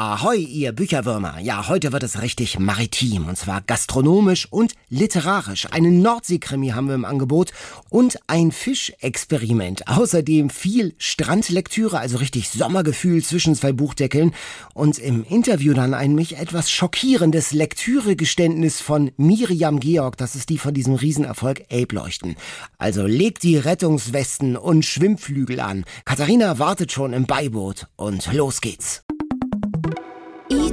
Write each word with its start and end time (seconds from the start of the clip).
Ahoi, 0.00 0.36
ihr 0.36 0.70
Bücherwürmer. 0.70 1.40
Ja, 1.40 1.66
heute 1.66 1.90
wird 1.90 2.04
es 2.04 2.22
richtig 2.22 2.60
maritim. 2.60 3.26
Und 3.26 3.36
zwar 3.36 3.62
gastronomisch 3.62 4.46
und 4.48 4.74
literarisch. 4.88 5.66
Einen 5.72 6.02
Nordseekrimi 6.02 6.68
haben 6.68 6.86
wir 6.86 6.94
im 6.94 7.04
Angebot 7.04 7.50
und 7.90 8.16
ein 8.28 8.52
Fischexperiment. 8.52 9.88
Außerdem 9.88 10.50
viel 10.50 10.94
Strandlektüre, 10.98 11.98
also 11.98 12.18
richtig 12.18 12.48
Sommergefühl 12.48 13.24
zwischen 13.24 13.56
zwei 13.56 13.72
Buchdeckeln. 13.72 14.34
Und 14.72 15.00
im 15.00 15.24
Interview 15.24 15.74
dann 15.74 15.94
ein 15.94 16.14
mich 16.14 16.36
etwas 16.36 16.70
schockierendes 16.70 17.50
Lektüregeständnis 17.50 18.80
von 18.80 19.10
Miriam 19.16 19.80
Georg. 19.80 20.16
Das 20.16 20.36
ist 20.36 20.48
die 20.48 20.58
von 20.58 20.74
diesem 20.74 20.94
Riesenerfolg 20.94 21.62
Ape 21.72 21.92
Leuchten. 21.96 22.36
Also 22.78 23.04
legt 23.04 23.42
die 23.42 23.56
Rettungswesten 23.56 24.56
und 24.56 24.84
Schwimmflügel 24.84 25.58
an. 25.58 25.84
Katharina 26.04 26.60
wartet 26.60 26.92
schon 26.92 27.12
im 27.12 27.26
Beiboot 27.26 27.88
und 27.96 28.32
los 28.32 28.60
geht's. 28.60 29.02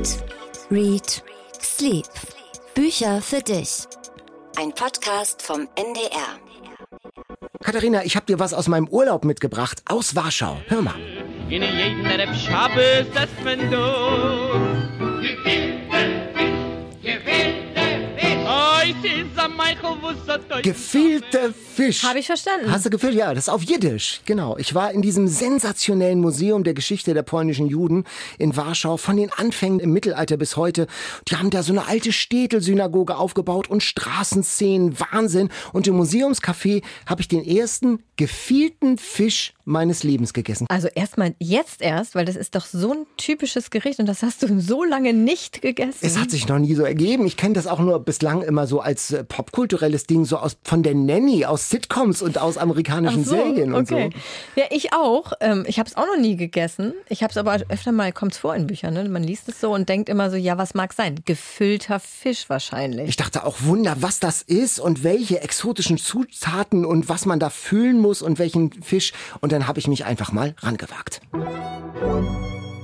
Eat, 0.06 0.24
Read, 0.70 1.24
Sleep. 1.60 2.06
Bücher 2.76 3.24
für 3.24 3.40
dich. 3.40 3.88
Ein 4.56 4.72
Podcast 4.72 5.42
vom 5.42 5.68
NDR. 5.76 6.38
Katharina, 7.64 8.06
ich 8.06 8.16
habe 8.16 8.28
dir 8.28 8.38
was 8.38 8.54
aus 8.54 8.68
meinem 8.68 8.88
Urlaub 8.88 9.26
mitgebracht, 9.26 9.82
aus 9.88 10.16
Warschau. 10.16 10.58
Hör 10.68 10.84
mal. 10.84 10.94
In 11.50 11.64
Shabbos, 12.36 13.08
das 13.16 13.30
man 13.44 13.72
do. 18.94 20.62
Gefehlte 20.62 21.54
Fisch. 21.54 22.04
Habe 22.04 22.20
ich 22.20 22.28
verstanden. 22.28 22.72
Hast 22.72 22.86
du 22.86 22.90
gefehlt? 22.90 23.16
Ja, 23.16 23.34
das 23.34 23.46
ist 23.46 23.50
auf 23.50 23.64
Jiddisch. 23.64 24.22
Genau. 24.26 24.58
Ich 24.58 24.74
war 24.76 24.92
in 24.92 25.02
diesem 25.02 25.28
sensationellen 25.28 26.20
Museum 26.20 26.64
der 26.64 26.74
Geschichte 26.74 27.14
der 27.14 27.24
polnischen 27.24 27.68
Juden 27.68 28.06
in 28.38 28.56
Warschau 28.56 28.98
von 28.98 29.18
den 29.18 29.32
Anfängen 29.32 29.80
im 29.80 29.92
Mittelalter 29.92 30.38
bis 30.38 30.56
heute. 30.58 30.88
Die 31.28 31.36
haben 31.36 31.50
da 31.50 31.64
so 31.64 31.74
eine 31.74 31.88
alte 31.88 32.12
Städtelsynagoge 32.12 33.18
aufgebaut 33.18 33.70
und 33.70 33.84
Straßenszenen. 33.84 35.00
Wahnsinn. 35.00 35.50
Und 35.74 35.88
im 35.88 36.00
Museumscafé 36.00 36.84
habe 37.06 37.22
ich 37.22 37.28
den 37.28 37.44
ersten 37.44 38.00
gefehlten 38.16 38.98
Fisch 38.98 39.54
meines 39.66 40.04
Lebens 40.04 40.34
gegessen. 40.34 40.68
Also 40.70 40.88
erstmal 40.88 41.36
jetzt 41.40 41.82
erst, 41.82 42.16
weil 42.16 42.26
das 42.26 42.36
ist 42.36 42.56
doch 42.56 42.66
so 42.66 42.94
ein 42.94 43.06
typisches 43.18 43.72
Gericht 43.72 44.00
und 44.00 44.06
das 44.06 44.24
hast 44.24 44.44
du 44.44 44.62
so 44.62 44.84
lange 44.84 45.12
nicht 45.12 45.62
gegessen. 45.62 45.98
Es 46.02 46.18
hat 46.18 46.32
sich 46.32 46.48
noch 46.48 46.60
nie 46.60 46.76
so 46.76 46.84
ergeben. 46.84 47.26
Ich 47.26 47.36
kenne 47.36 47.56
das 47.56 47.68
auch 47.68 47.80
nur 47.80 48.00
bislang 48.00 48.42
immer 48.42 48.68
so 48.68 48.75
als 48.80 49.12
äh, 49.12 49.24
popkulturelles 49.24 50.06
Ding, 50.06 50.26
so 50.26 50.38
aus 50.38 50.58
von 50.64 50.84
der 50.84 50.96
Nanny, 50.96 51.46
aus 51.46 51.70
Sitcoms 51.70 52.22
und 52.22 52.38
aus 52.38 52.58
amerikanischen 52.58 53.24
so, 53.24 53.36
Serien 53.36 53.74
und 53.74 53.92
okay. 53.92 54.10
so. 54.14 54.62
Ja, 54.62 54.68
ich 54.72 54.94
auch. 54.94 55.34
Ähm, 55.42 55.66
Ich 55.68 55.80
habe 55.80 55.90
es 55.90 55.96
auch 55.98 56.06
noch 56.06 56.18
nie 56.20 56.36
gegessen. 56.36 56.94
Ich 57.10 57.24
habe 57.24 57.32
es 57.32 57.38
aber 57.38 57.60
öfter 57.70 57.92
mal, 57.92 58.12
kommt 58.12 58.34
es 58.34 58.38
vor 58.38 58.56
in 58.56 58.68
Büchern. 58.68 58.94
Ne? 58.94 59.08
Man 59.10 59.24
liest 59.24 59.50
es 59.50 59.60
so 59.60 59.74
und 59.74 59.90
denkt 59.90 60.10
immer 60.10 60.30
so, 60.30 60.38
ja, 60.38 60.58
was 60.58 60.74
mag 60.74 60.94
sein? 60.94 61.20
Gefüllter 61.26 62.00
Fisch 62.00 62.50
wahrscheinlich. 62.50 63.10
Ich 63.10 63.18
dachte 63.18 63.46
auch, 63.46 63.58
Wunder, 63.62 63.98
was 64.00 64.20
das 64.20 64.42
ist 64.42 64.80
und 64.80 65.04
welche 65.04 65.42
exotischen 65.42 65.98
Zutaten 65.98 66.86
und 66.86 67.10
was 67.10 67.26
man 67.26 67.40
da 67.40 67.50
füllen 67.50 68.00
muss 68.00 68.22
und 68.22 68.40
welchen 68.40 68.72
Fisch. 68.82 69.14
Und 69.42 69.52
dann 69.52 69.68
habe 69.68 69.80
ich 69.80 69.88
mich 69.88 70.06
einfach 70.06 70.32
mal 70.32 70.56
rangewagt. 70.60 71.22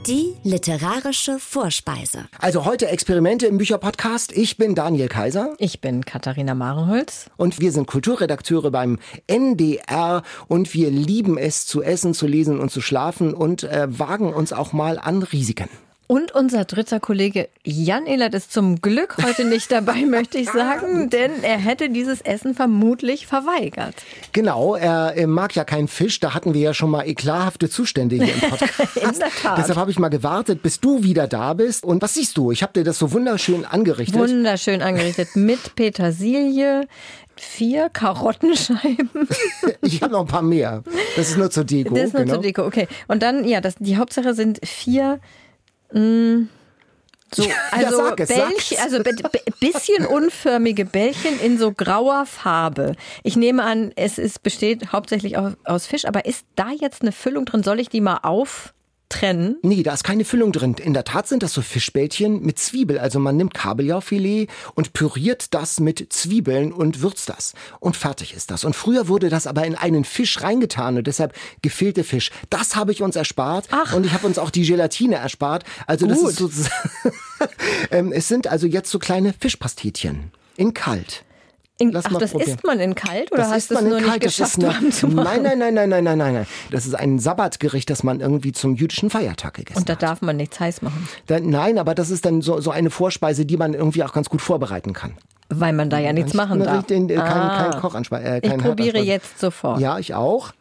Die 0.08 0.34
literarische 0.44 1.38
Vorspeise. 1.38 2.26
Also 2.40 2.66
heute 2.66 2.88
Experimente 2.88 3.46
im 3.46 3.60
Bücherpodcast. 3.60 4.32
Ich 4.36 4.58
bin 4.58 4.74
Daniel 4.74 5.08
Kaiser 5.08 5.54
Ich 5.60 5.80
bin 5.80 6.06
Katharina 6.06 6.56
Marenholz. 6.56 7.30
und 7.38 7.60
wir 7.60 7.72
sind 7.72 7.86
Kulturredakteure 7.86 8.72
beim 8.72 8.98
NDR 9.28 10.24
und 10.48 10.74
wir 10.74 10.90
lieben 10.90 11.38
es 11.38 11.68
zu 11.68 11.84
essen, 11.84 12.16
zu 12.16 12.26
lesen 12.26 12.60
und 12.60 12.72
zu 12.72 12.82
schlafen 12.82 13.36
und 13.36 13.62
äh, 13.64 13.88
wagen 13.90 14.34
uns 14.34 14.54
auch 14.54 14.74
mal 14.74 14.98
an 14.98 15.22
Risiken. 15.22 15.70
Und 16.12 16.34
unser 16.34 16.66
dritter 16.66 17.00
Kollege 17.00 17.48
Jan 17.64 18.06
Ehlert 18.06 18.34
ist 18.34 18.52
zum 18.52 18.82
Glück 18.82 19.16
heute 19.26 19.46
nicht 19.46 19.72
dabei, 19.72 20.06
möchte 20.06 20.40
ich 20.40 20.50
sagen, 20.52 21.10
denn 21.10 21.42
er 21.42 21.58
hätte 21.58 21.90
dieses 21.90 22.20
Essen 22.20 22.54
vermutlich 22.54 23.28
verweigert. 23.28 23.96
Genau, 24.34 24.76
er 24.76 25.26
mag 25.28 25.56
ja 25.56 25.64
keinen 25.64 25.88
Fisch. 25.88 26.20
Da 26.20 26.34
hatten 26.34 26.54
wir 26.54 26.60
ja 26.60 26.74
schon 26.74 26.90
mal 26.90 27.08
eklathafte 27.08 27.70
Zustände 27.70 28.18
hier 28.18 28.34
im 28.34 28.40
Podcast. 28.50 28.98
In 28.98 29.20
der 29.20 29.30
Tat. 29.30 29.58
Deshalb 29.58 29.78
habe 29.78 29.90
ich 29.90 30.00
mal 30.00 30.10
gewartet, 30.10 30.62
bis 30.62 30.82
du 30.82 31.02
wieder 31.02 31.28
da 31.28 31.54
bist. 31.54 31.86
Und 31.86 32.02
was 32.02 32.16
siehst 32.16 32.36
du? 32.36 32.52
Ich 32.52 32.62
habe 32.62 32.74
dir 32.74 32.84
das 32.84 33.00
so 33.00 33.14
wunderschön 33.14 33.64
angerichtet. 33.64 34.20
Wunderschön 34.20 34.82
angerichtet 34.82 35.38
mit 35.38 35.76
Petersilie, 35.76 36.90
vier 37.38 37.88
Karottenscheiben. 37.88 39.30
ich 39.82 40.02
habe 40.02 40.12
noch 40.12 40.22
ein 40.22 40.28
paar 40.28 40.42
mehr. 40.42 40.84
Das 41.16 41.30
ist 41.30 41.38
nur 41.38 41.50
zur 41.50 41.64
Deko. 41.64 41.96
Das 41.96 42.08
ist 42.08 42.14
nur 42.16 42.24
genau. 42.24 42.34
zur 42.34 42.44
Deko, 42.44 42.66
okay. 42.66 42.90
Und 43.08 43.24
dann, 43.24 43.48
ja, 43.48 43.62
das, 43.62 43.76
die 43.80 43.96
Hauptsache 43.96 44.34
sind 44.34 44.60
vier. 44.68 45.22
Mh, 45.94 46.48
so, 47.34 47.44
also 47.72 47.96
sag 47.98 48.20
es, 48.20 48.28
Bällchen, 48.28 48.78
also 48.82 49.02
bi- 49.04 49.14
bi- 49.32 49.72
bisschen 49.72 50.06
unförmige 50.06 50.84
Bällchen 50.84 51.40
in 51.40 51.58
so 51.58 51.72
grauer 51.72 52.26
Farbe. 52.26 52.96
Ich 53.24 53.38
nehme 53.38 53.64
an, 53.64 53.94
es 53.96 54.18
ist, 54.18 54.44
besteht 54.44 54.92
hauptsächlich 54.92 55.38
aus, 55.38 55.54
aus 55.64 55.86
Fisch, 55.86 56.04
aber 56.06 56.26
ist 56.26 56.46
da 56.56 56.72
jetzt 56.72 57.04
eine 57.04 57.14
Füllung 57.14 57.46
drin? 57.46 57.64
Soll 57.64 57.80
ich 57.80 57.88
die 57.88 58.02
mal 58.02 58.20
auftrennen? 59.12 59.58
Nee, 59.62 59.84
da 59.84 59.94
ist 59.94 60.04
keine 60.04 60.26
Füllung 60.26 60.52
drin. 60.52 60.76
In 60.76 60.94
der 60.94 61.04
Tat 61.04 61.28
sind 61.28 61.44
das 61.44 61.54
so 61.54 61.62
Fischbällchen 61.62 62.42
mit 62.42 62.60
Zwiebel. 62.60 63.00
Also 63.00 63.20
man 63.20 63.38
nimmt 63.38 63.54
Kabeljaufilet 63.54 64.50
und 64.76 64.94
püriert 64.94 65.54
das 65.54 65.80
mit 65.80 66.12
Zwiebeln 66.12 66.72
und 66.72 67.02
würzt 67.02 67.30
das. 67.30 67.54
Und 67.80 67.98
fertig 67.98 68.34
ist 68.34 68.52
das. 68.52 68.64
Und 68.64 68.76
früher 68.76 69.08
wurde 69.08 69.30
das 69.30 69.48
aber 69.48 69.66
in 69.66 69.76
einen 69.76 70.06
Fisch 70.06 70.42
reingetan 70.42 70.98
und 70.98 71.08
deshalb 71.08 71.34
gefehlte 71.62 72.04
Fisch. 72.04 72.32
Das 72.50 72.76
habe 72.76 72.92
ich 72.92 73.02
uns 73.02 73.16
erspart. 73.16 73.68
Ach. 73.72 73.94
Und 73.94 74.06
ich 74.06 74.14
habe 74.14 74.28
uns 74.28 74.38
auch 74.38 74.50
die 74.50 74.66
Gelatine 74.66 75.16
erspart. 75.16 75.64
Also 75.88 76.08
das 76.08 76.20
Gut. 76.20 76.30
ist 76.30 76.38
sozusagen, 76.38 76.90
ähm, 77.92 78.12
es 78.12 78.28
sind 78.28 78.48
also 78.48 78.68
jetzt 78.68 78.92
so 78.92 79.00
kleine 79.00 79.34
Fischpastetchen. 79.34 80.32
In 80.58 80.74
kalt. 80.74 81.24
In, 81.82 81.92
Lass 81.92 82.06
ach, 82.06 82.12
mal 82.12 82.20
das 82.20 82.32
probieren. 82.32 82.50
isst 82.52 82.64
man 82.66 82.80
in 82.80 82.96
kalt 82.96 83.32
oder 83.32 83.42
Das 83.42 83.52
hast 83.52 83.72
du 83.72 83.76
es 83.76 83.82
nur 83.82 84.00
nicht 84.00 84.08
kalt. 84.08 84.24
Das 84.26 84.32
ist 84.34 84.38
geschafft, 84.38 84.60
eine, 84.64 84.68
warm 84.74 84.92
zu 84.92 85.08
machen? 85.08 85.42
Nein, 85.44 85.58
nein, 85.58 85.58
nein, 85.60 85.74
nein, 85.74 85.90
nein, 85.90 86.04
nein, 86.04 86.18
nein, 86.18 86.34
nein. 86.36 86.48
Das 86.72 86.86
ist 86.86 86.94
ein 86.96 87.20
Sabbatgericht, 87.20 87.90
das 87.90 88.04
man 88.04 88.20
irgendwie 88.20 88.52
zum 88.52 88.76
jüdischen 88.76 89.10
Feiertag 89.10 89.56
gegessen 89.56 89.80
Und 89.80 89.90
da 89.90 89.94
hat. 89.94 90.04
darf 90.04 90.22
man 90.22 90.38
nichts 90.38 90.60
heiß 90.60 90.82
machen, 90.82 91.08
Da, 91.28 91.40
nein, 91.40 91.78
aber 91.80 91.96
das 91.96 92.10
ist 92.12 92.26
dann 92.26 92.42
so, 92.42 92.62
so 92.62 92.72
eine 92.72 92.90
Vorspeise, 92.90 93.46
die 93.46 93.58
man 93.58 93.74
irgendwie 93.74 94.04
auch 94.04 94.14
ganz 94.14 94.30
gut 94.30 94.42
vorbereiten 94.42 94.94
kann. 94.94 95.14
weil 95.50 95.74
man 95.74 95.90
da 95.90 96.00
ja 96.00 96.14
nichts 96.14 96.34
machen 96.34 96.60
darf. 96.64 96.86
Den, 96.86 97.10
äh, 97.10 97.16
kein, 97.16 97.26
Ah. 97.28 97.70
kein 97.72 97.82
Kochanspeise. 97.82 98.26
Äh, 98.26 98.40
Ich 98.44 98.58
probiere 98.64 99.00
jetzt 99.00 99.40
sofort. 99.40 99.80
Ja, 99.82 100.00
ich 100.00 100.14
auch. 100.14 100.52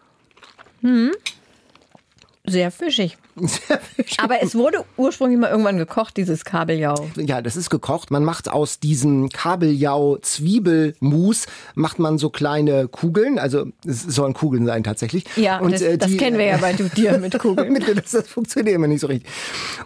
Sehr 2.46 2.70
fischig. 2.70 3.16
Aber 4.18 4.42
es 4.42 4.54
wurde 4.54 4.84
ursprünglich 4.96 5.38
mal 5.38 5.50
irgendwann 5.50 5.78
gekocht, 5.78 6.16
dieses 6.16 6.44
Kabeljau. 6.44 7.08
Ja, 7.16 7.40
das 7.42 7.56
ist 7.56 7.70
gekocht. 7.70 8.10
Man 8.10 8.24
macht 8.24 8.48
aus 8.50 8.80
diesem 8.80 9.28
Kabeljau-Zwiebelmus 9.30 11.46
macht 11.74 11.98
man 11.98 12.18
so 12.18 12.30
kleine 12.30 12.88
Kugeln. 12.88 13.38
Also 13.38 13.66
es 13.86 14.02
sollen 14.02 14.34
Kugeln 14.34 14.66
sein 14.66 14.84
tatsächlich. 14.84 15.24
Ja, 15.36 15.58
Und, 15.60 15.72
das, 15.72 15.82
äh, 15.82 15.98
das 15.98 16.10
die- 16.10 16.16
kennen 16.16 16.38
wir 16.38 16.46
ja 16.46 16.56
bei 16.58 16.72
dir 16.96 17.18
mit 17.18 17.38
Kugeln. 17.38 17.72
Mit, 17.72 17.86
das, 17.88 18.10
das 18.12 18.28
funktioniert 18.28 18.74
immer 18.74 18.86
nicht 18.86 19.00
so 19.00 19.06
richtig. 19.06 19.30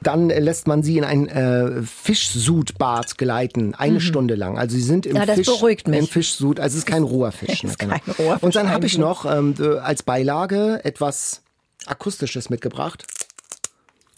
Dann 0.03 0.31
äh, 0.31 0.41
lässt 0.41 0.66
man 0.66 0.82
sie 0.82 0.98
in 0.98 1.04
ein 1.04 1.28
äh, 1.28 1.82
Fischsudbad 1.82 3.19
gleiten, 3.19 3.75
eine 3.75 4.00
Stunde 4.00 4.34
lang. 4.34 4.59
Also 4.59 4.76
sie 4.76 4.82
sind 4.82 5.06
im 5.06 5.15
Mhm. 5.15 5.19
Ja, 5.21 5.26
das 5.26 5.36
Fisch, 5.36 5.47
beruhigt 5.47 5.86
mich. 5.88 6.00
im 6.00 6.06
Fischsud. 6.09 6.59
Also 6.59 6.75
es 6.75 6.78
ist 6.81 6.86
kein 6.86 7.04
roher 7.04 7.31
Fisch. 7.31 7.62
ne, 7.62 7.72
kein 7.78 8.00
roher 8.19 8.38
Und 8.42 8.56
dann 8.56 8.71
habe 8.71 8.86
ich 8.86 8.98
noch 8.98 9.25
ähm, 9.25 9.54
äh, 9.60 9.78
als 9.78 10.03
Beilage 10.03 10.81
etwas 10.84 11.42
Akustisches 11.86 12.50
mitgebracht. 12.50 13.04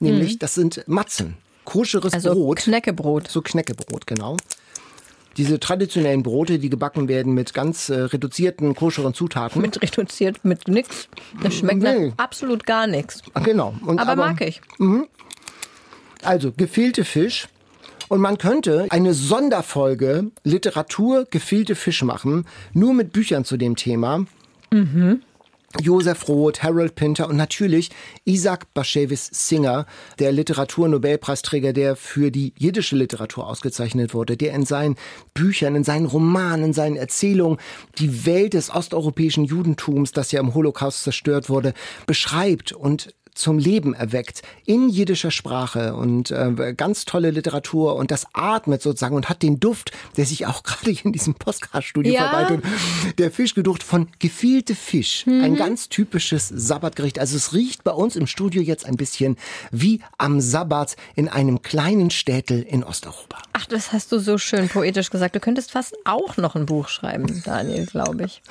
Nämlich, 0.01 0.39
das 0.39 0.55
sind 0.55 0.83
Matzen. 0.87 1.37
Koscheres 1.65 2.13
Mhm. 2.13 2.17
Also 2.17 2.33
Brot. 2.35 2.59
Knäckebrot. 2.59 3.29
So 3.29 3.43
Knäckebrot, 3.43 4.07
genau. 4.07 4.37
Diese 5.37 5.61
traditionellen 5.61 6.23
Brote, 6.23 6.59
die 6.59 6.71
gebacken 6.71 7.09
werden 7.09 7.35
mit 7.35 7.53
ganz 7.53 7.91
äh, 7.91 7.95
reduzierten, 8.01 8.75
koscheren 8.75 9.13
Zutaten. 9.13 9.61
Mit 9.61 9.83
reduziert, 9.83 10.45
mit 10.45 10.67
nix. 10.67 11.09
Das 11.43 11.55
schmeckt 11.55 11.83
Nee. 11.83 12.13
absolut 12.17 12.65
gar 12.65 12.87
nichts. 12.87 13.21
genau. 13.45 13.75
Und 13.85 13.99
Aber, 13.99 14.17
mag 14.17 14.41
ich. 14.41 14.63
Also 16.23 16.53
gefehlte 16.57 17.05
Fisch. 17.05 17.49
Und 18.09 18.21
man 18.21 18.39
könnte 18.39 18.87
eine 18.91 19.13
Sonderfolge 19.15 20.31
Literatur 20.45 21.27
gefehlte 21.29 21.75
Fisch 21.75 22.03
machen, 22.03 22.47
nur 22.73 22.95
mit 22.95 23.13
Büchern 23.13 23.45
zu 23.45 23.57
dem 23.57 23.75
Thema. 23.77 24.25
Josef 25.81 26.29
Roth, 26.29 26.63
Harold 26.63 26.95
Pinter 26.95 27.29
und 27.29 27.37
natürlich 27.37 27.91
Isaac 28.25 28.73
Bashevis 28.75 29.29
Singer, 29.33 29.87
der 30.19 30.33
Literaturnobelpreisträger, 30.33 31.73
der 31.73 31.97
für 31.97 32.31
die 32.31 32.53
jiddische 32.57 32.97
Literatur 32.97 33.47
ausgezeichnet 33.47 34.15
wurde, 34.15 34.37
der 34.37 34.53
in 34.55 34.65
seinen 34.65 34.97
Büchern, 35.35 35.75
in 35.75 35.85
seinen 35.85 36.07
Romanen, 36.07 36.67
in 36.67 36.73
seinen 36.73 36.97
Erzählungen 36.97 37.59
die 37.99 38.27
Welt 38.27 38.55
des 38.55 38.71
osteuropäischen 38.71 39.45
Judentums, 39.45 40.13
das 40.13 40.33
ja 40.33 40.41
im 40.41 40.55
Holocaust 40.55 41.03
zerstört 41.05 41.49
wurde, 41.49 41.75
beschreibt 42.07 42.73
und 42.73 43.15
zum 43.37 43.59
Leben 43.59 43.95
erweckt 43.95 44.43
in 44.65 44.89
jiddischer 44.89 45.31
Sprache 45.31 45.95
und 45.95 46.31
äh, 46.31 46.75
ganz 46.77 47.05
tolle 47.05 47.31
Literatur 47.31 47.95
und 47.97 48.11
das 48.11 48.27
atmet 48.33 48.83
sozusagen 48.83 49.15
und 49.15 49.29
hat 49.29 49.43
den 49.43 49.61
Duft, 49.61 49.93
der 50.17 50.27
sich 50.27 50.47
auch 50.47 50.63
gerade 50.65 50.91
hier 50.91 51.05
in 51.05 51.13
diesem 51.13 51.35
Podcast-Studio 51.35 52.13
Ja. 52.13 52.29
verbreitet. 52.29 52.65
Der 53.19 53.31
Fischgeducht 53.31 53.83
von 53.83 54.09
gefielte 54.19 54.75
Fisch. 54.75 55.25
Ein 55.27 55.57
ganz 55.57 55.89
typisches 55.89 56.49
Sabbatgericht. 56.49 57.19
Also 57.19 57.37
es 57.37 57.53
riecht 57.53 57.85
bei 57.85 57.93
uns 57.93 58.17
im 58.17 58.27
Studio 58.27 58.63
jetzt 58.63 58.87
ein 58.87 58.97
bisschen 58.97 59.37
wie 59.71 60.01
am 60.19 60.41
Sabbat 60.41 60.97
in 61.15 61.29
einem 61.29 61.63
kleinen 61.63 62.11
Städtel 62.11 62.63
in 62.63 62.83
Osteuropa. 62.85 63.39
Ach, 63.53 63.67
das 63.67 63.93
hast 63.93 64.13
du 64.13 64.19
so 64.19 64.39
schön 64.39 64.69
poetisch 64.69 65.11
gesagt. 65.11 65.37
Du 65.37 65.41
könntest 65.41 65.73
fast 65.73 65.95
auch 66.05 66.37
noch 66.37 66.55
ein 66.57 66.67
Buch 66.67 66.89
schreiben, 66.89 67.43
Daniel, 67.45 67.87
glaube 67.87 68.25
ich. 68.25 68.43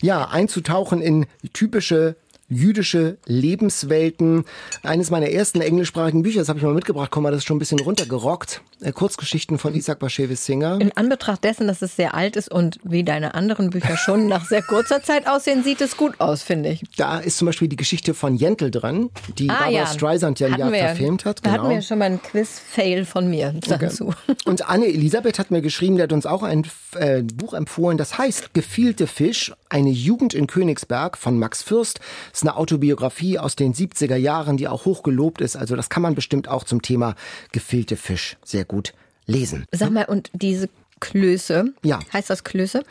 Ja, 0.00 0.28
einzutauchen 0.28 1.00
in 1.02 1.26
typische 1.52 2.16
jüdische 2.48 3.18
Lebenswelten. 3.26 4.44
Eines 4.82 5.10
meiner 5.10 5.28
ersten 5.30 5.60
englischsprachigen 5.60 6.22
Bücher, 6.22 6.38
das 6.40 6.48
habe 6.48 6.58
ich 6.58 6.64
mal 6.64 6.74
mitgebracht, 6.74 7.10
komm 7.10 7.24
mal, 7.24 7.30
das 7.30 7.38
ist 7.38 7.46
schon 7.46 7.56
ein 7.56 7.60
bisschen 7.60 7.80
runtergerockt. 7.80 8.62
Äh, 8.80 8.92
Kurzgeschichten 8.92 9.58
von 9.58 9.74
Isaac 9.74 9.98
Bashevis 9.98 10.44
Singer. 10.46 10.78
In 10.80 10.96
Anbetracht 10.96 11.44
dessen, 11.44 11.66
dass 11.66 11.82
es 11.82 11.96
sehr 11.96 12.14
alt 12.14 12.36
ist 12.36 12.50
und 12.50 12.78
wie 12.84 13.04
deine 13.04 13.34
anderen 13.34 13.70
Bücher 13.70 13.96
schon 13.96 14.28
nach 14.28 14.44
sehr 14.46 14.62
kurzer 14.62 15.02
Zeit 15.02 15.26
aussehen, 15.26 15.62
sieht 15.64 15.80
es 15.80 15.96
gut 15.96 16.20
aus, 16.20 16.42
finde 16.42 16.70
ich. 16.70 16.82
Da 16.96 17.18
ist 17.18 17.38
zum 17.38 17.46
Beispiel 17.46 17.68
die 17.68 17.76
Geschichte 17.76 18.14
von 18.14 18.36
Jentl 18.36 18.70
drin, 18.70 19.10
die 19.36 19.50
Ah, 19.50 19.54
Barbara 19.54 19.70
ja. 19.70 19.86
Streisand 19.86 20.40
ja 20.40 20.48
ja. 20.48 20.68
verfilmt 20.70 21.24
hat. 21.24 21.40
Da 21.44 21.50
Genau. 21.50 21.62
hatten 21.64 21.74
wir 21.74 21.82
schon 21.82 21.98
mal 21.98 22.04
einen 22.06 22.22
Quiz-Fail 22.22 23.04
von 23.04 23.28
mir 23.28 23.52
dazu. 23.68 24.14
Und 24.44 24.68
Anne 24.68 24.86
Elisabeth 24.86 25.38
hat 25.38 25.50
mir 25.50 25.60
geschrieben, 25.62 25.96
der 25.96 26.04
hat 26.04 26.12
uns 26.12 26.26
auch 26.26 26.42
ein 26.42 26.66
äh, 26.94 27.22
Buch 27.22 27.54
empfohlen, 27.54 27.98
das 27.98 28.16
heißt 28.18 28.54
Gefielte 28.54 29.06
Fisch, 29.06 29.52
eine 29.68 29.90
Jugend 29.90 30.34
in 30.34 30.46
Königsberg 30.46 31.18
von 31.18 31.38
Max 31.38 31.62
Fürst. 31.62 32.00
Das 32.38 32.44
ist 32.44 32.48
eine 32.50 32.56
Autobiografie 32.56 33.36
aus 33.40 33.56
den 33.56 33.74
70er 33.74 34.14
Jahren, 34.14 34.56
die 34.56 34.68
auch 34.68 34.84
hoch 34.84 35.02
gelobt 35.02 35.40
ist. 35.40 35.56
Also 35.56 35.74
das 35.74 35.88
kann 35.88 36.04
man 36.04 36.14
bestimmt 36.14 36.46
auch 36.46 36.62
zum 36.62 36.82
Thema 36.82 37.16
Gefielte 37.50 37.96
Fisch 37.96 38.36
sehr 38.44 38.64
gut 38.64 38.92
lesen. 39.26 39.64
Sag 39.72 39.90
mal, 39.90 40.04
und 40.04 40.30
diese 40.34 40.68
Klöße, 41.00 41.74
Ja. 41.82 41.98
heißt 42.12 42.30
das 42.30 42.44
Klöße? 42.44 42.84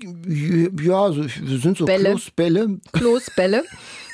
Ja, 0.00 1.12
sind 1.12 1.76
so 1.76 1.84
Bälle. 1.84 2.10
Kloßbälle 2.12 2.78
Kloßbälle. 2.92 3.64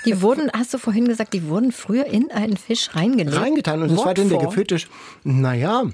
Die 0.06 0.20
wurden, 0.22 0.50
hast 0.52 0.74
du 0.74 0.78
vorhin 0.78 1.06
gesagt, 1.06 1.34
die 1.34 1.46
wurden 1.46 1.70
früher 1.70 2.06
in 2.06 2.32
einen 2.32 2.56
Fisch 2.56 2.96
reingelegt. 2.96 3.36
reingetan 3.38 3.80
und 3.80 3.92
das 3.92 4.04
war 4.04 4.12
dann 4.14 4.28
der 4.28 4.38
gefüllte, 4.38 4.78
naja, 5.22 5.84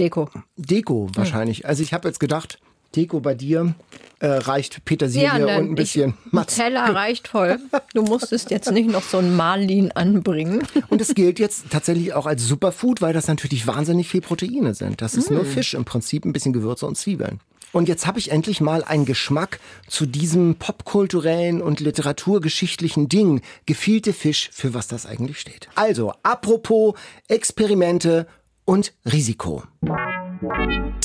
Deko. 0.00 0.28
Deko 0.56 1.10
wahrscheinlich. 1.14 1.64
Also 1.64 1.84
ich 1.84 1.92
habe 1.94 2.08
jetzt 2.08 2.18
gedacht, 2.18 2.58
Deko 2.94 3.20
bei 3.20 3.34
dir 3.34 3.74
äh, 4.18 4.26
reicht 4.26 4.84
Petersilie 4.84 5.32
und 5.32 5.40
dann 5.42 5.64
ein 5.70 5.74
bisschen 5.74 6.14
ich, 6.26 6.32
Matz. 6.32 6.56
Teller 6.56 6.94
reicht 6.94 7.28
voll. 7.28 7.58
Du 7.94 8.02
musstest 8.02 8.50
jetzt 8.50 8.70
nicht 8.70 8.90
noch 8.90 9.02
so 9.02 9.18
ein 9.18 9.36
Marlin 9.36 9.92
anbringen. 9.92 10.62
Und 10.88 11.00
es 11.00 11.14
gilt 11.14 11.38
jetzt 11.38 11.66
tatsächlich 11.70 12.14
auch 12.14 12.26
als 12.26 12.44
Superfood, 12.44 13.02
weil 13.02 13.12
das 13.12 13.28
natürlich 13.28 13.66
wahnsinnig 13.66 14.08
viel 14.08 14.20
Proteine 14.20 14.74
sind. 14.74 15.02
Das 15.02 15.14
ist 15.14 15.30
nur 15.30 15.44
Fisch 15.44 15.74
im 15.74 15.84
Prinzip, 15.84 16.24
ein 16.24 16.32
bisschen 16.32 16.52
Gewürze 16.52 16.86
und 16.86 16.96
Zwiebeln. 16.96 17.40
Und 17.72 17.88
jetzt 17.88 18.06
habe 18.06 18.18
ich 18.18 18.30
endlich 18.30 18.62
mal 18.62 18.82
einen 18.84 19.04
Geschmack 19.04 19.60
zu 19.86 20.06
diesem 20.06 20.54
popkulturellen 20.54 21.60
und 21.60 21.80
literaturgeschichtlichen 21.80 23.08
Ding. 23.08 23.42
Gefielte 23.66 24.14
Fisch, 24.14 24.48
für 24.52 24.72
was 24.72 24.88
das 24.88 25.04
eigentlich 25.04 25.38
steht. 25.38 25.68
Also, 25.74 26.14
apropos 26.22 26.94
Experimente 27.28 28.26
und 28.64 28.94
Risiko. 29.04 29.64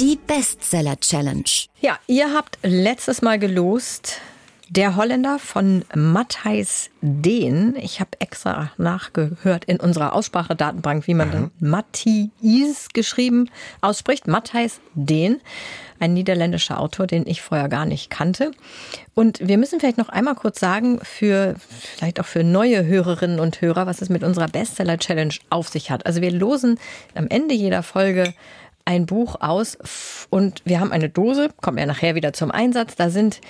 Die 0.02 0.18
Bestseller 0.26 1.00
Challenge. 1.00 1.44
Ja, 1.80 2.00
ihr 2.08 2.34
habt 2.34 2.58
letztes 2.64 3.22
Mal 3.22 3.38
gelost. 3.38 4.20
Der 4.68 4.96
Holländer 4.96 5.38
von 5.38 5.86
Matthijs 5.94 6.90
Dehn. 7.02 7.76
Ich 7.80 8.00
habe 8.00 8.10
extra 8.20 8.72
nachgehört 8.78 9.66
in 9.66 9.80
unserer 9.80 10.14
Aussprachedatenbank, 10.14 11.06
wie 11.06 11.14
man 11.14 11.32
dann 11.32 11.52
Matthijs 11.60 12.88
geschrieben 12.94 13.52
ausspricht. 13.82 14.28
Matthijs 14.28 14.80
Dehn, 14.96 15.40
ein 16.00 16.16
niederländischer 16.16 16.80
Autor, 16.80 17.06
den 17.06 17.28
ich 17.28 17.44
vorher 17.44 17.70
gar 17.70 17.86
nicht 17.86 18.10
kannte. 18.10 18.54
Und 19.14 19.46
wir 19.48 19.60
müssen 19.60 19.80
vielleicht 19.80 20.00
noch 20.00 20.10
einmal 20.10 20.34
kurz 20.34 20.60
sagen, 20.60 21.00
für 21.04 21.54
vielleicht 21.96 22.20
auch 22.20 22.26
für 22.26 22.44
neue 22.44 22.86
Hörerinnen 22.86 23.40
und 23.40 23.62
Hörer, 23.62 23.86
was 23.86 24.02
es 24.02 24.10
mit 24.10 24.24
unserer 24.24 24.48
Bestseller 24.48 24.98
Challenge 24.98 25.36
auf 25.52 25.70
sich 25.70 25.92
hat. 25.92 26.08
Also 26.08 26.22
wir 26.22 26.32
losen 26.32 26.80
am 27.14 27.28
Ende 27.28 27.54
jeder 27.54 27.84
Folge 27.84 28.34
ein 28.86 29.06
Buch 29.06 29.38
aus 29.40 29.78
und 30.30 30.62
wir 30.66 30.80
haben 30.80 30.92
eine 30.92 31.10
Dose, 31.10 31.50
kommt 31.62 31.80
ja 31.80 31.86
nachher 31.86 32.16
wieder 32.16 32.34
zum 32.34 32.52
Einsatz. 32.52 32.96
Da 32.96 33.10
sind 33.10 33.42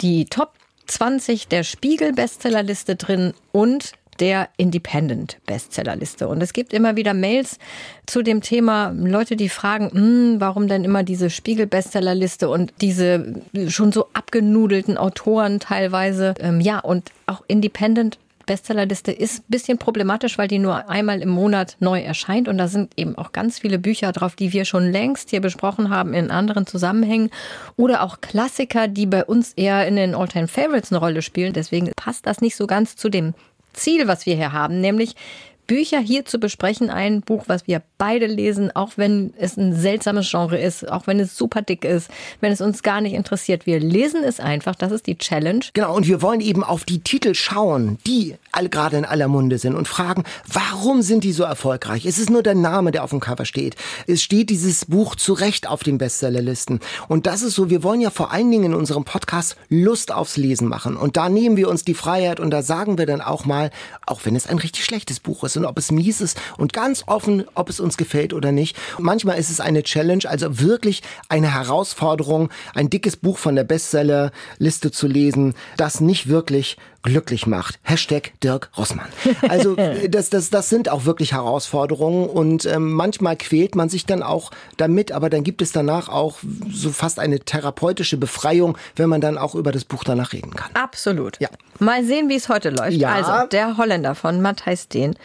die 0.00 0.24
Top 0.26 0.52
20 0.86 1.48
der 1.48 1.62
Spiegel 1.62 2.12
Bestsellerliste 2.12 2.96
drin 2.96 3.32
und 3.52 3.92
der 4.20 4.48
Independent 4.58 5.38
Bestsellerliste. 5.46 6.28
Und 6.28 6.42
es 6.42 6.52
gibt 6.52 6.72
immer 6.72 6.96
wieder 6.96 7.14
Mails 7.14 7.58
zu 8.06 8.22
dem 8.22 8.42
Thema, 8.42 8.92
Leute, 8.94 9.34
die 9.34 9.48
fragen, 9.48 9.90
"Hm, 9.92 10.40
warum 10.40 10.68
denn 10.68 10.84
immer 10.84 11.02
diese 11.02 11.30
Spiegel 11.30 11.66
Bestsellerliste 11.66 12.48
und 12.48 12.72
diese 12.80 13.42
schon 13.68 13.92
so 13.92 14.08
abgenudelten 14.12 14.98
Autoren 14.98 15.58
teilweise. 15.58 16.34
Ähm, 16.38 16.60
ja, 16.60 16.80
und 16.80 17.10
auch 17.26 17.42
Independent 17.48 18.18
Bestsellerliste 18.46 19.12
ist 19.12 19.40
ein 19.40 19.44
bisschen 19.48 19.78
problematisch, 19.78 20.38
weil 20.38 20.48
die 20.48 20.58
nur 20.58 20.88
einmal 20.88 21.20
im 21.22 21.28
Monat 21.28 21.76
neu 21.80 22.00
erscheint. 22.00 22.48
Und 22.48 22.58
da 22.58 22.68
sind 22.68 22.92
eben 22.96 23.16
auch 23.16 23.32
ganz 23.32 23.58
viele 23.58 23.78
Bücher 23.78 24.12
drauf, 24.12 24.36
die 24.36 24.52
wir 24.52 24.64
schon 24.64 24.90
längst 24.90 25.30
hier 25.30 25.40
besprochen 25.40 25.90
haben 25.90 26.14
in 26.14 26.30
anderen 26.30 26.66
Zusammenhängen. 26.66 27.30
Oder 27.76 28.02
auch 28.02 28.20
Klassiker, 28.20 28.88
die 28.88 29.06
bei 29.06 29.24
uns 29.24 29.52
eher 29.54 29.86
in 29.86 29.96
den 29.96 30.14
Alltime 30.14 30.48
Favorites 30.48 30.90
eine 30.90 30.98
Rolle 30.98 31.22
spielen. 31.22 31.52
Deswegen 31.52 31.92
passt 31.96 32.26
das 32.26 32.40
nicht 32.40 32.56
so 32.56 32.66
ganz 32.66 32.96
zu 32.96 33.08
dem 33.08 33.34
Ziel, 33.72 34.08
was 34.08 34.26
wir 34.26 34.34
hier 34.34 34.52
haben, 34.52 34.80
nämlich 34.80 35.14
Bücher 35.70 36.00
hier 36.00 36.24
zu 36.24 36.40
besprechen. 36.40 36.90
Ein 36.90 37.20
Buch, 37.20 37.44
was 37.46 37.68
wir 37.68 37.80
beide 37.96 38.26
lesen, 38.26 38.74
auch 38.74 38.94
wenn 38.96 39.32
es 39.38 39.56
ein 39.56 39.72
seltsames 39.72 40.28
Genre 40.28 40.58
ist, 40.58 40.90
auch 40.90 41.06
wenn 41.06 41.20
es 41.20 41.36
super 41.36 41.62
dick 41.62 41.84
ist, 41.84 42.10
wenn 42.40 42.50
es 42.50 42.60
uns 42.60 42.82
gar 42.82 43.00
nicht 43.00 43.12
interessiert. 43.12 43.66
Wir 43.66 43.78
lesen 43.78 44.24
es 44.24 44.40
einfach. 44.40 44.74
Das 44.74 44.90
ist 44.90 45.06
die 45.06 45.16
Challenge. 45.16 45.60
Genau, 45.72 45.94
und 45.94 46.08
wir 46.08 46.22
wollen 46.22 46.40
eben 46.40 46.64
auf 46.64 46.84
die 46.84 46.98
Titel 46.98 47.34
schauen, 47.34 47.98
die 48.04 48.34
alle 48.50 48.68
gerade 48.68 48.96
in 48.96 49.04
aller 49.04 49.28
Munde 49.28 49.58
sind 49.58 49.76
und 49.76 49.86
fragen, 49.86 50.24
warum 50.52 51.02
sind 51.02 51.22
die 51.22 51.30
so 51.30 51.44
erfolgreich? 51.44 52.04
Es 52.04 52.18
ist 52.18 52.30
nur 52.30 52.42
der 52.42 52.56
Name, 52.56 52.90
der 52.90 53.04
auf 53.04 53.10
dem 53.10 53.20
Cover 53.20 53.44
steht. 53.44 53.76
Es 54.08 54.24
steht 54.24 54.50
dieses 54.50 54.86
Buch 54.86 55.14
zu 55.14 55.34
Recht 55.34 55.68
auf 55.68 55.84
den 55.84 55.98
Bestsellerlisten. 55.98 56.80
Und 57.06 57.26
das 57.26 57.42
ist 57.42 57.54
so, 57.54 57.70
wir 57.70 57.84
wollen 57.84 58.00
ja 58.00 58.10
vor 58.10 58.32
allen 58.32 58.50
Dingen 58.50 58.64
in 58.64 58.74
unserem 58.74 59.04
Podcast 59.04 59.56
Lust 59.68 60.10
aufs 60.10 60.36
Lesen 60.36 60.66
machen. 60.66 60.96
Und 60.96 61.16
da 61.16 61.28
nehmen 61.28 61.56
wir 61.56 61.68
uns 61.68 61.84
die 61.84 61.94
Freiheit 61.94 62.40
und 62.40 62.50
da 62.50 62.62
sagen 62.62 62.98
wir 62.98 63.06
dann 63.06 63.20
auch 63.20 63.44
mal, 63.44 63.70
auch 64.04 64.22
wenn 64.24 64.34
es 64.34 64.48
ein 64.48 64.58
richtig 64.58 64.84
schlechtes 64.84 65.20
Buch 65.20 65.44
ist 65.44 65.59
und 65.60 65.66
ob 65.66 65.78
es 65.78 65.90
mies 65.90 66.20
ist 66.20 66.40
und 66.58 66.72
ganz 66.72 67.04
offen, 67.06 67.44
ob 67.54 67.68
es 67.68 67.80
uns 67.80 67.96
gefällt 67.96 68.32
oder 68.32 68.52
nicht. 68.52 68.76
Und 68.98 69.04
manchmal 69.04 69.38
ist 69.38 69.50
es 69.50 69.60
eine 69.60 69.82
Challenge, 69.82 70.24
also 70.28 70.60
wirklich 70.60 71.02
eine 71.28 71.54
Herausforderung, 71.54 72.50
ein 72.74 72.90
dickes 72.90 73.16
Buch 73.16 73.38
von 73.38 73.54
der 73.54 73.64
Bestsellerliste 73.64 74.90
zu 74.90 75.06
lesen, 75.06 75.54
das 75.76 76.00
nicht 76.00 76.28
wirklich 76.28 76.76
glücklich 77.02 77.46
macht. 77.46 77.78
Hashtag 77.82 78.32
Dirk 78.42 78.70
Rossmann. 78.76 79.08
Also 79.48 79.76
das, 80.08 80.30
das, 80.30 80.50
das 80.50 80.68
sind 80.68 80.88
auch 80.88 81.04
wirklich 81.04 81.32
Herausforderungen 81.32 82.28
und 82.28 82.66
ähm, 82.66 82.92
manchmal 82.92 83.36
quält 83.36 83.74
man 83.74 83.88
sich 83.88 84.06
dann 84.06 84.22
auch 84.22 84.50
damit, 84.76 85.12
aber 85.12 85.30
dann 85.30 85.44
gibt 85.44 85.62
es 85.62 85.72
danach 85.72 86.08
auch 86.08 86.38
so 86.70 86.90
fast 86.90 87.18
eine 87.18 87.40
therapeutische 87.40 88.16
Befreiung, 88.16 88.76
wenn 88.96 89.08
man 89.08 89.20
dann 89.20 89.38
auch 89.38 89.54
über 89.54 89.72
das 89.72 89.84
Buch 89.84 90.04
danach 90.04 90.32
reden 90.32 90.54
kann. 90.54 90.70
Absolut. 90.74 91.40
Ja. 91.40 91.48
Mal 91.78 92.04
sehen, 92.04 92.28
wie 92.28 92.36
es 92.36 92.48
heute 92.48 92.70
läuft. 92.70 92.96
Ja. 92.96 93.14
Also, 93.14 93.48
der 93.48 93.76
Holländer 93.76 94.14
von 94.14 94.40
Matthijs 94.42 94.88
Dehn. 94.88 95.16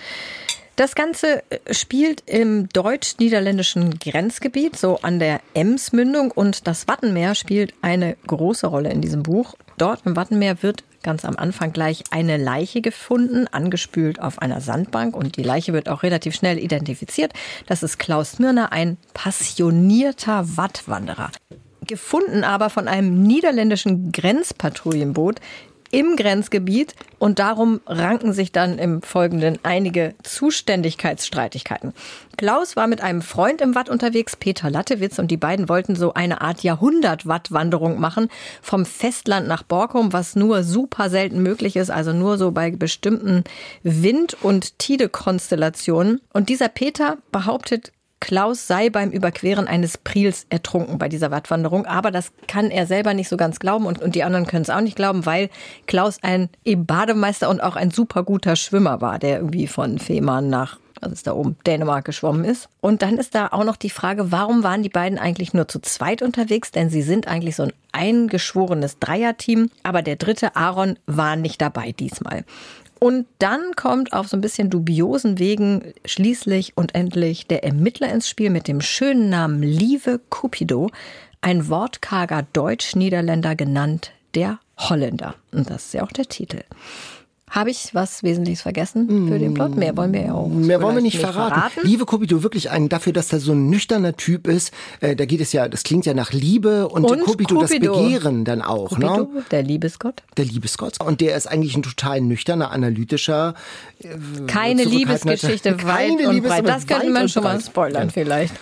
Das 0.76 0.94
Ganze 0.94 1.42
äh, 1.50 1.74
spielt 1.74 2.24
im 2.26 2.68
deutsch-niederländischen 2.70 3.98
Grenzgebiet, 4.00 4.78
so 4.78 5.00
an 5.02 5.20
der 5.20 5.40
Emsmündung. 5.54 6.32
Und 6.32 6.68
das 6.68 6.88
Wattenmeer 6.88 7.36
spielt 7.36 7.74
eine 7.82 8.18
große 8.28 8.68
Rolle 8.68 8.92
in 8.92 9.02
diesem 9.02 9.24
Buch. 9.24 9.56
Dort 9.78 10.06
im 10.06 10.16
Wattenmeer 10.16 10.64
wird 10.64 10.84
ganz 11.04 11.24
am 11.24 11.36
Anfang 11.36 11.72
gleich 11.72 12.04
eine 12.10 12.38
Leiche 12.38 12.82
gefunden, 12.82 13.48
angespült 13.52 14.20
auf 14.20 14.40
einer 14.40 14.60
Sandbank. 14.60 15.16
Und 15.16 15.38
die 15.38 15.44
Leiche 15.44 15.72
wird 15.72 15.88
auch 15.88 16.02
relativ 16.02 16.34
schnell 16.36 16.58
identifiziert. 16.58 17.34
Das 17.68 17.84
ist 17.84 18.00
Klaus 18.00 18.40
Mirner, 18.40 18.72
ein 18.72 18.98
passionierter 19.14 20.58
Wattwanderer. 20.58 21.32
Gefunden 21.86 22.44
aber 22.44 22.72
von 22.72 22.88
einem 22.88 23.22
niederländischen 23.22 24.12
Grenzpatrouillenboot 24.12 25.40
im 25.96 26.18
Grenzgebiet 26.18 26.94
und 27.20 27.40
darum 27.40 27.80
ranken 27.88 28.34
sich 28.34 28.52
dann 28.52 28.80
im 28.80 29.02
Folgenden 29.02 29.60
einige 29.64 30.14
Zuständigkeitsstreitigkeiten. 30.24 31.94
Klaus 32.36 32.76
war 32.76 32.88
mit 32.88 33.00
einem 33.00 33.22
Freund 33.22 33.62
im 33.62 33.76
Watt 33.76 33.88
unterwegs, 33.88 34.36
Peter 34.36 34.70
Lattewitz, 34.70 35.20
und 35.20 35.32
die 35.32 35.38
beiden 35.38 35.70
wollten 35.70 35.96
so 35.96 36.14
eine 36.14 36.42
Art 36.42 36.64
Jahrhundert-Watt-Wanderung 36.64 37.98
machen 37.98 38.28
vom 38.62 38.86
Festland 38.86 39.48
nach 39.48 39.64
Borkum, 39.64 40.12
was 40.12 40.36
nur 40.36 40.64
super 40.64 41.10
selten 41.10 41.42
möglich 41.42 41.78
ist, 41.78 41.92
also 41.92 42.12
nur 42.12 42.38
so 42.38 42.52
bei 42.52 42.72
bestimmten 42.72 43.46
Wind- 43.84 44.36
und 44.42 44.78
Tide-Konstellationen. 44.80 46.20
Und 46.34 46.50
dieser 46.50 46.68
Peter 46.68 47.20
behauptet 47.32 47.94
Klaus 48.20 48.66
sei 48.68 48.90
beim 48.90 49.12
Überqueren 49.12 49.68
eines 49.68 49.98
Priels 49.98 50.48
ertrunken 50.50 50.98
bei 50.98 51.10
dieser 51.10 51.32
Wattwanderung. 51.32 51.86
Aber 51.86 52.12
das 52.12 52.32
kann 52.48 52.72
er 52.72 52.88
selber 52.88 53.14
nicht 53.14 53.30
so 53.30 53.38
ganz 53.38 53.60
glauben 53.60 53.86
und, 53.86 54.02
und 54.02 54.16
die 54.16 54.24
anderen 54.24 54.48
können 54.48 54.64
es 54.64 54.70
auch 54.70 54.82
nicht 54.82 54.96
glauben, 54.96 55.26
weil 55.26 55.50
Klaus 55.86 56.18
ein 56.22 56.50
eben 56.64 56.86
Bademeister 56.86 57.50
und 57.50 57.62
auch 57.62 57.76
ein 57.76 57.92
super 57.92 58.24
guter 58.24 58.56
Schwimmer 58.56 59.02
war, 59.02 59.20
der 59.20 59.38
irgendwie 59.38 59.68
von 59.68 60.00
Fehmarn 60.00 60.50
nach 60.50 60.80
also 61.02 61.14
ist 61.14 61.28
da 61.28 61.34
oben 61.34 61.58
Dänemark 61.66 62.06
geschwommen 62.06 62.46
ist. 62.46 62.70
Und 62.82 63.02
dann 63.02 63.18
ist 63.18 63.36
da 63.36 63.50
auch 63.52 63.64
noch 63.64 63.76
die 63.76 63.90
Frage, 63.90 64.32
warum 64.32 64.64
waren 64.64 64.82
die 64.82 64.90
beiden 64.90 65.20
eigentlich 65.20 65.54
nur 65.54 65.68
zu 65.68 65.80
zweit 65.80 66.22
unterwegs? 66.22 66.72
Denn 66.72 66.90
sie 66.90 67.02
sind 67.02 67.28
eigentlich 67.28 67.56
so 67.56 67.64
ein 67.64 67.74
eingeschworenes 67.92 69.00
Dreierteam. 69.00 69.70
Aber 69.84 70.02
der 70.02 70.16
dritte, 70.16 70.56
Aaron, 70.56 70.98
war 71.06 71.36
nicht 71.36 71.62
dabei 71.62 71.92
diesmal. 71.92 72.46
Und 73.00 73.28
dann 73.40 73.76
kommt 73.76 74.14
auf 74.14 74.28
so 74.28 74.38
ein 74.38 74.42
bisschen 74.42 74.70
dubiosen 74.70 75.38
Wegen 75.38 75.94
schließlich 76.06 76.74
und 76.76 76.96
endlich 76.96 77.48
der 77.48 77.64
Ermittler 77.64 78.12
ins 78.12 78.30
Spiel 78.30 78.50
mit 78.50 78.68
dem 78.68 78.82
schönen 78.82 79.30
Namen 79.30 79.62
Lieve 79.62 80.20
Cupido, 80.30 80.90
ein 81.42 81.70
wortkarger 81.70 82.46
Deutsch-Niederländer 82.54 83.56
genannt 83.56 84.12
der 84.34 84.60
Holländer. 84.78 85.36
Und 85.52 85.70
das 85.70 85.86
ist 85.86 85.94
ja 85.94 86.04
auch 86.04 86.12
der 86.12 86.26
Titel. 86.26 86.62
Habe 87.50 87.70
ich 87.70 87.94
was 87.94 88.24
Wesentliches 88.24 88.64
vergessen 88.64 89.28
für 89.30 89.38
den 89.38 89.54
Plot? 89.54 89.76
Mehr 89.76 89.96
wollen 89.96 90.12
wir 90.14 90.22
ja 90.26 90.34
auch. 90.34 90.48
Mehr 90.48 90.82
wollen 90.82 90.96
wir 90.96 91.02
nicht, 91.04 91.18
vielleicht 91.18 91.34
verraten. 91.36 91.80
Liebe 91.84 92.06
Cupido, 92.06 92.42
wirklich 92.42 92.72
ein, 92.72 92.90
dafür, 92.90 93.14
dass 93.14 93.32
er 93.32 93.40
so 93.40 93.52
ein 93.52 93.70
nüchterner 93.70 94.18
Typ 94.18 94.48
ist, 94.48 94.74
äh, 95.00 95.16
da 95.16 95.26
geht 95.26 95.42
es 95.42 95.54
ja, 95.54 95.68
das 95.70 95.84
klingt 95.84 96.08
ja 96.08 96.16
nach 96.16 96.34
Liebe 96.34 96.88
und, 96.88 97.06
Und 97.06 97.22
Cupido, 97.22 97.62
das. 97.62 97.70
Begehren 97.70 98.46
dann 98.46 98.64
auch, 98.64 98.90
Cupido, 98.90 99.18
ne? 99.32 99.44
der 99.52 99.62
Liebesgott. 99.62 100.24
Der 100.38 100.46
Liebesgott. 100.46 101.00
Und 101.04 101.22
der 101.22 101.38
ist 101.38 101.46
eigentlich 101.46 101.76
ein 101.78 101.84
total 101.84 102.20
nüchterner, 102.22 102.72
analytischer. 102.72 103.54
Keine 104.48 104.84
Liebesgeschichte 104.84 105.74
Keine 105.78 105.88
weit 106.20 106.28
und 106.28 106.34
Liebes- 106.36 106.50
breit. 106.50 106.68
Das 106.68 106.88
könnte 106.88 107.12
man 107.12 107.30
schon 107.30 107.44
mal 107.44 107.62
spoilern 107.62 108.08
Ja. 108.08 108.12
vielleicht. 108.14 108.56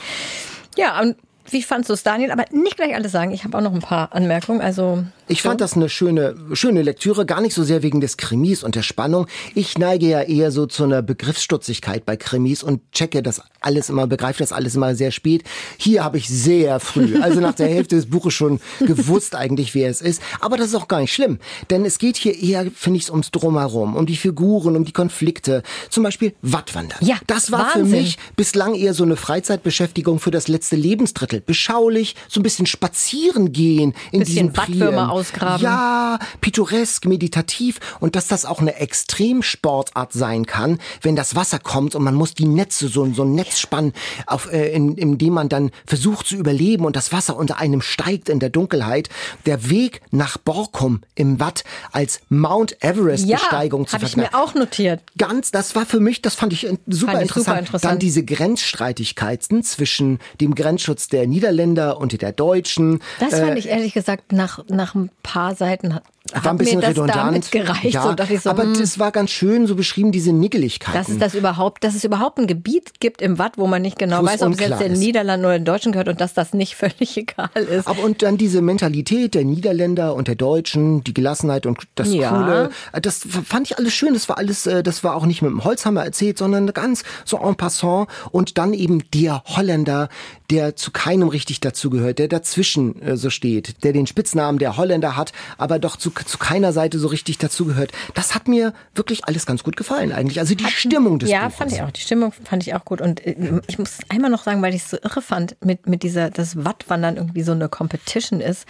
Ja, 0.77 0.99
und 1.01 1.15
wie 1.49 1.61
fandst 1.61 1.89
du 1.89 1.93
es, 1.93 2.03
Daniel? 2.03 2.31
Aber 2.31 2.45
nicht 2.51 2.75
gleich 2.77 2.93
alles 2.95 3.11
sagen. 3.11 3.31
Ich 3.31 3.43
habe 3.43 3.57
auch 3.57 3.61
noch 3.61 3.73
ein 3.73 3.79
paar 3.81 4.13
Anmerkungen. 4.13 4.61
Also 4.61 5.03
Ich 5.27 5.41
fand 5.41 5.61
das 5.61 5.73
eine 5.75 5.87
schöne, 5.87 6.35
schöne 6.51 6.81
Lektüre, 6.81 7.25
gar 7.25 7.39
nicht 7.39 7.53
so 7.53 7.63
sehr 7.63 7.81
wegen 7.81 8.01
des 8.01 8.17
Krimis 8.17 8.63
und 8.63 8.75
der 8.75 8.81
Spannung. 8.81 9.27
Ich 9.55 9.77
neige 9.77 10.07
ja 10.07 10.21
eher 10.21 10.51
so 10.51 10.65
zu 10.65 10.83
einer 10.83 11.01
Begriffsstutzigkeit 11.01 12.05
bei 12.05 12.17
Krimis 12.17 12.61
und 12.61 12.81
checke 12.91 13.23
das 13.23 13.41
alles 13.61 13.89
immer, 13.89 14.05
begreife 14.05 14.39
das 14.39 14.51
alles 14.51 14.75
immer 14.75 14.95
sehr 14.95 15.11
spät. 15.11 15.43
Hier 15.77 16.03
habe 16.03 16.17
ich 16.17 16.27
sehr 16.27 16.81
früh, 16.81 17.21
also 17.21 17.39
nach 17.39 17.55
der 17.55 17.67
Hälfte 17.67 17.95
des 17.95 18.07
Buches 18.07 18.33
schon 18.33 18.59
gewusst 18.79 19.35
eigentlich, 19.35 19.73
wer 19.73 19.89
es 19.89 20.01
ist. 20.01 20.21
Aber 20.41 20.57
das 20.57 20.67
ist 20.67 20.75
auch 20.75 20.89
gar 20.89 20.99
nicht 20.99 21.13
schlimm, 21.13 21.39
denn 21.69 21.85
es 21.85 21.99
geht 21.99 22.17
hier 22.17 22.37
eher, 22.37 22.69
finde 22.73 22.99
ich, 22.99 23.09
ums 23.09 23.31
Drumherum, 23.31 23.95
um 23.95 24.05
die 24.05 24.17
Figuren, 24.17 24.75
um 24.75 24.83
die 24.83 24.91
Konflikte. 24.91 25.63
Zum 25.89 26.03
Beispiel 26.03 26.33
Wattwandern. 26.41 26.99
Ja, 27.01 27.15
das 27.27 27.51
war 27.51 27.73
Wahnsinn. 27.73 27.85
für 27.85 27.95
mich 27.95 28.17
bislang 28.35 28.75
eher 28.75 28.93
so 28.93 29.03
eine 29.03 29.15
Freizeitbeschäftigung 29.15 30.19
für 30.19 30.31
das 30.31 30.49
letzte 30.49 30.75
Lebensdrittel. 30.75 31.39
Beschaulich, 31.39 32.15
so 32.27 32.41
ein 32.41 32.43
bisschen 32.43 32.65
spazieren 32.65 33.53
gehen 33.53 33.93
in 34.11 34.19
Bisschen 34.19 34.47
diesen 34.47 34.57
Wattwürmer 34.57 35.07
Prielen. 35.07 35.12
Ausgraben. 35.13 35.63
Ja, 35.63 36.19
pittoresk, 36.41 37.05
meditativ 37.05 37.79
und 37.99 38.15
dass 38.15 38.27
das 38.27 38.45
auch 38.45 38.59
eine 38.59 38.75
Extremsportart 38.75 40.13
sein 40.13 40.45
kann, 40.45 40.79
wenn 41.01 41.15
das 41.15 41.35
Wasser 41.35 41.59
kommt 41.59 41.95
und 41.95 42.03
man 42.03 42.15
muss 42.15 42.33
die 42.33 42.45
Netze, 42.45 42.87
so, 42.87 43.07
so 43.13 43.23
ein 43.23 43.33
Netz 43.35 43.59
spannen, 43.59 43.93
auf, 44.27 44.51
äh, 44.51 44.71
in, 44.73 44.97
in 44.97 45.17
dem 45.17 45.33
man 45.33 45.49
dann 45.49 45.71
versucht 45.85 46.27
zu 46.27 46.35
überleben 46.35 46.85
und 46.85 46.95
das 46.95 47.11
Wasser 47.11 47.35
unter 47.37 47.57
einem 47.59 47.81
steigt 47.81 48.29
in 48.29 48.39
der 48.39 48.49
Dunkelheit. 48.49 49.09
Der 49.45 49.69
Weg 49.69 50.01
nach 50.11 50.37
Borkum 50.37 51.01
im 51.15 51.39
Watt 51.39 51.63
als 51.91 52.21
Mount 52.29 52.83
Everest 52.83 53.25
ja, 53.25 53.37
Besteigung 53.37 53.87
zu 53.87 53.93
habe 53.93 54.05
ich 54.05 54.11
vergleichen. 54.11 54.37
mir 54.37 54.43
auch 54.43 54.53
notiert. 54.55 55.01
Ganz, 55.17 55.51
das 55.51 55.75
war 55.75 55.85
für 55.85 55.99
mich, 55.99 56.21
das 56.21 56.35
fand 56.35 56.53
ich 56.53 56.65
äh, 56.65 56.77
super, 56.87 57.13
Fand 57.13 57.23
ich 57.23 57.29
interessant. 57.29 57.45
super 57.45 57.59
interessant. 57.59 57.91
Dann 57.93 57.99
diese 57.99 58.23
Grenzstreitigkeiten 58.23 59.63
zwischen 59.63 60.19
dem 60.41 60.55
Grenzschutz 60.55 61.07
der 61.07 61.27
Niederländer 61.27 61.97
und 61.97 62.19
der 62.21 62.31
Deutschen. 62.31 62.99
Das 63.19 63.33
Äh, 63.33 63.45
fand 63.45 63.57
ich 63.57 63.67
ehrlich 63.67 63.93
gesagt 63.93 64.31
nach, 64.31 64.59
nach 64.67 64.95
ein 65.03 65.11
paar 65.23 65.55
Seiten 65.55 65.95
hat, 65.95 66.03
war 66.41 66.51
ein 66.51 66.57
bisschen 66.57 66.77
mir 66.79 66.81
das 66.83 66.91
redundant. 66.91 67.17
damit 67.17 67.51
gereicht. 67.51 67.93
ja, 67.93 68.03
so 68.03 68.13
dachte 68.13 68.33
ich 68.33 68.41
so, 68.41 68.49
aber 68.49 68.63
hm, 68.63 68.79
das 68.79 68.97
war 68.97 69.11
ganz 69.11 69.29
schön 69.29 69.67
so 69.67 69.75
beschrieben, 69.75 70.11
diese 70.11 70.31
Niggeligkeiten. 70.31 70.97
dass 70.97 71.09
es 71.09 71.19
das 71.19 71.35
überhaupt, 71.35 71.83
dass 71.83 71.95
es 71.95 72.03
überhaupt 72.03 72.39
ein 72.39 72.47
Gebiet 72.47 72.99
gibt 73.01 73.21
im 73.21 73.37
Watt, 73.37 73.57
wo 73.57 73.67
man 73.67 73.81
nicht 73.81 73.99
genau 73.99 74.21
es 74.21 74.25
weiß, 74.25 74.41
ob 74.43 74.53
es 74.53 74.59
jetzt 74.59 74.71
unklar 74.71 74.89
den. 74.89 74.99
Niederlanden 74.99 75.45
oder 75.45 75.59
den 75.59 75.65
Deutschen 75.65 75.91
gehört 75.91 76.07
und 76.07 76.21
dass 76.21 76.33
das 76.33 76.53
nicht 76.53 76.75
völlig 76.77 77.17
egal 77.17 77.49
ist. 77.55 77.87
aber 77.87 78.03
und 78.03 78.21
dann 78.21 78.37
diese 78.37 78.61
Mentalität 78.61 79.35
der 79.35 79.43
Niederländer 79.43 80.15
und 80.15 80.27
der 80.27 80.35
Deutschen, 80.35 81.03
die 81.03 81.13
Gelassenheit 81.13 81.65
und 81.65 81.79
das 81.95 82.13
Ja. 82.13 82.29
Coole, 82.29 82.69
das 83.01 83.27
fand 83.45 83.69
ich 83.69 83.77
alles 83.77 83.93
schön. 83.93 84.13
Das 84.13 84.29
war 84.29 84.37
alles, 84.37 84.65
äh, 84.65 84.81
das 84.81 85.03
war 85.03 85.15
auch 85.15 85.25
nicht 85.25 85.41
mit 85.41 85.51
dem 85.51 85.63
Holzhammer 85.63 86.03
erzählt, 86.03 86.37
sondern 86.37 86.67
ganz 86.73 87.03
so 87.25 87.37
en 87.37 87.55
passant. 87.55 88.07
Und 88.31 88.57
dann 88.57 88.73
eben 88.73 89.03
der 89.13 89.43
Holländer, 89.45 90.09
der 90.53 90.75
zu 90.75 90.91
keinem 90.91 91.29
richtig 91.29 91.59
dazugehört, 91.61 92.19
der 92.19 92.27
dazwischen 92.27 93.01
äh, 93.01 93.17
so 93.17 93.29
steht, 93.31 93.83
der 93.83 93.91
den 93.91 94.05
Spitznamen 94.05 94.59
der 94.59 94.77
Holländer 94.77 95.17
hat, 95.17 95.33
aber 95.57 95.79
doch 95.79 95.97
zu, 95.97 96.11
zu 96.11 96.37
keiner 96.37 96.71
Seite 96.73 96.99
so 96.99 97.07
richtig 97.07 97.39
dazugehört. 97.39 97.91
Das 98.13 98.35
hat 98.35 98.47
mir 98.47 98.73
wirklich 98.93 99.25
alles 99.25 99.47
ganz 99.47 99.63
gut 99.63 99.75
gefallen 99.75 100.11
eigentlich. 100.11 100.39
Also 100.39 100.53
die 100.53 100.65
Stimmung 100.67 101.17
des 101.17 101.29
Ja, 101.31 101.45
Buches. 101.45 101.57
fand 101.57 101.71
ich 101.71 101.81
auch. 101.81 101.89
Die 101.91 102.01
Stimmung 102.01 102.31
fand 102.43 102.67
ich 102.67 102.75
auch 102.75 102.85
gut. 102.85 103.01
Und 103.01 103.25
äh, 103.25 103.35
ich 103.67 103.79
muss 103.79 103.97
einmal 104.09 104.29
noch 104.29 104.43
sagen, 104.43 104.61
weil 104.61 104.75
ich 104.75 104.83
es 104.83 104.89
so 104.91 104.97
irre 105.01 105.21
fand, 105.23 105.55
mit, 105.65 105.87
mit 105.87 106.03
dieser, 106.03 106.29
das 106.29 106.63
Wattwandern 106.63 107.17
irgendwie 107.17 107.41
so 107.43 107.51
eine 107.53 107.67
Competition 107.67 108.39
ist, 108.39 108.65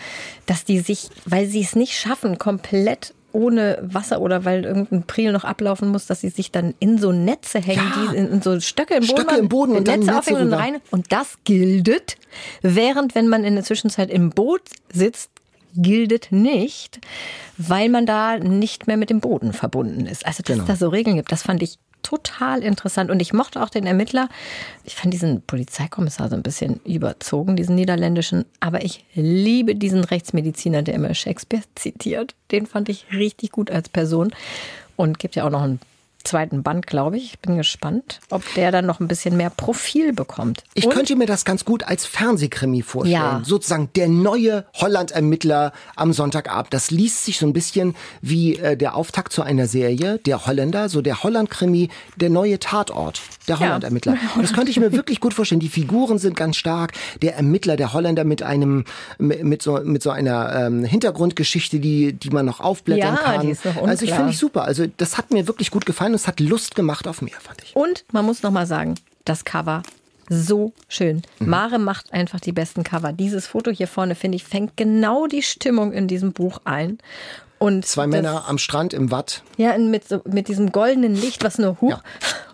dass 0.46 0.64
die 0.64 0.80
sich, 0.80 1.10
weil 1.26 1.48
sie 1.48 1.62
es 1.62 1.76
nicht 1.76 1.94
schaffen, 2.00 2.38
komplett 2.38 3.14
ohne 3.34 3.80
Wasser 3.82 4.22
oder 4.22 4.46
weil 4.46 4.64
irgendein 4.64 5.04
Priel 5.04 5.32
noch 5.32 5.44
ablaufen 5.44 5.90
muss, 5.90 6.06
dass 6.06 6.22
sie 6.22 6.30
sich 6.30 6.52
dann 6.52 6.74
in 6.80 6.98
so 6.98 7.12
Netze 7.12 7.60
hängen, 7.60 7.82
Ja. 7.96 8.12
die 8.14 8.18
in, 8.18 8.32
in 8.32 8.42
so 8.42 8.60
Stöcke 8.60 8.94
im 8.94 9.06
Boden, 9.06 9.22
Stöcke 9.22 9.36
im 9.38 9.50
Boden 9.50 9.76
und 9.76 9.88
dann 9.88 10.00
Netze 10.00 10.12
Netze 10.14 10.20
aufhängen 10.32 10.48
und 10.48 10.54
rein. 10.54 10.78
Und 10.92 11.12
das 11.12 11.38
gildet, 11.44 12.16
während 12.62 13.16
wenn 13.16 13.28
man 13.28 13.44
in 13.44 13.56
der 13.56 13.64
Zwischenzeit 13.64 14.10
im 14.10 14.30
Boot 14.30 14.62
sitzt, 14.94 15.30
gildet 15.76 16.28
nicht, 16.32 17.00
weil 17.58 17.90
man 17.90 18.06
da 18.06 18.38
nicht 18.38 18.86
mehr 18.86 18.98
mit 18.98 19.10
dem 19.10 19.20
Boden 19.20 19.54
verbunden 19.54 20.06
ist. 20.06 20.26
Also, 20.26 20.44
dass 20.44 20.54
Genau. 20.56 20.64
es 20.64 20.68
da 20.68 20.76
so 20.76 20.90
Regeln 20.90 21.16
gibt, 21.16 21.32
das 21.32 21.42
fand 21.44 21.64
ich 21.64 21.80
total 22.04 22.62
interessant. 22.62 23.10
Und 23.10 23.22
ich 23.22 23.34
mochte 23.34 23.62
auch 23.62 23.70
den 23.70 23.88
Ermittler. 23.88 24.30
Ich 24.84 24.96
fand 24.96 25.14
diesen 25.14 25.42
Polizeikommissar 25.42 26.30
so 26.30 26.36
ein 26.36 26.44
bisschen 26.44 26.80
überzogen, 26.86 27.56
diesen 27.56 27.76
niederländischen. 27.76 28.46
Aber 28.60 28.84
ich 28.84 29.06
liebe 29.16 29.76
diesen 29.76 30.04
Rechtsmediziner, 30.04 30.84
der 30.84 30.94
immer 30.94 31.14
Shakespeare 31.14 31.64
zitiert. 31.76 32.36
Den 32.52 32.68
fand 32.68 32.90
ich 32.90 33.08
richtig 33.12 33.52
gut 33.52 33.72
als 33.72 33.90
Person. 33.90 34.32
Und 34.96 35.18
gibt 35.18 35.36
ja 35.36 35.46
auch 35.46 35.50
noch 35.50 35.64
einen 35.64 35.80
zweiten 36.24 36.64
Band, 36.64 36.88
glaube 36.88 37.18
ich. 37.18 37.26
Ich 37.34 37.40
bin 37.40 37.58
gespannt, 37.58 38.20
ob 38.30 38.44
der 38.56 38.72
dann 38.72 38.86
noch 38.86 39.00
ein 39.00 39.08
bisschen 39.08 39.36
mehr 39.38 39.50
Profil 39.50 40.14
bekommt. 40.14 40.64
Ich 40.74 40.86
Und 40.86 40.94
könnte 40.94 41.16
mir 41.16 41.26
das 41.26 41.46
ganz 41.46 41.66
gut 41.66 41.84
als 41.84 42.06
Fernsehkrimi 42.06 42.82
vorstellen. 42.82 43.14
Ja. 43.22 43.42
Sozusagen 43.44 43.90
der 43.96 44.08
neue 44.08 44.66
Holland-Ermittler 44.76 45.74
am 45.96 46.14
Sonntagabend. 46.14 46.74
Das 46.74 46.92
liest 46.92 47.26
sich 47.26 47.38
so 47.40 47.46
ein 47.46 47.54
bisschen 47.54 47.96
wie 48.22 48.58
äh, 48.58 48.78
der 48.78 48.96
Auftakt 48.96 49.34
zu 49.34 49.42
einer 49.42 49.68
Serie, 49.68 50.20
der 50.20 50.46
Holländer, 50.46 50.90
so 50.90 51.02
der 51.02 51.24
Holland-Krimi, 51.24 51.90
der 52.16 52.30
neue 52.30 52.60
Tatort, 52.60 53.22
der 53.48 53.60
Holland-Ermittler. 53.60 54.18
Das 54.42 54.54
könnte 54.54 54.72
ich 54.72 54.80
mir 54.80 54.92
wirklich 54.92 55.20
gut 55.20 55.34
vorstellen. 55.34 55.60
Die 55.62 55.70
Figuren 55.70 56.18
sind 56.18 56.36
ganz 56.36 56.58
stark. 56.58 56.92
Der 57.22 57.36
Ermittler, 57.38 57.76
der 57.78 57.94
Holländer 57.94 58.24
mit 58.24 58.44
einem, 58.44 58.84
mit 59.18 59.62
so, 59.62 59.80
mit 59.84 60.04
so 60.04 60.10
einer 60.10 60.54
ähm, 60.56 60.84
Hintergrundgeschichte, 60.84 61.80
die, 61.80 62.14
die 62.14 62.30
man 62.30 62.46
noch 62.46 62.60
aufblättern 62.60 63.16
Ja, 63.16 63.22
kann. 63.22 63.42
die 63.42 63.52
ist 63.52 63.66
noch 63.66 63.76
also 63.88 64.06
ich 64.06 64.14
finde 64.14 64.32
ich 64.32 64.38
super. 64.38 64.64
Also 64.64 64.86
das 64.98 65.18
hat 65.18 65.32
mir 65.32 65.48
wirklich 65.48 65.72
gut 65.72 65.86
gefallen 65.86 66.13
und 66.14 66.18
es 66.20 66.28
hat 66.28 66.40
Lust 66.40 66.76
gemacht 66.76 67.08
auf 67.08 67.22
mehr, 67.22 67.40
fand 67.40 67.64
ich. 67.64 67.76
Und 67.76 68.06
man 68.12 68.24
muss 68.26 68.44
noch 68.44 68.52
mal 68.52 68.68
sagen, 68.68 68.96
das 69.26 69.46
Cover 69.46 69.82
so 70.30 70.72
schön. 70.88 71.22
Mhm. 71.40 71.50
Mare 71.50 71.80
macht 71.80 72.14
einfach 72.14 72.40
die 72.40 72.52
besten 72.54 72.84
Cover. 72.84 73.12
Dieses 73.12 73.48
Foto 73.48 73.72
hier 73.72 73.88
vorne, 73.88 74.16
finde 74.16 74.36
ich, 74.38 74.44
fängt 74.44 74.78
genau 74.78 75.28
die 75.28 75.42
Stimmung 75.42 75.92
in 75.92 76.08
diesem 76.08 76.32
Buch 76.34 76.60
ein. 76.66 77.00
Und 77.60 77.86
Zwei 77.86 78.04
das- 78.04 78.12
Männer 78.12 78.46
am 78.48 78.58
Strand 78.58 78.94
im 78.94 79.10
Watt. 79.12 79.42
Ja, 79.58 79.78
mit, 79.78 80.08
so, 80.08 80.22
mit 80.26 80.48
diesem 80.50 80.72
goldenen 80.72 81.16
Licht, 81.16 81.44
was 81.44 81.58
nur, 81.58 81.80
huch, 81.82 81.90
Ja. 81.92 82.02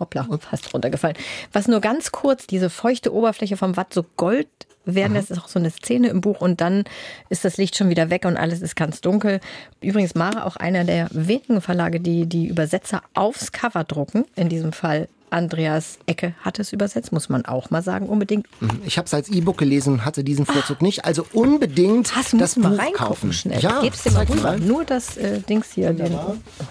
hoppla, 0.00 0.26
fast 0.40 0.72
runtergefallen, 0.72 1.16
was 1.52 1.68
nur 1.68 1.80
ganz 1.80 2.12
kurz 2.12 2.46
diese 2.46 2.70
feuchte 2.70 3.12
Oberfläche 3.12 3.56
vom 3.56 3.76
Watt 3.76 3.92
so 3.92 4.04
gold 4.16 4.48
werden. 4.94 5.14
Das 5.14 5.30
ist 5.30 5.38
auch 5.38 5.48
so 5.48 5.58
eine 5.58 5.70
Szene 5.70 6.08
im 6.08 6.20
Buch 6.20 6.40
und 6.40 6.60
dann 6.60 6.84
ist 7.28 7.44
das 7.44 7.56
Licht 7.56 7.76
schon 7.76 7.88
wieder 7.88 8.10
weg 8.10 8.24
und 8.24 8.36
alles 8.36 8.60
ist 8.60 8.76
ganz 8.76 9.00
dunkel. 9.00 9.40
Übrigens 9.80 10.14
Mare 10.14 10.44
auch 10.44 10.56
einer 10.56 10.84
der 10.84 11.08
wenigen 11.12 11.60
Verlage, 11.60 12.00
die 12.00 12.26
die 12.26 12.46
Übersetzer 12.46 13.02
aufs 13.14 13.52
Cover 13.52 13.84
drucken. 13.84 14.24
In 14.36 14.48
diesem 14.48 14.72
Fall 14.72 15.08
Andreas 15.30 15.98
Ecke 16.06 16.34
hat 16.42 16.58
es 16.58 16.72
übersetzt, 16.72 17.12
muss 17.12 17.28
man 17.28 17.44
auch 17.44 17.70
mal 17.70 17.82
sagen, 17.82 18.08
unbedingt. 18.08 18.46
Ich 18.84 18.98
habe 18.98 19.06
es 19.06 19.14
als 19.14 19.28
E-Book 19.28 19.58
gelesen 19.58 19.94
und 19.94 20.04
hatte 20.04 20.24
diesen 20.24 20.44
Vorzug 20.44 20.82
nicht. 20.82 21.04
Also 21.04 21.24
unbedingt 21.32 22.14
Hast 22.14 22.32
du 22.32 22.38
das 22.38 22.56
mal 22.56 22.70
Buch 22.70 22.78
reingucken 22.78 23.06
kaufen. 23.06 23.32
schnell. 23.32 23.60
Ja, 23.60 23.80
Gib's 23.80 24.02
dir 24.02 24.12
mal 24.12 24.24
rüber. 24.24 24.56
Nur 24.58 24.84
das 24.84 25.16
äh, 25.16 25.40
Dings 25.40 25.70
hier, 25.72 25.92
den, 25.92 26.18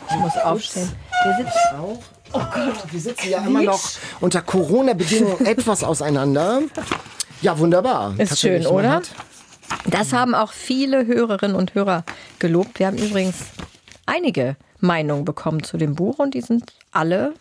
ich 0.10 0.16
muss 0.18 0.36
aufstehen. 0.44 0.90
Wir 1.24 1.38
sitzen 1.38 1.80
Auch. 1.80 2.00
Oh 2.32 2.40
Gott, 2.54 2.92
wir 2.92 3.00
sitzen 3.00 3.30
ja 3.30 3.40
immer 3.44 3.64
noch 3.64 3.82
unter 4.20 4.42
Corona-Bedingungen 4.42 5.46
etwas 5.46 5.84
auseinander. 5.84 6.62
Ja, 7.42 7.58
wunderbar. 7.60 8.14
Ist 8.18 8.30
Tatsächlich, 8.30 8.64
schön, 8.64 8.72
oder? 8.74 8.92
hat- 8.92 9.10
Das 9.86 10.14
haben 10.14 10.34
auch 10.36 10.52
viele 10.52 11.06
Hörerinnen 11.06 11.56
und 11.56 11.76
Hörer 11.76 12.04
gelobt. 12.40 12.80
Wir 12.80 12.88
haben 12.88 12.98
übrigens 12.98 13.36
einige 14.06 14.56
Meinungen 14.80 15.26
bekommen 15.26 15.64
zu 15.64 15.78
dem 15.78 15.96
Buch 15.96 16.20
und 16.20 16.34
die 16.34 16.42
sind 16.42 16.74
alle 16.92 17.34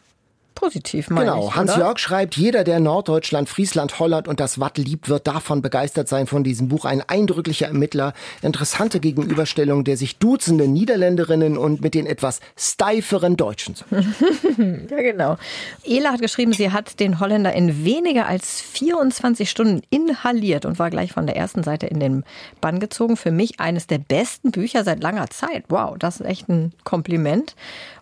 positiv, 0.58 1.08
meine 1.08 1.30
Genau, 1.30 1.54
Hans-Jörg 1.54 1.98
schreibt, 1.98 2.36
jeder, 2.36 2.64
der 2.64 2.80
Norddeutschland, 2.80 3.48
Friesland, 3.48 4.00
Holland 4.00 4.26
und 4.26 4.40
das 4.40 4.58
Watt 4.58 4.76
liebt, 4.76 5.08
wird 5.08 5.28
davon 5.28 5.62
begeistert 5.62 6.08
sein 6.08 6.26
von 6.26 6.42
diesem 6.42 6.66
Buch. 6.66 6.84
Ein 6.84 7.00
eindrücklicher 7.06 7.68
Ermittler, 7.68 8.12
interessante 8.42 8.98
Gegenüberstellung 8.98 9.84
der 9.84 9.96
sich 9.96 10.18
duzenden 10.18 10.72
Niederländerinnen 10.72 11.56
und 11.56 11.80
mit 11.80 11.94
den 11.94 12.06
etwas 12.06 12.40
steiferen 12.56 13.36
Deutschen. 13.36 13.76
ja, 14.90 14.96
genau. 14.96 15.38
Ela 15.84 16.10
hat 16.10 16.20
geschrieben, 16.20 16.52
sie 16.52 16.72
hat 16.72 16.98
den 16.98 17.20
Holländer 17.20 17.52
in 17.52 17.84
weniger 17.84 18.26
als 18.26 18.60
24 18.60 19.48
Stunden 19.48 19.82
inhaliert 19.90 20.64
und 20.64 20.80
war 20.80 20.90
gleich 20.90 21.12
von 21.12 21.26
der 21.26 21.36
ersten 21.36 21.62
Seite 21.62 21.86
in 21.86 22.00
den 22.00 22.24
Bann 22.60 22.80
gezogen. 22.80 23.16
Für 23.16 23.30
mich 23.30 23.60
eines 23.60 23.86
der 23.86 23.98
besten 23.98 24.50
Bücher 24.50 24.82
seit 24.82 25.02
langer 25.02 25.30
Zeit. 25.30 25.64
Wow, 25.68 25.96
das 25.96 26.18
ist 26.18 26.26
echt 26.26 26.48
ein 26.48 26.72
Kompliment. 26.82 27.54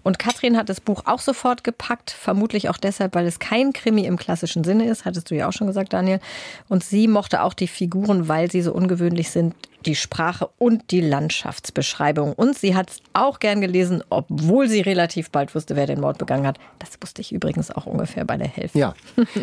Und 0.07 0.21
Katrin 0.21 0.57
hat 0.57 0.69
das 0.69 0.81
Buch 0.81 1.03
auch 1.07 1.19
sofort 1.19 1.65
gepackt, 1.65 2.13
vermutlich 2.13 2.69
auch 2.69 2.77
deshalb, 2.77 3.17
weil 3.17 3.27
es 3.27 3.41
kein 3.41 3.73
Krimi 3.73 4.05
im 4.05 4.17
klassischen 4.17 4.63
Sinne 4.63 4.89
ist, 4.89 5.05
hattest 5.05 5.33
du 5.33 5.35
ja 5.35 5.49
auch 5.49 5.53
schon 5.53 5.67
gesagt, 5.67 5.93
Daniel. 5.93 6.21
Und 6.69 6.85
sie 6.85 7.09
mochte 7.09 7.43
auch 7.43 7.55
die 7.55 7.67
Figuren, 7.67 8.29
weil 8.29 8.49
sie 8.49 8.63
so 8.63 8.73
ungewöhnlich 8.73 9.31
sind, 9.31 9.57
die 9.87 9.95
Sprache 9.95 10.49
und 10.59 10.91
die 10.91 11.01
Landschaftsbeschreibung. 11.01 12.33
Und 12.33 12.59
sie 12.59 12.75
hat 12.75 12.91
es 12.91 13.01
auch 13.13 13.39
gern 13.39 13.61
gelesen, 13.61 14.03
obwohl 14.11 14.69
sie 14.69 14.81
relativ 14.81 15.31
bald 15.31 15.55
wusste, 15.55 15.77
wer 15.77 15.87
den 15.87 16.01
Mord 16.01 16.19
begangen 16.19 16.47
hat. 16.47 16.59
Das 16.79 16.91
wusste 17.01 17.23
ich 17.23 17.33
übrigens 17.33 17.71
auch 17.71 17.87
ungefähr 17.87 18.25
bei 18.25 18.37
der 18.37 18.49
Hälfte. 18.49 18.79
Ja. 18.79 18.95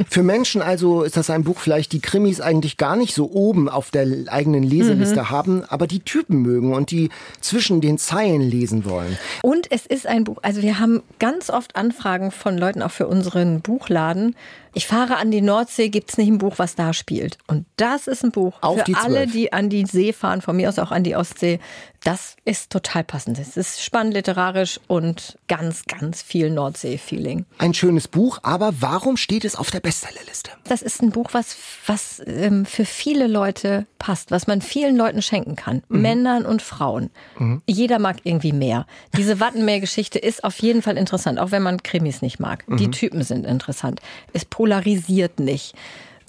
Für 0.09 0.23
Menschen 0.23 0.61
also 0.61 1.03
ist 1.03 1.17
das 1.17 1.29
ein 1.29 1.43
Buch 1.43 1.59
vielleicht, 1.59 1.93
die 1.93 2.01
Krimis 2.01 2.41
eigentlich 2.41 2.77
gar 2.77 2.95
nicht 2.95 3.13
so 3.13 3.31
oben 3.31 3.69
auf 3.69 3.91
der 3.91 4.07
eigenen 4.27 4.63
Leseliste 4.63 5.21
mhm. 5.21 5.29
haben, 5.29 5.63
aber 5.65 5.87
die 5.87 6.01
Typen 6.01 6.41
mögen 6.41 6.73
und 6.73 6.91
die 6.91 7.09
zwischen 7.39 7.81
den 7.81 7.97
Zeilen 7.97 8.41
lesen 8.41 8.85
wollen. 8.85 9.17
Und 9.41 9.71
es 9.71 9.85
ist 9.85 10.07
ein 10.07 10.25
Buch, 10.25 10.37
also 10.41 10.61
wir 10.61 10.79
haben 10.79 11.01
ganz 11.19 11.49
oft 11.49 11.75
Anfragen 11.75 12.31
von 12.31 12.57
Leuten 12.57 12.81
auch 12.81 12.91
für 12.91 13.07
unseren 13.07 13.61
Buchladen, 13.61 14.35
ich 14.73 14.87
fahre 14.87 15.17
an 15.17 15.29
die 15.29 15.41
Nordsee, 15.41 15.89
gibt 15.89 16.09
es 16.09 16.17
nicht 16.17 16.29
ein 16.29 16.39
Buch, 16.39 16.55
was 16.57 16.75
da 16.75 16.93
spielt. 16.93 17.37
Und 17.47 17.65
das 17.77 18.07
ist 18.07 18.23
ein 18.23 18.31
Buch 18.31 18.57
Auf 18.61 18.81
für 18.81 18.97
alle, 18.97 19.27
die 19.27 19.53
an 19.53 19.69
die 19.69 19.85
See 19.85 20.13
fahren, 20.13 20.41
von 20.41 20.55
mir 20.55 20.69
aus 20.69 20.79
auch 20.79 20.91
an 20.91 21.03
die 21.03 21.15
Ostsee. 21.15 21.59
Das 22.03 22.35
ist 22.43 22.69
total 22.69 23.03
passend. 23.03 23.39
Es 23.39 23.55
ist 23.55 23.81
spannend 23.81 24.13
literarisch 24.13 24.79
und 24.87 25.37
ganz, 25.47 25.85
ganz 25.85 26.21
viel 26.21 26.49
Nordsee-Feeling. 26.49 27.45
Ein 27.57 27.73
schönes 27.73 28.09
Buch, 28.09 28.39
aber 28.43 28.73
warum 28.81 29.15
steht 29.15 29.45
es 29.45 29.55
auf 29.55 29.71
der 29.71 29.79
Bestsellerliste? 29.79 30.51
Das 30.65 30.81
ist 30.81 31.01
ein 31.01 31.11
Buch, 31.11 31.29
was, 31.31 31.55
was 31.85 32.21
ähm, 32.25 32.65
für 32.65 32.85
viele 32.85 33.27
Leute 33.27 33.87
passt, 33.99 34.31
was 34.31 34.47
man 34.47 34.61
vielen 34.61 34.97
Leuten 34.97 35.21
schenken 35.21 35.55
kann. 35.55 35.81
Mhm. 35.87 36.01
Männern 36.01 36.45
und 36.45 36.61
Frauen. 36.61 37.09
Mhm. 37.39 37.61
Jeder 37.67 37.99
mag 37.99 38.17
irgendwie 38.23 38.53
mehr. 38.53 38.85
Diese 39.15 39.39
Wattenmeer-Geschichte 39.39 40.19
ist 40.19 40.43
auf 40.43 40.59
jeden 40.59 40.81
Fall 40.81 40.97
interessant, 40.97 41.39
auch 41.39 41.51
wenn 41.51 41.63
man 41.63 41.83
Krimis 41.83 42.21
nicht 42.21 42.39
mag. 42.39 42.67
Mhm. 42.67 42.77
Die 42.77 42.91
Typen 42.91 43.23
sind 43.23 43.45
interessant. 43.45 44.01
Es 44.33 44.43
polarisiert 44.43 45.39
nicht 45.39 45.73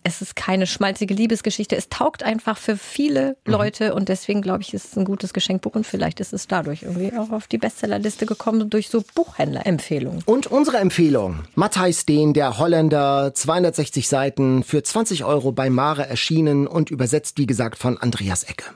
es 0.04 0.20
ist 0.20 0.36
keine 0.36 0.66
schmalzige 0.66 1.14
Liebesgeschichte. 1.14 1.74
Es 1.76 1.88
taugt 1.88 2.22
einfach 2.22 2.58
für 2.58 2.76
viele 2.76 3.36
mhm. 3.44 3.52
Leute 3.52 3.88
mhm. 3.88 3.96
und 3.96 4.08
deswegen 4.08 4.42
glaube 4.42 4.62
ich, 4.62 4.72
ist 4.72 4.92
es 4.92 4.96
ein 4.96 5.04
gutes 5.04 5.32
Geschenkbuch 5.32 5.74
und 5.74 5.86
vielleicht 5.86 6.20
ist 6.20 6.32
es 6.32 6.46
dadurch 6.46 6.82
irgendwie 6.82 7.12
auch 7.16 7.30
auf 7.30 7.48
die 7.48 7.58
Bestsellerliste 7.58 8.26
gekommen 8.26 8.70
durch 8.70 8.88
so 8.88 9.02
Buchhändlerempfehlungen. 9.14 10.22
Und 10.26 10.46
unsere 10.46 10.76
Empfehlung. 10.76 11.40
Matthijs 11.54 12.06
Dehn, 12.06 12.34
der 12.34 12.58
Holländer, 12.58 13.32
260 13.34 14.06
Seiten 14.06 14.62
für 14.62 14.82
20 14.82 15.24
Euro 15.24 15.52
bei 15.52 15.70
Mare 15.70 16.06
erschienen 16.06 16.66
und 16.66 16.90
übersetzt, 16.90 17.38
wie 17.38 17.46
gesagt, 17.46 17.78
von 17.78 17.98
Andreas 17.98 18.44
Ecke. 18.44 18.66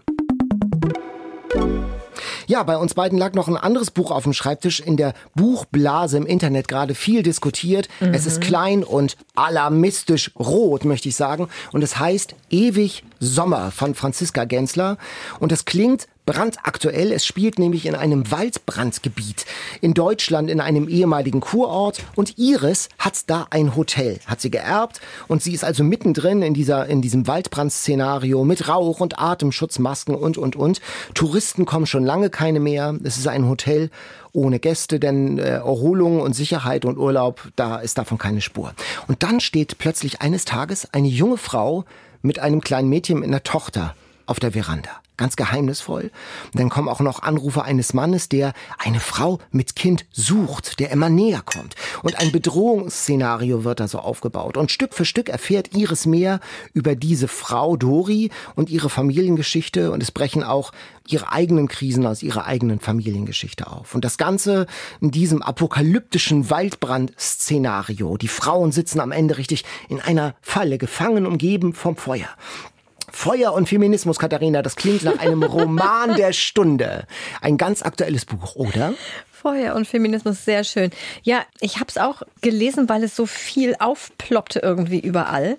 Ja, 2.48 2.62
bei 2.62 2.78
uns 2.78 2.94
beiden 2.94 3.18
lag 3.18 3.34
noch 3.34 3.46
ein 3.46 3.58
anderes 3.58 3.90
Buch 3.90 4.10
auf 4.10 4.22
dem 4.22 4.32
Schreibtisch 4.32 4.80
in 4.80 4.96
der 4.96 5.12
Buchblase 5.34 6.16
im 6.16 6.24
Internet 6.24 6.66
gerade 6.66 6.94
viel 6.94 7.22
diskutiert. 7.22 7.88
Mhm. 8.00 8.14
Es 8.14 8.24
ist 8.24 8.40
klein 8.40 8.84
und 8.84 9.18
alarmistisch 9.34 10.32
rot, 10.34 10.86
möchte 10.86 11.10
ich 11.10 11.14
sagen. 11.14 11.48
Und 11.72 11.84
es 11.84 11.98
heißt 11.98 12.34
Ewig 12.48 13.04
Sommer 13.20 13.70
von 13.70 13.94
Franziska 13.94 14.44
Gensler. 14.44 14.96
Und 15.40 15.52
es 15.52 15.66
klingt 15.66 16.08
brandaktuell. 16.28 17.10
Es 17.10 17.24
spielt 17.24 17.58
nämlich 17.58 17.86
in 17.86 17.94
einem 17.94 18.30
Waldbrandgebiet 18.30 19.46
in 19.80 19.94
Deutschland, 19.94 20.50
in 20.50 20.60
einem 20.60 20.86
ehemaligen 20.86 21.40
Kurort. 21.40 22.02
Und 22.16 22.36
Iris 22.36 22.90
hat 22.98 23.22
da 23.28 23.46
ein 23.48 23.74
Hotel, 23.76 24.20
hat 24.26 24.42
sie 24.42 24.50
geerbt. 24.50 25.00
Und 25.26 25.42
sie 25.42 25.54
ist 25.54 25.64
also 25.64 25.82
mittendrin 25.82 26.42
in 26.42 26.52
dieser, 26.52 26.86
in 26.86 27.00
diesem 27.00 27.26
Waldbrandszenario 27.26 28.44
mit 28.44 28.68
Rauch 28.68 29.00
und 29.00 29.18
Atemschutzmasken 29.18 30.14
und, 30.14 30.36
und, 30.36 30.54
und. 30.54 30.82
Touristen 31.14 31.64
kommen 31.64 31.86
schon 31.86 32.04
lange 32.04 32.28
keine 32.28 32.60
mehr. 32.60 32.94
Es 33.04 33.16
ist 33.16 33.26
ein 33.26 33.48
Hotel 33.48 33.88
ohne 34.34 34.58
Gäste, 34.58 35.00
denn 35.00 35.38
äh, 35.38 35.48
Erholung 35.48 36.20
und 36.20 36.34
Sicherheit 36.34 36.84
und 36.84 36.98
Urlaub, 36.98 37.48
da 37.56 37.78
ist 37.78 37.96
davon 37.96 38.18
keine 38.18 38.42
Spur. 38.42 38.74
Und 39.06 39.22
dann 39.22 39.40
steht 39.40 39.78
plötzlich 39.78 40.20
eines 40.20 40.44
Tages 40.44 40.92
eine 40.92 41.08
junge 41.08 41.38
Frau 41.38 41.86
mit 42.20 42.38
einem 42.38 42.60
kleinen 42.60 42.90
Mädchen 42.90 43.20
mit 43.20 43.28
einer 43.28 43.42
Tochter 43.42 43.94
auf 44.28 44.38
der 44.40 44.52
Veranda 44.52 44.90
ganz 45.18 45.36
geheimnisvoll. 45.36 46.10
dann 46.54 46.70
kommen 46.70 46.88
auch 46.88 47.00
noch 47.00 47.22
Anrufe 47.22 47.62
eines 47.62 47.92
Mannes, 47.92 48.30
der 48.30 48.54
eine 48.78 49.00
Frau 49.00 49.38
mit 49.50 49.76
Kind 49.76 50.06
sucht, 50.12 50.80
der 50.80 50.90
immer 50.90 51.10
näher 51.10 51.42
kommt. 51.44 51.74
Und 52.02 52.18
ein 52.18 52.32
Bedrohungsszenario 52.32 53.64
wird 53.64 53.80
da 53.80 53.88
so 53.88 53.98
aufgebaut. 53.98 54.56
Und 54.56 54.70
Stück 54.70 54.94
für 54.94 55.04
Stück 55.04 55.28
erfährt 55.28 55.74
Iris 55.74 56.06
mehr 56.06 56.40
über 56.72 56.94
diese 56.94 57.28
Frau 57.28 57.76
Dori 57.76 58.30
und 58.54 58.70
ihre 58.70 58.88
Familiengeschichte. 58.88 59.90
Und 59.90 60.02
es 60.02 60.12
brechen 60.12 60.44
auch 60.44 60.70
ihre 61.06 61.32
eigenen 61.32 61.68
Krisen 61.68 62.06
aus 62.06 62.22
ihrer 62.22 62.46
eigenen 62.46 62.78
Familiengeschichte 62.78 63.66
auf. 63.66 63.94
Und 63.94 64.04
das 64.04 64.18
Ganze 64.18 64.66
in 65.00 65.10
diesem 65.10 65.42
apokalyptischen 65.42 66.48
Waldbrand-Szenario. 66.48 68.16
Die 68.18 68.28
Frauen 68.28 68.70
sitzen 68.70 69.00
am 69.00 69.10
Ende 69.10 69.36
richtig 69.36 69.64
in 69.88 70.00
einer 70.00 70.36
Falle, 70.40 70.78
gefangen, 70.78 71.26
umgeben 71.26 71.72
vom 71.72 71.96
Feuer. 71.96 72.28
Feuer 73.18 73.52
und 73.52 73.68
Feminismus, 73.68 74.20
Katharina, 74.20 74.62
das 74.62 74.76
klingt 74.76 75.02
nach 75.02 75.18
einem 75.18 75.42
Roman 75.56 76.14
der 76.14 76.32
Stunde. 76.32 77.04
Ein 77.40 77.56
ganz 77.56 77.82
aktuelles 77.82 78.24
Buch, 78.24 78.54
oder? 78.54 78.94
Feuer 79.32 79.74
und 79.74 79.88
Feminismus, 79.88 80.44
sehr 80.44 80.62
schön. 80.62 80.92
Ja, 81.24 81.42
ich 81.58 81.80
habe 81.80 81.86
es 81.88 81.98
auch 81.98 82.22
gelesen, 82.42 82.88
weil 82.88 83.02
es 83.02 83.16
so 83.16 83.26
viel 83.26 83.74
aufploppte 83.80 84.60
irgendwie 84.60 85.00
überall. 85.00 85.56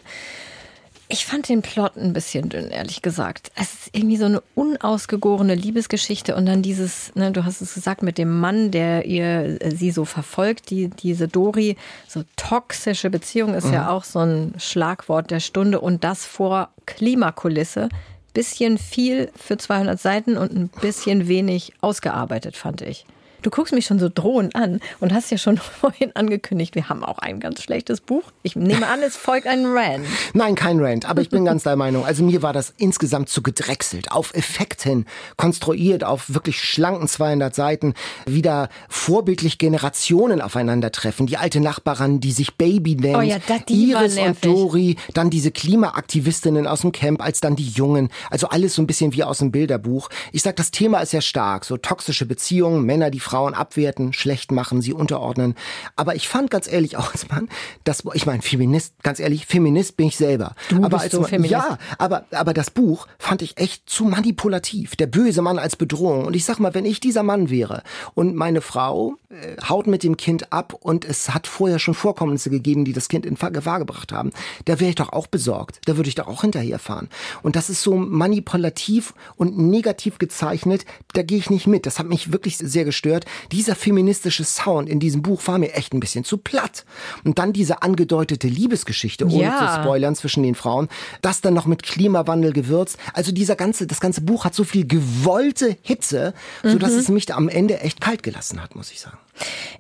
Ich 1.12 1.26
fand 1.26 1.50
den 1.50 1.64
Plot 1.64 1.98
ein 1.98 2.14
bisschen 2.14 2.50
dünn, 2.50 2.70
ehrlich 2.70 3.02
gesagt. 3.02 3.52
Es 3.56 3.74
ist 3.74 3.96
irgendwie 3.96 4.18
so 4.18 4.26
eine 4.26 4.44
unausgegorene 4.54 5.56
Liebesgeschichte 5.56 6.36
und 6.36 6.46
dann 6.46 6.62
dieses, 6.62 7.16
ne, 7.16 7.32
du 7.32 7.46
hast 7.46 7.62
es 7.62 7.74
gesagt, 7.74 8.04
mit 8.04 8.20
dem 8.20 8.40
Mann, 8.40 8.70
der 8.70 9.06
ihr 9.06 9.60
äh, 9.60 9.72
sie 9.72 9.90
so 9.90 10.06
verfolgt, 10.06 10.70
die, 10.70 10.88
diese 10.88 11.28
Dori, 11.28 11.78
so 12.08 12.24
toxische 12.36 13.10
Beziehung 13.10 13.56
ist 13.56 13.66
mhm. 13.66 13.74
ja 13.74 13.90
auch 13.90 14.04
so 14.04 14.20
ein 14.20 14.54
Schlagwort 14.60 15.32
der 15.32 15.40
Stunde 15.40 15.82
und 15.82 16.04
das 16.04 16.28
vor 16.28 16.70
Klimakulisse. 16.86 17.90
Bisschen 18.36 18.78
viel 18.78 19.32
für 19.36 19.58
200 19.58 20.00
Seiten 20.00 20.38
und 20.38 20.56
ein 20.56 20.68
bisschen 20.68 21.28
wenig 21.28 21.74
ausgearbeitet, 21.82 22.56
fand 22.56 22.84
ich. 22.84 23.08
Du 23.42 23.50
guckst 23.50 23.74
mich 23.74 23.86
schon 23.86 24.00
so 24.00 24.10
drohend 24.14 24.56
an 24.56 24.82
und 25.00 25.14
hast 25.14 25.32
ja 25.32 25.38
schon 25.38 25.58
vorhin 25.80 26.16
angekündigt, 26.16 26.76
wir 26.76 26.90
haben 26.90 27.04
auch 27.04 27.20
ein 27.20 27.40
ganz 27.40 27.64
schlechtes 27.64 28.02
Buch. 28.02 28.24
Ich 28.44 28.56
nehme 28.56 28.88
an, 28.88 29.02
es 29.02 29.16
folgt 29.16 29.48
ein 29.48 29.66
Rant. 29.66 30.06
Nein, 30.34 30.56
kein 30.56 30.80
Rant, 30.80 31.10
aber 31.10 31.22
ich 31.22 31.30
bin 31.30 31.46
ganz 31.46 31.64
der 31.64 31.76
Meinung. 31.76 32.06
Also 32.06 32.24
mir 32.24 32.42
war 32.42 32.54
das 32.54 32.74
insgesamt 32.78 33.30
zu 33.30 33.42
gedrechselt, 33.42 34.12
auf 34.12 34.34
Effekten 34.34 35.06
konstruiert, 35.38 36.04
auf 36.04 36.34
wirklich 36.34 36.62
schlanken 36.62 37.08
200 37.08 37.56
Seiten, 37.56 37.94
wieder 38.26 38.70
vorbildlich 38.90 39.58
Generationen 39.58 40.42
aufeinandertreffen. 40.42 41.28
Die 41.28 41.38
alte 41.38 41.62
Nachbarin, 41.62 42.20
die 42.20 42.32
sich 42.32 42.56
Baby 42.56 42.96
nennt, 42.96 43.18
oh 43.18 43.22
ja, 43.22 43.38
die 43.68 43.92
Iris 43.92 44.18
und 44.18 44.44
Dori, 44.44 44.98
dann 45.14 45.30
diese 45.30 45.52
Klimaaktivistinnen 45.52 46.68
aus 46.68 46.82
dem 46.82 46.92
Camp, 46.92 47.22
als 47.22 47.40
dann 47.40 47.56
die 47.56 47.70
Jungen. 47.70 48.10
Also 48.30 48.50
alles 48.50 48.76
so 48.76 48.82
ein 48.82 48.88
bisschen 48.88 49.14
wie 49.14 49.24
aus 49.24 49.40
dem 49.40 49.52
Bilderbuch. 49.52 50.10
Ich 50.32 50.42
sag, 50.42 50.56
das 50.58 50.72
Thema 50.72 51.00
ist 51.00 51.14
ja 51.14 51.22
stark, 51.22 51.64
so 51.66 51.78
toxische 51.78 52.26
Beziehungen, 52.26 52.86
Männer, 52.86 53.10
die 53.10 53.20
Frauen 53.30 53.54
abwerten, 53.54 54.12
schlecht 54.12 54.52
machen, 54.52 54.82
sie 54.82 54.92
unterordnen. 54.92 55.54
Aber 55.96 56.16
ich 56.16 56.28
fand 56.28 56.50
ganz 56.50 56.68
ehrlich 56.72 56.98
auch 56.98 57.12
als 57.12 57.30
Mann, 57.30 57.48
dass 57.84 58.04
ich 58.14 58.26
meine 58.26 58.42
Feminist, 58.42 58.96
ganz 59.04 59.20
ehrlich, 59.20 59.46
Feminist 59.46 59.98
bin 59.98 60.08
ich 60.08 60.18
selber. 60.18 60.56
Du 60.70 60.84
aber 60.84 60.98
bist 60.98 61.12
so 61.12 61.22
Mann, 61.22 61.30
Feminist. 61.30 61.52
ja, 61.52 61.78
aber 62.00 62.26
aber 62.32 62.56
das 62.56 62.72
Buch 62.72 63.06
fand 63.20 63.44
ich 63.44 63.58
echt 63.58 63.88
zu 63.88 64.06
manipulativ. 64.06 64.96
Der 64.96 65.06
böse 65.06 65.44
Mann 65.44 65.60
als 65.60 65.76
Bedrohung. 65.76 66.26
Und 66.26 66.36
ich 66.36 66.44
sag 66.44 66.60
mal, 66.60 66.74
wenn 66.74 66.86
ich 66.86 67.00
dieser 67.00 67.22
Mann 67.22 67.52
wäre 67.52 67.84
und 68.16 68.36
meine 68.36 68.62
Frau 68.62 69.14
äh, 69.30 69.62
haut 69.62 69.86
mit 69.86 70.02
dem 70.02 70.18
Kind 70.18 70.52
ab 70.52 70.74
und 70.74 71.06
es 71.06 71.32
hat 71.32 71.46
vorher 71.46 71.78
schon 71.78 71.94
Vorkommnisse 71.94 72.50
gegeben, 72.50 72.84
die 72.84 72.94
das 72.94 73.10
Kind 73.10 73.28
in 73.28 73.36
Gefahr 73.36 73.78
gebracht 73.80 74.12
haben, 74.12 74.32
da 74.66 74.80
wäre 74.80 74.90
ich 74.90 74.96
doch 74.96 75.14
auch 75.14 75.28
besorgt. 75.28 75.82
Da 75.86 75.98
würde 75.98 76.10
ich 76.10 76.16
doch 76.16 76.28
auch 76.28 76.42
hinterherfahren. 76.42 77.10
Und 77.44 77.56
das 77.56 77.70
ist 77.70 77.84
so 77.84 77.96
manipulativ 77.96 79.14
und 79.36 79.58
negativ 79.58 80.18
gezeichnet. 80.18 80.86
Da 81.14 81.22
gehe 81.22 81.38
ich 81.38 81.52
nicht 81.52 81.68
mit. 81.68 81.86
Das 81.86 82.00
hat 82.00 82.08
mich 82.08 82.32
wirklich 82.32 82.58
sehr 82.58 82.86
gestört 82.86 83.19
gehört, 83.20 83.26
dieser 83.52 83.76
feministische 83.76 84.44
Sound 84.44 84.90
in 84.90 85.00
diesem 85.00 85.22
Buch 85.22 85.42
war 85.48 85.58
mir 85.58 85.74
echt 85.74 85.94
ein 85.94 86.00
bisschen 86.00 86.24
zu 86.24 86.38
platt. 86.38 86.86
Und 87.24 87.40
dann 87.40 87.54
diese 87.54 87.82
angedeutete 87.82 88.48
Liebesgeschichte, 88.48 89.26
ohne 89.26 89.44
Ja. 89.44 89.58
zu 89.76 89.82
spoilern, 89.82 90.16
zwischen 90.16 90.44
den 90.44 90.56
Frauen, 90.56 90.88
das 91.22 91.42
dann 91.42 91.54
noch 91.54 91.66
mit 91.66 91.84
Klimawandel 91.84 92.54
gewürzt. 92.54 92.98
Also 93.14 93.32
dieser 93.32 93.56
ganze, 93.56 93.88
das 93.88 94.00
ganze 94.00 94.22
Buch 94.22 94.46
hat 94.46 94.56
so 94.56 94.64
viel 94.64 94.88
gewollte 94.88 95.78
Hitze, 95.82 96.34
so 96.64 96.78
dass 96.78 96.94
es 96.94 97.10
mich 97.10 97.26
da 97.26 97.36
am 97.36 97.50
Ende 97.50 97.80
echt 97.82 98.02
kalt 98.02 98.24
gelassen 98.24 98.62
hat, 98.62 98.76
muss 98.76 98.92
ich 98.92 99.00
sagen. 99.00 99.18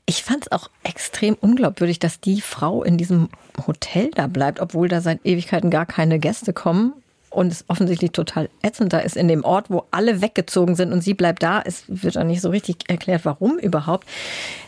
Ich 0.06 0.23
fand 0.23 0.45
es 0.45 0.52
auch 0.52 0.69
extrem 0.84 1.36
unglaubwürdig, 1.36 1.99
dass 1.99 2.19
die 2.21 2.41
Frau 2.41 2.84
in 2.84 2.97
diesem 2.97 3.30
Hotel 3.67 4.10
da 4.15 4.28
bleibt, 4.28 4.60
obwohl 4.62 4.88
da 4.88 5.02
seit 5.02 5.25
Ewigkeiten 5.25 5.69
gar 5.69 5.86
keine 5.86 6.19
Gäste 6.19 6.54
kommen. 6.54 6.93
Und 7.30 7.52
es 7.52 7.65
offensichtlich 7.68 8.12
total 8.12 8.50
ätzend 8.63 8.92
da 8.92 9.00
ist 9.00 9.15
in 9.15 9.28
dem 9.28 9.44
Ort, 9.44 9.70
wo 9.70 9.84
alle 9.92 10.22
weggezogen 10.22 10.76
sind 10.76 10.92
und 10.92 11.02
sie 11.02 11.13
bleibt 11.13 11.44
da. 11.44 11.62
Es 11.63 11.84
wird 11.88 12.18
auch 12.18 12.24
nicht 12.24 12.42
so 12.42 12.50
richtig 12.50 12.89
erklärt, 12.89 13.26
warum 13.26 13.60
überhaupt. 13.60 14.08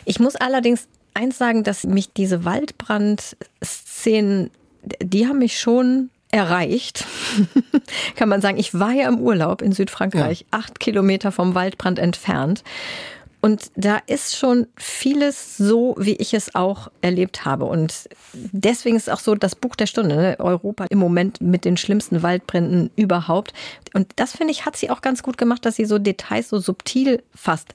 Ich 0.04 0.20
muss 0.20 0.36
allerdings 0.36 0.86
eins 1.14 1.38
sagen, 1.38 1.64
dass 1.64 1.84
mich 1.84 2.12
diese 2.12 2.44
Waldbrand-Szenen, 2.44 4.50
die 5.02 5.26
haben 5.26 5.38
mich 5.38 5.58
schon 5.58 6.10
erreicht, 6.30 7.04
kann 8.16 8.28
man 8.28 8.40
sagen. 8.40 8.58
Ich 8.58 8.78
war 8.78 8.92
ja 8.92 9.08
im 9.08 9.18
Urlaub 9.18 9.62
in 9.62 9.72
Südfrankreich, 9.72 10.46
acht 10.50 10.80
Kilometer 10.80 11.30
vom 11.30 11.54
Waldbrand 11.54 11.98
entfernt. 11.98 12.64
Und 13.44 13.72
da 13.74 13.98
ist 14.06 14.36
schon 14.36 14.68
vieles 14.76 15.56
so, 15.56 15.96
wie 15.98 16.14
ich 16.14 16.32
es 16.32 16.54
auch 16.54 16.92
erlebt 17.00 17.44
habe. 17.44 17.64
Und 17.64 18.08
deswegen 18.32 18.94
ist 18.94 19.10
auch 19.10 19.18
so 19.18 19.34
das 19.34 19.56
Buch 19.56 19.74
der 19.74 19.86
Stunde, 19.86 20.14
ne? 20.14 20.36
Europa 20.38 20.84
im 20.90 21.00
Moment 21.00 21.40
mit 21.40 21.64
den 21.64 21.76
schlimmsten 21.76 22.22
Waldbränden 22.22 22.90
überhaupt. 22.94 23.52
Und 23.94 24.12
das 24.14 24.36
finde 24.36 24.52
ich, 24.52 24.64
hat 24.64 24.76
sie 24.76 24.90
auch 24.90 25.00
ganz 25.00 25.24
gut 25.24 25.38
gemacht, 25.38 25.66
dass 25.66 25.74
sie 25.74 25.86
so 25.86 25.98
Details 25.98 26.50
so 26.50 26.60
subtil 26.60 27.20
fast 27.34 27.74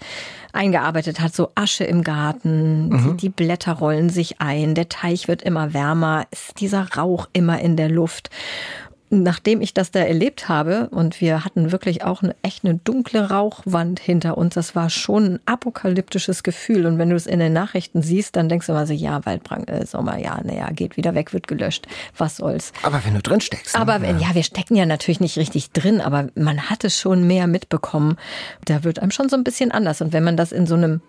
eingearbeitet 0.54 1.20
hat. 1.20 1.36
So 1.36 1.52
Asche 1.56 1.84
im 1.84 2.02
Garten, 2.02 2.90
die, 2.90 3.18
die 3.18 3.30
Blätter 3.30 3.74
rollen 3.74 4.10
sich 4.10 4.40
ein, 4.40 4.74
der 4.74 4.88
Teich 4.88 5.28
wird 5.28 5.42
immer 5.42 5.74
wärmer, 5.74 6.28
ist 6.32 6.62
dieser 6.62 6.94
Rauch 6.96 7.28
immer 7.34 7.60
in 7.60 7.76
der 7.76 7.90
Luft 7.90 8.30
nachdem 9.10 9.62
ich 9.62 9.74
das 9.74 9.92
da 9.92 10.00
erlebt 10.00 10.50
habe 10.50 10.90
und 10.90 11.22
wir 11.22 11.46
hatten 11.46 11.72
wirklich 11.72 12.04
auch 12.04 12.24
eine 12.24 12.36
echt 12.42 12.66
eine 12.66 12.76
dunkle 12.76 13.30
Rauchwand 13.30 14.00
hinter 14.00 14.38
uns, 14.38 14.56
das 14.56 14.76
war 14.76 14.90
schon 14.90 15.26
ein 15.26 15.40
apokalyptisches 15.46 16.44
Gefühl. 16.44 16.86
Und 16.86 16.98
wenn 16.98 17.10
du 17.10 17.16
es 17.16 17.26
in 17.26 17.40
den 17.40 17.54
Nachrichten 17.54 18.02
siehst, 18.02 18.36
dann 18.36 18.50
denkst 18.50 18.68
du 18.68 18.74
immer 18.74 18.86
so, 18.86 18.94
ja, 18.94 19.26
Waldbrand, 19.26 19.70
äh, 19.70 19.86
Sommer, 19.86 20.18
ja, 20.18 20.40
naja, 20.44 20.70
geht 20.72 20.98
wieder 20.98 21.16
weg, 21.16 21.32
wird 21.34 21.48
gelöscht. 21.48 21.88
Was 22.18 22.38
soll's? 22.38 22.74
Aber 22.84 23.02
wenn 23.06 23.14
du 23.14 23.22
drin 23.22 23.40
steckst. 23.40 23.76
ne? 23.76 23.82
Aber 23.82 24.02
wenn, 24.02 24.20
ja, 24.20 24.34
wir 24.34 24.44
stecken 24.44 24.76
ja 24.76 24.86
natürlich 24.86 25.22
nicht 25.22 25.38
richtig 25.38 25.72
drin, 25.72 26.02
aber 26.02 26.28
man 26.36 26.70
hatte 26.70 26.90
schon 26.90 27.26
mehr 27.26 27.48
mitbekommen. 27.48 28.18
Da 28.66 28.84
wird 28.84 29.00
einem 29.00 29.12
schon 29.12 29.30
so 29.30 29.38
ein 29.38 29.44
bisschen 29.46 29.72
anders. 29.72 30.02
Und 30.02 30.12
wenn 30.12 30.24
man 30.24 30.36
das 30.36 30.52
in 30.52 30.68
so 30.68 30.76
einem, 30.76 31.02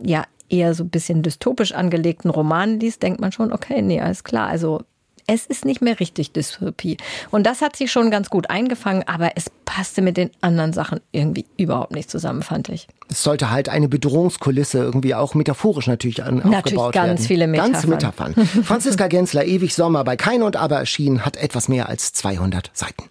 ja, 0.00 0.24
eher 0.48 0.74
so 0.74 0.84
ein 0.84 0.90
bisschen 0.90 1.22
dystopisch 1.22 1.72
angelegten 1.72 2.30
Roman 2.30 2.78
liest, 2.78 3.02
denkt 3.02 3.20
man 3.20 3.32
schon, 3.32 3.52
okay, 3.52 3.82
nee, 3.82 4.00
alles 4.00 4.24
klar. 4.24 4.48
Also 4.48 4.82
es 5.32 5.46
ist 5.46 5.64
nicht 5.64 5.80
mehr 5.80 6.00
richtig 6.00 6.32
Dystopie. 6.32 6.96
Und 7.30 7.46
das 7.46 7.60
hat 7.62 7.76
sie 7.76 7.86
schon 7.86 8.10
ganz 8.10 8.30
gut 8.30 8.50
eingefangen, 8.50 9.04
aber 9.06 9.30
es 9.36 9.48
passte 9.64 10.02
mit 10.02 10.16
den 10.16 10.30
anderen 10.40 10.72
Sachen 10.72 11.00
irgendwie 11.12 11.46
überhaupt 11.56 11.92
nicht 11.92 12.10
zusammen, 12.10 12.42
fand 12.42 12.68
ich. 12.68 12.88
Es 13.08 13.22
sollte 13.22 13.50
halt 13.50 13.68
eine 13.68 13.88
Bedrohungskulisse 13.88 14.78
irgendwie 14.78 15.14
auch 15.14 15.34
metaphorisch 15.34 15.86
natürlich 15.86 16.24
an, 16.24 16.36
Natürlich 16.38 16.56
aufgebaut 16.78 16.94
ganz 16.94 17.20
werden. 17.20 17.26
viele 17.26 17.52
Ganz 17.52 17.86
Metaphern. 17.86 18.34
Metaphern. 18.34 18.64
Franziska 18.64 19.06
Gensler, 19.06 19.44
Ewig 19.44 19.74
Sommer, 19.74 20.02
bei 20.02 20.16
Kein 20.16 20.42
und 20.42 20.56
Aber 20.56 20.78
erschienen, 20.78 21.24
hat 21.24 21.36
etwas 21.36 21.68
mehr 21.68 21.88
als 21.88 22.12
200 22.12 22.70
Seiten. 22.74 23.04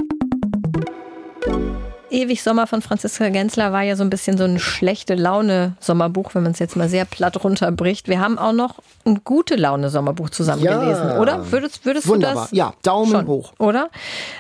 Ewig 2.12 2.42
Sommer 2.42 2.68
von 2.68 2.82
Franziska 2.82 3.30
Gensler 3.30 3.72
war 3.72 3.84
ja 3.84 3.96
so 3.96 4.04
ein 4.04 4.10
bisschen 4.10 4.38
so 4.38 4.44
ein 4.44 4.60
schlechte 4.60 5.16
Laune 5.16 5.76
Sommerbuch, 5.80 6.34
wenn 6.36 6.44
man 6.44 6.54
es 6.54 6.60
jetzt 6.60 6.76
mal 6.76 6.90
sehr 6.90 7.06
platt 7.06 7.44
runterbricht. 7.44 8.08
Wir 8.08 8.20
haben 8.20 8.38
auch 8.38 8.54
noch 8.54 8.80
ein 9.06 9.22
gute 9.24 9.56
Laune 9.56 9.90
Sommerbuch 9.90 10.30
zusammen 10.30 10.64
Ja. 10.64 10.80
gelesen, 10.80 11.12
oder? 11.20 11.52
Würdest, 11.52 11.86
würdest 11.86 12.08
Wunderbar. 12.08 12.36
du 12.36 12.42
das? 12.50 12.52
Ja, 12.52 12.74
Daumen 12.84 13.12
schon, 13.12 13.28
hoch. 13.28 13.54
Oder? 13.60 13.90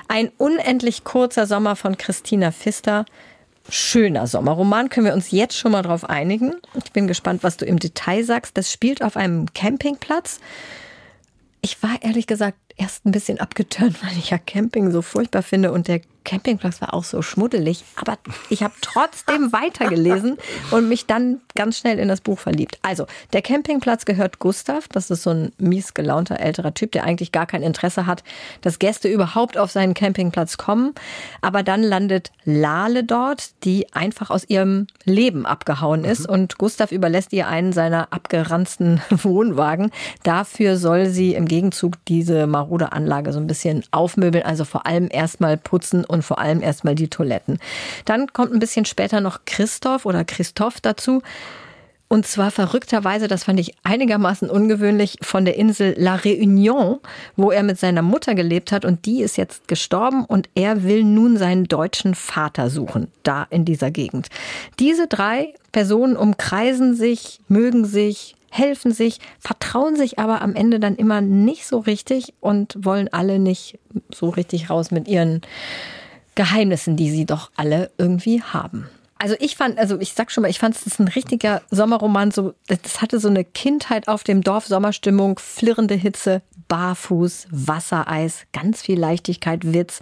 Ein 0.08 0.32
unendlich 0.38 1.04
kurzer 1.04 1.46
Sommer 1.46 1.76
von 1.76 1.98
Christina 1.98 2.52
Pfister. 2.52 3.06
Schöner 3.70 4.26
Sommerroman, 4.26 4.90
können 4.90 5.06
wir 5.06 5.14
uns 5.14 5.30
jetzt 5.30 5.56
schon 5.56 5.72
mal 5.72 5.84
drauf 5.84 6.10
einigen. 6.10 6.56
Ich 6.74 6.92
bin 6.92 7.08
gespannt, 7.08 7.44
was 7.44 7.58
du 7.58 7.66
im 7.66 7.78
Detail 7.78 8.24
sagst. 8.24 8.58
Das 8.58 8.72
spielt 8.72 9.04
auf 9.04 9.16
einem 9.16 9.54
Campingplatz. 9.54 10.40
Ich 11.62 11.84
war 11.84 11.92
ehrlich 12.02 12.26
gesagt 12.26 12.58
erst 12.78 13.06
ein 13.06 13.12
bisschen 13.12 13.40
abgeturnt, 13.40 13.98
weil 14.04 14.18
ich 14.18 14.32
ja 14.32 14.40
Camping 14.40 14.90
so 14.92 15.02
furchtbar 15.04 15.44
finde 15.44 15.72
und 15.72 15.88
der 15.88 16.02
Campingplatz 16.30 16.80
war 16.80 16.94
auch 16.94 17.04
so 17.04 17.24
schmuddelig. 17.24 17.84
Aber 17.96 18.20
ich 18.52 18.62
habe 18.62 18.76
trotzdem 18.82 19.52
weitergelesen 19.52 20.38
und 20.70 20.88
mich 20.88 21.08
dann 21.08 21.42
ganz 21.56 21.80
schnell 21.80 21.98
in 21.98 22.08
das 22.08 22.22
Buch 22.22 22.38
verliebt. 22.38 22.78
Also, 22.84 23.08
der 23.34 23.42
Campingplatz 23.42 24.06
gehört 24.06 24.38
Gustav. 24.38 24.88
Das 24.90 25.10
ist 25.10 25.24
so 25.24 25.32
ein 25.32 25.52
mies 25.58 25.96
gelaunter 25.96 26.40
älterer 26.40 26.76
Typ, 26.76 26.92
der 26.92 27.04
eigentlich 27.04 27.32
gar 27.32 27.48
kein 27.48 27.64
Interesse 27.64 28.06
hat, 28.06 28.24
dass 28.62 28.78
Gäste 28.78 29.08
überhaupt 29.08 29.58
auf 29.58 29.72
seinen 29.72 29.96
Campingplatz 29.96 30.58
kommen. 30.58 30.94
Aber 31.42 31.64
dann 31.64 31.82
landet 31.82 32.32
Lale 32.46 33.04
dort, 33.04 33.64
die 33.64 33.92
einfach 33.94 34.30
aus 34.30 34.48
ihrem 34.48 34.86
Leben 35.06 35.48
abgehauen 35.48 36.04
ist. 36.04 36.30
Und 36.30 36.60
Gustav 36.60 36.92
überlässt 36.92 37.34
ihr 37.34 37.48
einen 37.48 37.74
seiner 37.74 38.14
abgeranzten 38.14 39.02
Wohnwagen. 39.10 39.90
Dafür 40.22 40.78
soll 40.78 41.08
sie 41.08 41.34
im 41.34 41.48
Gegenzug 41.48 41.96
diese 42.08 42.46
marode 42.46 42.92
Anlage 42.92 43.34
so 43.34 43.40
ein 43.40 43.48
bisschen 43.48 43.84
aufmöbeln. 43.90 44.46
Also 44.46 44.64
vor 44.64 44.86
allem 44.86 45.08
erstmal 45.10 45.58
putzen 45.58 46.06
und 46.06 46.19
vor 46.22 46.40
allem 46.40 46.62
erstmal 46.62 46.96
die 46.96 47.10
Toiletten. 47.10 47.60
Dann 48.06 48.28
kommt 48.34 48.54
ein 48.54 48.60
bisschen 48.60 48.86
später 48.86 49.22
noch 49.22 49.42
Christoph 49.46 50.06
oder 50.06 50.24
Christoph 50.24 50.82
dazu. 50.82 51.22
Und 52.12 52.26
zwar 52.26 52.50
verrückterweise, 52.50 53.28
das 53.28 53.44
fand 53.44 53.60
ich 53.60 53.76
einigermaßen 53.84 54.50
ungewöhnlich, 54.50 55.18
von 55.22 55.46
der 55.46 55.58
Insel 55.58 55.94
La 55.96 56.16
Réunion, 56.16 56.98
wo 57.36 57.52
er 57.52 57.62
mit 57.62 57.78
seiner 57.78 58.02
Mutter 58.02 58.34
gelebt 58.34 58.72
hat 58.72 58.84
und 58.84 59.06
die 59.06 59.22
ist 59.22 59.38
jetzt 59.38 59.68
gestorben 59.68 60.26
und 60.26 60.50
er 60.56 60.84
will 60.84 61.04
nun 61.04 61.38
seinen 61.38 61.66
deutschen 61.66 62.16
Vater 62.16 62.72
suchen, 62.72 63.12
da 63.22 63.46
in 63.52 63.64
dieser 63.64 63.92
Gegend. 63.92 64.30
Diese 64.80 65.06
drei 65.06 65.54
Personen 65.72 66.18
umkreisen 66.18 66.96
sich, 66.96 67.42
mögen 67.48 67.86
sich, 67.86 68.36
helfen 68.50 68.92
sich, 68.92 69.20
vertrauen 69.40 69.96
sich 69.96 70.18
aber 70.18 70.42
am 70.42 70.56
Ende 70.56 70.80
dann 70.80 70.96
immer 70.96 71.22
nicht 71.22 71.68
so 71.68 71.78
richtig 71.78 72.34
und 72.40 72.76
wollen 72.80 73.08
alle 73.12 73.38
nicht 73.38 73.78
so 74.12 74.30
richtig 74.30 74.72
raus 74.72 74.90
mit 74.90 75.08
ihren 75.08 75.42
Geheimnissen, 76.40 76.96
die 76.96 77.12
sie 77.12 77.26
doch 77.26 77.52
alle 77.58 77.92
irgendwie 77.98 78.42
haben. 78.42 78.88
Also 79.18 79.36
ich 79.42 79.58
fand, 79.58 79.78
also 79.78 80.00
ich 80.00 80.14
sag 80.14 80.32
schon 80.32 80.44
mal, 80.44 80.48
ich 80.48 80.58
fand 80.58 80.74
es 80.74 80.98
ein 80.98 81.10
richtiger 81.10 81.62
Sommerroman. 81.70 82.32
So, 82.32 82.54
das 82.68 83.02
hatte 83.02 83.20
so 83.20 83.28
eine 83.28 83.44
Kindheit 83.44 84.08
auf 84.08 84.24
dem 84.24 84.42
Dorf, 84.42 84.66
Sommerstimmung, 84.66 85.38
flirrende 85.38 85.96
Hitze, 85.96 86.42
Barfuß, 86.70 87.48
Wassereis, 87.52 88.46
ganz 88.54 88.82
viel 88.82 88.98
Leichtigkeit, 88.98 89.74
Witz, 89.74 90.00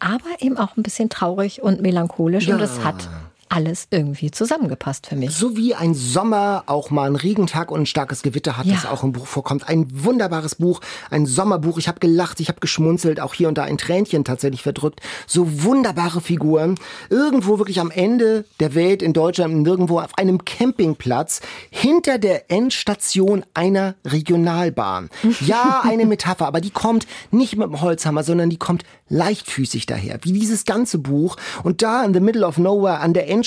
aber 0.00 0.28
eben 0.40 0.58
auch 0.58 0.76
ein 0.76 0.82
bisschen 0.82 1.08
traurig 1.08 1.62
und 1.62 1.80
melancholisch. 1.80 2.46
Und 2.48 2.60
es 2.60 2.84
hat 2.84 3.08
alles 3.50 3.88
irgendwie 3.90 4.30
zusammengepasst 4.30 5.08
für 5.08 5.16
mich. 5.16 5.32
So 5.34 5.56
wie 5.56 5.74
ein 5.74 5.92
Sommer 5.94 6.62
auch 6.66 6.90
mal 6.90 7.06
einen 7.06 7.16
Regentag 7.16 7.70
und 7.70 7.80
ein 7.80 7.86
starkes 7.86 8.22
Gewitter 8.22 8.56
hat, 8.56 8.64
Ja. 8.64 8.74
das 8.74 8.86
auch 8.86 9.02
im 9.02 9.12
Buch 9.12 9.26
vorkommt. 9.26 9.68
Ein 9.68 9.86
wunderbares 10.04 10.54
Buch, 10.54 10.80
ein 11.10 11.26
Sommerbuch. 11.26 11.76
Ich 11.76 11.88
habe 11.88 11.98
gelacht, 12.00 12.40
ich 12.40 12.48
habe 12.48 12.60
geschmunzelt, 12.60 13.20
auch 13.20 13.34
hier 13.34 13.48
und 13.48 13.58
da 13.58 13.64
ein 13.64 13.76
Tränchen 13.76 14.24
tatsächlich 14.24 14.62
verdrückt. 14.62 15.00
So 15.26 15.64
wunderbare 15.64 16.20
Figuren. 16.20 16.76
Irgendwo 17.10 17.58
wirklich 17.58 17.80
am 17.80 17.90
Ende 17.90 18.44
der 18.60 18.74
Welt 18.74 19.02
in 19.02 19.12
Deutschland, 19.12 19.54
nirgendwo 19.62 19.98
auf 19.98 20.16
einem 20.16 20.44
Campingplatz, 20.44 21.40
hinter 21.70 22.18
der 22.18 22.50
Endstation 22.52 23.44
einer 23.52 23.96
Regionalbahn. 24.06 25.10
Ja, 25.44 25.82
eine 25.84 26.06
Metapher, 26.06 26.46
aber 26.46 26.60
die 26.60 26.70
kommt 26.70 27.06
nicht 27.32 27.56
mit 27.56 27.66
dem 27.66 27.80
Holzhammer, 27.80 28.22
sondern 28.22 28.48
die 28.48 28.58
kommt 28.58 28.84
leichtfüßig 29.08 29.86
daher, 29.86 30.20
wie 30.22 30.32
dieses 30.32 30.64
ganze 30.64 30.98
Buch. 30.98 31.36
Und 31.64 31.82
da 31.82 32.04
in 32.04 32.14
the 32.14 32.20
middle 32.20 32.46
of 32.46 32.58
nowhere 32.58 33.00
an 33.00 33.12
der 33.12 33.28
Endstation, 33.28 33.39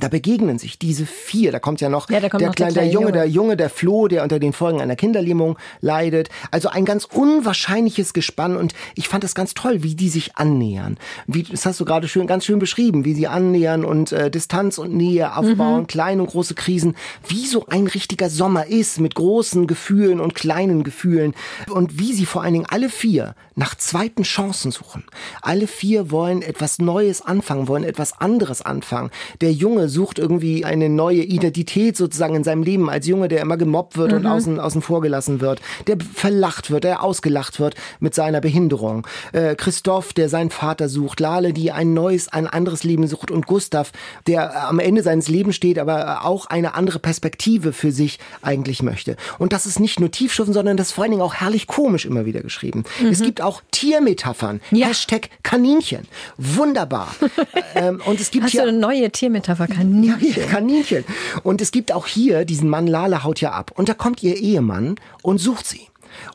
da 0.00 0.08
begegnen 0.08 0.58
sich 0.58 0.78
diese 0.78 1.06
vier. 1.06 1.52
Da 1.52 1.58
kommt 1.58 1.80
ja 1.80 1.88
noch, 1.88 2.08
Ja, 2.10 2.20
da 2.20 2.28
kommt 2.28 2.40
der, 2.40 2.48
noch 2.48 2.54
der 2.54 2.66
kleine, 2.66 2.72
der 2.74 2.82
kleine 2.82 2.92
Junge, 2.92 3.06
Junge. 3.06 3.12
der 3.12 3.28
Junge, 3.28 3.56
der 3.56 3.70
Flo, 3.70 4.08
der 4.08 4.22
unter 4.22 4.38
den 4.38 4.52
Folgen 4.52 4.80
einer 4.80 4.96
Kinderlähmung 4.96 5.58
leidet. 5.80 6.28
Also 6.50 6.68
ein 6.68 6.84
ganz 6.84 7.04
unwahrscheinliches 7.04 8.12
Gespann 8.12 8.56
und 8.56 8.74
ich 8.94 9.08
fand 9.08 9.24
das 9.24 9.34
ganz 9.34 9.54
toll, 9.54 9.82
wie 9.82 9.94
die 9.94 10.08
sich 10.08 10.36
annähern. 10.36 10.96
Wie, 11.26 11.42
das 11.42 11.66
hast 11.66 11.80
du 11.80 11.84
gerade 11.84 12.08
schön, 12.08 12.26
ganz 12.26 12.44
schön 12.44 12.58
beschrieben, 12.58 13.04
wie 13.04 13.14
sie 13.14 13.26
annähern 13.28 13.84
und 13.84 14.12
äh, 14.12 14.30
Distanz 14.30 14.78
und 14.78 14.94
Nähe 14.94 15.36
aufbauen, 15.36 15.82
Mhm. 15.82 15.86
kleine 15.86 16.22
und 16.22 16.30
große 16.30 16.54
Krisen. 16.54 16.96
Wie 17.28 17.46
so 17.46 17.66
ein 17.68 17.86
richtiger 17.86 18.30
Sommer 18.30 18.66
ist 18.66 19.00
mit 19.00 19.14
großen 19.14 19.66
Gefühlen 19.66 20.20
und 20.20 20.34
kleinen 20.34 20.84
Gefühlen 20.84 21.34
und 21.70 21.98
wie 21.98 22.12
sie 22.12 22.26
vor 22.26 22.42
allen 22.42 22.54
Dingen 22.54 22.66
alle 22.68 22.88
vier 22.88 23.34
nach 23.56 23.74
zweiten 23.76 24.22
Chancen 24.24 24.70
suchen. 24.72 25.04
Alle 25.42 25.66
vier 25.66 26.10
wollen 26.10 26.42
etwas 26.42 26.78
Neues 26.78 27.22
anfangen, 27.22 27.68
wollen 27.68 27.84
etwas 27.84 28.20
anderes 28.20 28.62
anfangen 28.62 29.03
sozusagen. 29.04 29.10
Der 29.40 29.52
Junge 29.52 29.88
sucht 29.88 30.18
irgendwie 30.18 30.64
eine 30.64 30.88
neue 30.88 31.22
Identität 31.22 31.96
sozusagen 31.96 32.34
in 32.34 32.44
seinem 32.44 32.62
Leben 32.62 32.90
als 32.90 33.06
Junge, 33.06 33.28
der 33.28 33.40
immer 33.40 33.56
gemobbt 33.56 33.96
wird 33.96 34.12
und 34.12 34.26
außen, 34.26 34.60
außen 34.60 34.82
vor 34.82 35.00
gelassen 35.00 35.40
wird, 35.40 35.60
der 35.86 35.96
verlacht 36.14 36.70
wird, 36.70 36.84
der 36.84 37.02
ausgelacht 37.02 37.60
wird 37.60 37.74
mit 38.00 38.14
seiner 38.14 38.40
Behinderung. 38.40 39.06
Äh, 39.32 39.54
Christoph, 39.54 40.12
der 40.12 40.28
seinen 40.28 40.50
Vater 40.50 40.88
sucht, 40.88 41.20
Lale, 41.20 41.52
die 41.52 41.72
ein 41.72 41.94
neues, 41.94 42.28
ein 42.28 42.46
anderes 42.46 42.84
Leben 42.84 43.06
sucht 43.06 43.30
und 43.30 43.46
Gustav, 43.46 43.92
der 44.26 44.68
am 44.68 44.78
Ende 44.78 45.02
seines 45.02 45.28
Lebens 45.28 45.56
steht, 45.56 45.78
aber 45.78 46.24
auch 46.24 46.46
eine 46.46 46.74
andere 46.74 46.98
Perspektive 46.98 47.72
für 47.72 47.92
sich 47.92 48.18
eigentlich 48.42 48.82
möchte. 48.82 49.16
Und 49.38 49.52
das 49.52 49.66
ist 49.66 49.80
nicht 49.80 50.00
nur 50.00 50.10
tiefschuffen, 50.10 50.54
sondern 50.54 50.76
das 50.76 50.88
ist 50.88 50.92
vor 50.92 51.04
allen 51.04 51.12
Dingen 51.12 51.22
auch 51.22 51.34
herrlich 51.34 51.66
komisch 51.66 52.04
immer 52.04 52.26
wieder 52.26 52.40
geschrieben. 52.40 52.84
Es 53.10 53.22
gibt 53.22 53.40
auch 53.40 53.62
Tiermetaphern. 53.70 54.60
Ja. 54.70 54.88
Hashtag 54.88 55.30
Kaninchen. 55.42 56.06
Wunderbar. 56.36 57.14
ähm, 57.74 58.00
und 58.04 58.20
es 58.20 58.30
gibt 58.30 58.44
Hast 58.44 58.54
du 58.54 58.58
hier 58.58 58.68
eine 58.68 58.78
neue 58.78 58.93
Tiermetapher? 59.10 59.66
Kaninchen. 59.66 60.34
ja, 60.36 60.46
Kaninchen. 60.46 61.04
Und 61.42 61.60
es 61.60 61.70
gibt 61.72 61.92
auch 61.92 62.06
hier 62.06 62.44
diesen 62.44 62.68
Mann, 62.68 62.86
Lala 62.86 63.24
haut 63.24 63.40
ja 63.40 63.52
ab. 63.52 63.72
Und 63.74 63.88
da 63.88 63.94
kommt 63.94 64.22
ihr 64.22 64.36
Ehemann 64.36 64.96
und 65.22 65.38
sucht 65.38 65.66
sie. 65.66 65.88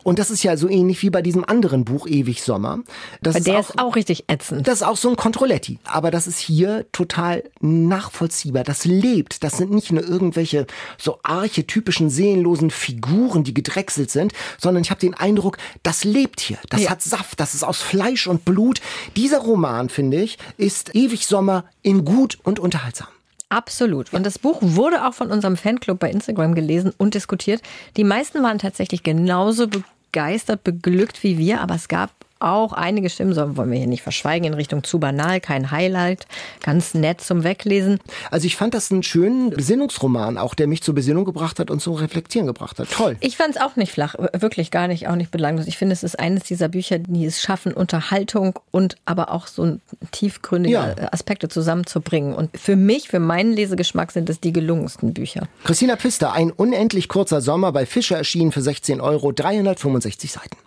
Und 0.04 0.20
das 0.20 0.30
ist 0.32 0.44
ja 0.44 0.58
so 0.58 0.68
ähnlich 0.70 1.02
wie 1.02 1.10
bei 1.10 1.22
diesem 1.22 1.44
anderen 1.44 1.86
Buch 1.86 2.08
Ewig 2.08 2.42
Sommer. 2.44 2.80
Das 3.22 3.36
Weil 3.36 3.44
der 3.44 3.60
ist 3.60 3.80
auch 3.80 3.96
richtig 3.96 4.26
ätzend. 4.28 4.68
das 4.68 4.76
ist 4.82 4.84
auch 4.84 4.98
so 4.98 5.10
ein 5.10 5.16
Controletti. 5.16 5.80
Aber 5.86 6.12
das 6.12 6.28
ist 6.28 6.40
hier 6.40 6.86
total 6.92 7.44
nachvollziehbar. 7.62 8.64
Das 8.64 8.86
lebt. 8.86 9.44
Das 9.44 9.58
sind 9.58 9.72
nicht 9.72 9.92
nur 9.92 10.04
irgendwelche 10.04 10.66
so 10.98 11.20
archetypischen, 11.24 12.10
seelenlosen 12.10 12.72
Figuren, 12.72 13.44
die 13.44 13.54
gedrechselt 13.54 14.12
sind, 14.12 14.34
sondern 14.58 14.84
ich 14.84 14.90
habe 14.92 15.00
den 15.02 15.14
Eindruck, 15.14 15.58
das 15.84 16.04
lebt 16.04 16.40
hier. 16.40 16.58
Das 16.70 16.82
Ja. 16.82 16.92
hat 16.92 17.02
Saft. 17.02 17.40
Das 17.40 17.54
ist 17.56 17.64
aus 17.64 17.82
Fleisch 17.82 18.28
und 18.28 18.46
Blut. 18.46 18.82
Dieser 19.16 19.40
Roman, 19.40 19.90
finde 19.90 20.22
ich, 20.22 20.38
ist 20.58 20.96
Ewig 20.96 21.26
Sommer 21.26 21.66
in 21.82 22.06
gut 22.06 22.38
und 22.44 22.60
unterhaltsam. 22.60 23.08
Absolut. 23.50 24.14
Und 24.14 24.26
das 24.26 24.38
Buch 24.38 24.60
wurde 24.62 25.06
auch 25.06 25.16
von 25.16 25.32
unserem 25.32 25.58
Fanclub 25.58 26.00
bei 26.00 26.12
Instagram 26.12 26.54
gelesen 26.54 26.94
und 26.98 27.16
diskutiert. 27.16 27.62
Die 27.98 28.04
meisten 28.04 28.44
waren 28.44 28.60
tatsächlich 28.60 29.02
genauso 29.02 29.68
begeistert, 29.68 30.64
beglückt 30.64 31.24
wie 31.24 31.40
wir, 31.40 31.60
aber 31.60 31.74
es 31.76 31.88
gab 31.88 32.12
auch 32.40 32.74
einige 32.74 33.10
Stimmen, 33.10 33.34
so 33.34 33.58
wollen 33.58 33.72
wir 33.72 33.78
hier 33.78 33.88
nicht 33.88 34.04
verschweigen, 34.04 34.48
in 34.48 34.54
Richtung 34.54 34.84
zu 34.84 35.00
banal, 35.00 35.40
kein 35.42 35.72
Highlight, 35.72 36.26
ganz 36.64 36.94
nett 36.94 37.22
zum 37.22 37.44
Weglesen. 37.44 38.00
Also 38.32 38.48
ich 38.48 38.56
fand 38.56 38.74
das 38.74 38.92
einen 38.92 39.04
schönen 39.04 39.50
Besinnungsroman, 39.50 40.38
auch 40.38 40.56
der 40.56 40.68
mich 40.68 40.82
zur 40.84 40.96
Besinnung 40.96 41.26
gebracht 41.26 41.60
hat 41.60 41.70
und 41.70 41.82
zum 41.82 41.96
Reflektieren 41.96 42.48
gebracht 42.48 42.80
hat. 42.80 42.90
Toll. 42.92 43.18
Ich 43.20 43.38
fand 43.38 43.56
es 43.56 43.62
auch 43.62 43.76
nicht 43.76 43.92
flach, 43.92 44.16
wirklich 44.34 44.72
gar 44.72 44.88
nicht, 44.88 45.08
auch 45.08 45.16
nicht 45.16 45.32
belanglos. 45.32 45.68
Ich 45.68 45.78
finde, 45.78 45.94
es 45.94 46.04
ist 46.04 46.20
eines 46.20 46.44
dieser 46.44 46.70
Bücher, 46.70 47.00
die 47.00 47.26
es 47.26 47.42
schaffen, 47.42 47.74
Unterhaltung 47.74 48.58
und 48.72 48.96
aber 49.06 49.32
auch 49.32 49.48
so 49.48 49.78
tiefgründige 50.12 50.74
Ja. 50.74 50.96
Aspekte 51.12 51.50
zusammenzubringen. 51.50 52.34
Und 52.34 52.58
für 52.58 52.76
mich, 52.76 53.10
für 53.10 53.20
meinen 53.20 53.54
Lesegeschmack 53.54 54.12
sind 54.12 54.30
es 54.30 54.40
die 54.40 54.54
gelungensten 54.54 55.14
Bücher. 55.14 55.48
Christina 55.64 55.98
Pfister, 55.98 56.34
ein 56.34 56.52
unendlich 56.52 57.08
kurzer 57.08 57.42
Sommer 57.42 57.72
bei 57.72 57.86
Fischer 57.86 58.18
erschienen 58.18 58.52
für 58.52 58.62
16 58.62 59.02
Euro, 59.02 59.32
365 59.32 60.32
Seiten. 60.32 60.58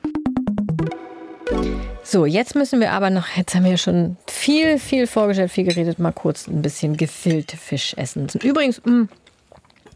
So, 2.04 2.26
jetzt 2.26 2.54
müssen 2.54 2.80
wir 2.80 2.92
aber 2.92 3.10
noch, 3.10 3.28
jetzt 3.36 3.54
haben 3.54 3.64
wir 3.64 3.78
schon 3.78 4.16
viel, 4.26 4.78
viel 4.78 5.06
vorgestellt, 5.06 5.50
viel 5.50 5.64
geredet, 5.64 5.98
mal 5.98 6.12
kurz 6.12 6.46
ein 6.46 6.60
bisschen 6.60 6.96
gefüllte 6.96 7.56
Fisch 7.56 7.94
essen. 7.96 8.28
Übrigens, 8.42 8.82
mh, 8.84 9.08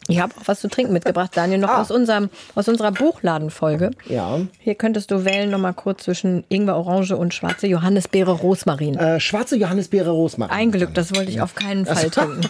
ich 0.09 0.21
habe 0.21 0.33
auch 0.39 0.47
was 0.47 0.61
zu 0.61 0.69
trinken 0.69 0.93
mitgebracht, 0.93 1.33
Daniel, 1.35 1.59
noch 1.59 1.77
aus, 1.77 1.91
unserem, 1.91 2.31
aus 2.55 2.69
unserer 2.69 2.93
Buchladenfolge. 2.93 3.91
Ja. 4.09 4.41
Hier 4.61 4.75
könntest 4.77 5.11
du 5.11 5.25
wählen 5.25 5.51
noch 5.51 5.59
mal 5.59 5.73
kurz 5.73 6.05
zwischen 6.05 6.45
Ingwer 6.49 6.77
Orange 6.77 7.17
und 7.17 7.35
schwarze 7.35 7.67
Johannisbeere 7.67 8.33
Rosmarin. 8.33 8.97
Äh, 8.97 9.21
schwarze 9.21 9.57
Johannisbeere 9.57 10.11
Rosmarin. 10.11 10.55
Ein 10.55 10.71
Glück, 10.71 10.95
das 10.95 11.15
wollte 11.15 11.31
ich 11.31 11.41
auf 11.41 11.55
keinen 11.55 11.87
Fall 11.87 12.11
trinken. 12.11 12.49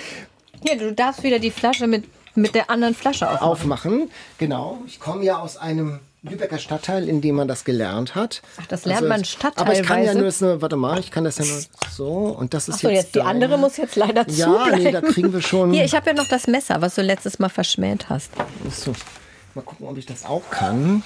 Hier, 0.62 0.78
du 0.78 0.92
darfst 0.92 1.22
wieder 1.22 1.38
die 1.38 1.50
Flasche 1.50 1.86
mit, 1.86 2.04
mit 2.34 2.54
der 2.54 2.70
anderen 2.70 2.94
Flasche 2.94 3.28
aufmachen. 3.28 3.48
Aufmachen, 3.48 4.10
genau. 4.38 4.78
Ich 4.86 5.00
komme 5.00 5.24
ja 5.24 5.38
aus 5.38 5.56
einem 5.56 6.00
Lübecker 6.24 6.58
Stadtteil, 6.58 7.06
in 7.08 7.20
dem 7.20 7.34
man 7.36 7.48
das 7.48 7.64
gelernt 7.64 8.14
hat. 8.14 8.40
Also 8.56 8.60
Ach, 8.62 8.66
das 8.66 8.84
lernt 8.86 9.08
man 9.08 9.22
Aber 9.56 9.72
ich 9.78 9.82
kann 9.86 10.02
ja 10.04 10.14
nur, 10.14 10.32
nur, 10.40 10.62
warte 10.62 10.76
mal, 10.76 10.98
ich 10.98 11.10
kann 11.10 11.24
das 11.24 11.38
ja 11.38 11.44
nur 11.44 11.60
so 11.90 12.06
und 12.08 12.54
das 12.54 12.68
ist 12.68 12.76
Ach 12.76 12.80
so, 12.80 12.88
jetzt 12.88 13.14
die 13.14 13.18
deine. 13.18 13.28
andere 13.30 13.58
muss 13.58 13.76
jetzt 13.76 13.94
leider 13.96 14.26
Ja, 14.30 14.46
zubleiben. 14.46 14.82
nee, 14.84 14.90
da 14.90 15.00
kriegen 15.02 15.32
wir 15.34 15.42
schon. 15.42 15.72
Hier, 15.72 15.84
ich 15.84 15.94
habe 15.94 16.06
ja 16.10 16.14
noch 16.14 16.26
das 16.28 16.46
Messer, 16.46 16.80
was 16.80 16.94
du 16.94 17.02
letztes 17.02 17.38
Mal 17.38 17.50
verschmäht 17.50 18.08
hast. 18.08 18.30
So, 18.70 18.92
mal 19.54 19.60
gucken, 19.62 19.86
ob 19.86 19.98
ich 19.98 20.06
das 20.06 20.24
auch 20.24 20.48
kann. 20.50 21.02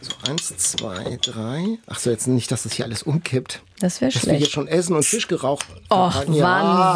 So, 0.00 0.12
eins, 0.30 0.56
zwei, 0.56 1.18
drei. 1.20 1.78
Ach 1.86 1.98
so, 1.98 2.10
jetzt 2.10 2.26
nicht, 2.28 2.50
dass 2.52 2.64
das 2.64 2.72
hier 2.72 2.84
alles 2.84 3.02
umkippt. 3.04 3.62
Das 3.80 4.00
wäre 4.00 4.12
Dass 4.12 4.26
wir 4.26 4.32
jetzt 4.34 4.40
schlecht. 4.42 4.52
schon 4.52 4.68
Essen 4.68 4.94
und 4.96 5.04
Fisch 5.04 5.26
geraucht 5.28 5.66
Och, 5.90 6.14
haben. 6.14 6.32
Ja. 6.34 6.44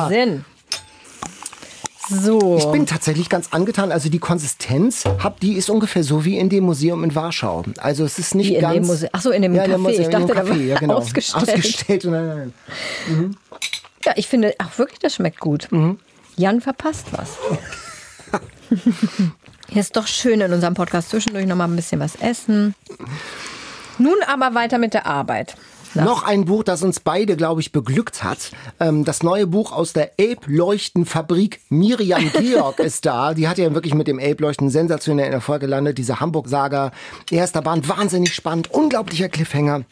Wahnsinn. 0.08 0.44
So. 2.20 2.56
Ich 2.58 2.66
bin 2.66 2.86
tatsächlich 2.86 3.28
ganz 3.28 3.48
angetan. 3.52 3.90
Also 3.92 4.08
die 4.08 4.18
Konsistenz, 4.18 5.04
hab, 5.04 5.40
die 5.40 5.54
ist 5.54 5.70
ungefähr 5.70 6.04
so 6.04 6.24
wie 6.24 6.38
in 6.38 6.48
dem 6.48 6.64
Museum 6.64 7.02
in 7.04 7.14
Warschau. 7.14 7.64
Also 7.78 8.04
es 8.04 8.18
ist 8.18 8.34
nicht 8.34 8.50
Wie 8.50 8.54
in 8.56 8.60
ganz. 8.60 8.74
dem 8.74 8.86
Muse- 8.86 9.08
ach 9.12 9.22
so, 9.22 9.30
in 9.30 9.42
dem 9.42 9.54
ja, 9.54 9.64
Café. 9.64 9.78
Museum, 9.78 10.02
Ich 10.02 10.08
dachte, 10.08 10.26
dem 10.26 10.36
da 10.36 10.48
war 10.48 10.54
Café, 10.56 10.62
ja, 10.66 10.78
genau. 10.78 10.94
ausgestellt. 10.96 11.48
Ausgestellt. 11.48 12.04
Nein, 12.04 12.52
nein, 13.08 13.36
ja, 14.04 14.12
ich 14.16 14.26
finde 14.26 14.54
auch 14.58 14.78
wirklich, 14.78 14.98
das 14.98 15.14
schmeckt 15.14 15.38
gut. 15.40 15.68
Mhm. 15.70 15.98
Jan 16.36 16.60
verpasst 16.60 17.06
was. 17.12 17.30
Hier 19.68 19.80
ist 19.80 19.96
doch 19.96 20.06
schön 20.06 20.40
in 20.40 20.52
unserem 20.52 20.74
Podcast 20.74 21.10
zwischendurch 21.10 21.46
noch 21.46 21.56
mal 21.56 21.64
ein 21.68 21.76
bisschen 21.76 22.00
was 22.00 22.16
essen. 22.16 22.74
Nun 23.98 24.16
aber 24.26 24.54
weiter 24.54 24.78
mit 24.78 24.92
der 24.94 25.06
Arbeit. 25.06 25.54
Nein. 25.94 26.04
Noch 26.04 26.22
ein 26.22 26.44
Buch, 26.44 26.62
das 26.64 26.82
uns 26.82 27.00
beide, 27.00 27.36
glaube 27.36 27.60
ich, 27.60 27.72
beglückt 27.72 28.22
hat. 28.22 28.52
Ähm, 28.80 29.04
das 29.04 29.22
neue 29.22 29.46
Buch 29.46 29.72
aus 29.72 29.92
der 29.92 30.18
Elbleuchtenfabrik. 30.18 31.60
Miriam 31.68 32.30
Georg 32.32 32.78
ist 32.80 33.06
da. 33.06 33.34
Die 33.34 33.48
hat 33.48 33.58
ja 33.58 33.74
wirklich 33.74 33.94
mit 33.94 34.08
dem 34.08 34.18
Elbleuchten 34.18 34.70
sensationellen 34.70 35.32
Erfolg 35.32 35.60
gelandet. 35.60 35.98
Diese 35.98 36.20
Hamburg-Saga. 36.20 36.92
Erster 37.30 37.62
Band, 37.62 37.88
wahnsinnig 37.88 38.34
spannend. 38.34 38.70
Unglaublicher 38.70 39.28
Cliffhanger. 39.28 39.84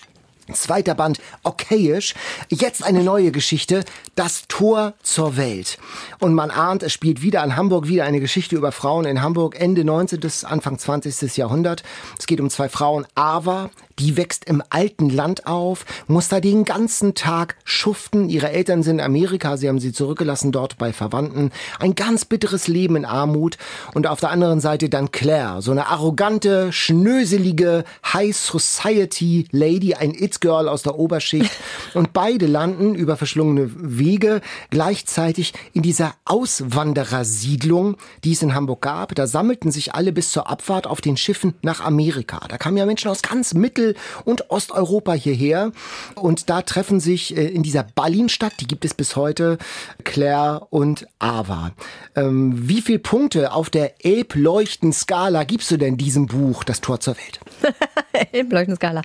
Zweiter 0.52 0.94
Band, 0.94 1.20
okayisch. 1.42 2.14
Jetzt 2.48 2.84
eine 2.84 3.02
neue 3.02 3.30
Geschichte, 3.30 3.84
das 4.14 4.44
Tor 4.48 4.94
zur 5.02 5.36
Welt. 5.36 5.78
Und 6.18 6.34
man 6.34 6.50
ahnt, 6.50 6.82
es 6.82 6.92
spielt 6.92 7.22
wieder 7.22 7.42
an 7.42 7.56
Hamburg, 7.56 7.88
wieder 7.88 8.04
eine 8.04 8.20
Geschichte 8.20 8.56
über 8.56 8.72
Frauen 8.72 9.04
in 9.04 9.22
Hamburg, 9.22 9.58
Ende 9.58 9.84
19. 9.84 10.20
bis 10.20 10.44
Anfang 10.44 10.78
20. 10.78 11.36
Jahrhundert. 11.36 11.82
Es 12.18 12.26
geht 12.26 12.40
um 12.40 12.50
zwei 12.50 12.68
Frauen. 12.68 13.06
Ava, 13.14 13.70
die 14.00 14.16
wächst 14.16 14.46
im 14.46 14.62
alten 14.70 15.10
Land 15.10 15.46
auf, 15.46 15.84
muss 16.06 16.28
da 16.28 16.40
den 16.40 16.64
ganzen 16.64 17.14
Tag 17.14 17.56
schuften. 17.64 18.30
Ihre 18.30 18.50
Eltern 18.50 18.82
sind 18.82 18.98
in 18.98 19.04
Amerika, 19.04 19.58
sie 19.58 19.68
haben 19.68 19.78
sie 19.78 19.92
zurückgelassen 19.92 20.52
dort 20.52 20.78
bei 20.78 20.92
Verwandten. 20.92 21.52
Ein 21.78 21.94
ganz 21.94 22.24
bitteres 22.24 22.66
Leben 22.66 22.96
in 22.96 23.04
Armut. 23.04 23.58
Und 23.92 24.06
auf 24.06 24.20
der 24.20 24.30
anderen 24.30 24.60
Seite 24.60 24.88
dann 24.88 25.12
Claire, 25.12 25.60
so 25.60 25.70
eine 25.70 25.88
arrogante, 25.88 26.72
schnöselige 26.72 27.84
High 28.10 28.34
Society 28.34 29.46
Lady, 29.50 29.94
ein 29.94 30.14
It-Girl 30.14 30.68
aus 30.68 30.82
der 30.82 30.98
Oberschicht. 30.98 31.50
Und 31.94 32.14
beide 32.14 32.46
landen 32.46 32.94
über 32.94 33.16
verschlungene 33.16 33.70
Wege 33.76 34.40
gleichzeitig 34.70 35.52
in 35.74 35.82
dieser 35.82 36.14
Auswanderersiedlung, 36.24 37.96
die 38.24 38.32
es 38.32 38.42
in 38.42 38.54
Hamburg 38.54 38.80
gab. 38.80 39.14
Da 39.14 39.26
sammelten 39.26 39.70
sich 39.70 39.94
alle 39.94 40.12
bis 40.12 40.30
zur 40.30 40.48
Abfahrt 40.48 40.86
auf 40.86 41.02
den 41.02 41.18
Schiffen 41.18 41.54
nach 41.60 41.80
Amerika. 41.80 42.40
Da 42.48 42.56
kamen 42.56 42.78
ja 42.78 42.86
Menschen 42.86 43.10
aus 43.10 43.20
ganz 43.20 43.52
Mittel- 43.52 43.89
und 44.24 44.50
Osteuropa 44.50 45.12
hierher. 45.12 45.72
Und 46.14 46.50
da 46.50 46.62
treffen 46.62 47.00
sich 47.00 47.37
äh, 47.37 47.46
in 47.46 47.62
dieser 47.62 47.83
Ballinstadt, 47.83 48.55
die 48.61 48.66
gibt 48.66 48.85
es 48.85 48.94
bis 48.94 49.16
heute, 49.16 49.59
Claire 50.05 50.66
und 50.70 51.07
Ava. 51.18 51.72
Ähm, 52.16 52.68
wie 52.68 52.83
viele 52.83 52.98
Punkte 52.98 53.53
auf 53.53 53.70
der 53.70 54.05
Elbleuchten-Skala 54.05 55.44
gibst 55.44 55.70
du 55.70 55.76
denn 55.76 55.96
diesem 55.96 56.26
Buch, 56.26 56.64
Das 56.64 56.81
Tor 56.81 57.00
zur 57.00 57.16
Welt? 57.16 57.40
Elbleuchtenskala. 58.33 59.03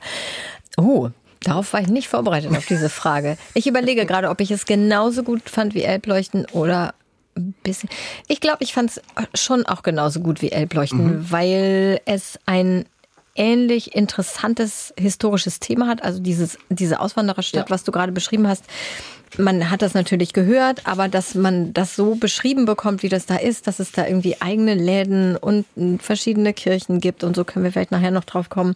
Oh, 0.77 1.09
darauf 1.41 1.73
war 1.73 1.81
ich 1.81 1.87
nicht 1.87 2.07
vorbereitet 2.07 2.55
auf 2.55 2.65
diese 2.65 2.89
Frage. 2.89 3.37
Ich 3.53 3.67
überlege 3.67 4.05
gerade, 4.05 4.29
ob 4.29 4.41
ich 4.41 4.51
es 4.51 4.65
genauso 4.65 5.23
gut 5.23 5.49
fand 5.49 5.73
wie 5.73 5.83
Elbleuchten 5.83 6.45
oder 6.51 6.93
ein 7.37 7.53
bisschen. 7.63 7.89
Ich 8.27 8.39
glaube, 8.39 8.59
ich 8.61 8.73
fand 8.73 8.91
es 8.91 9.01
schon 9.33 9.65
auch 9.65 9.83
genauso 9.83 10.21
gut 10.21 10.41
wie 10.41 10.51
Elbleuchten, 10.51 11.31
weil 11.31 11.99
es 12.05 12.39
ein 12.45 12.85
ähnlich 13.35 13.93
interessantes 13.95 14.93
historisches 14.97 15.59
Thema 15.59 15.87
hat. 15.87 16.03
Also 16.03 16.19
dieses, 16.21 16.57
diese 16.69 16.99
Auswandererstadt, 16.99 17.69
Ja. 17.69 17.73
was 17.73 17.83
du 17.83 17.91
gerade 17.91 18.11
beschrieben 18.11 18.47
hast. 18.47 18.63
Man 19.37 19.69
hat 19.69 19.81
das 19.81 19.93
natürlich 19.93 20.33
gehört, 20.33 20.87
aber 20.87 21.07
dass 21.07 21.35
man 21.35 21.73
das 21.73 21.95
so 21.95 22.15
beschrieben 22.15 22.65
bekommt, 22.65 23.03
wie 23.03 23.09
das 23.09 23.25
da 23.25 23.35
ist, 23.35 23.67
dass 23.67 23.79
es 23.79 23.91
da 23.91 24.05
irgendwie 24.05 24.41
eigene 24.41 24.73
Läden 24.73 25.35
und 25.35 25.65
mm, 25.75 25.97
verschiedene 25.97 26.53
Kirchen 26.53 27.01
gibt 27.01 27.23
und 27.23 27.35
so 27.35 27.43
können 27.43 27.65
wir 27.65 27.71
vielleicht 27.71 27.91
nachher 27.91 28.11
noch 28.11 28.23
drauf 28.23 28.49
kommen. 28.49 28.75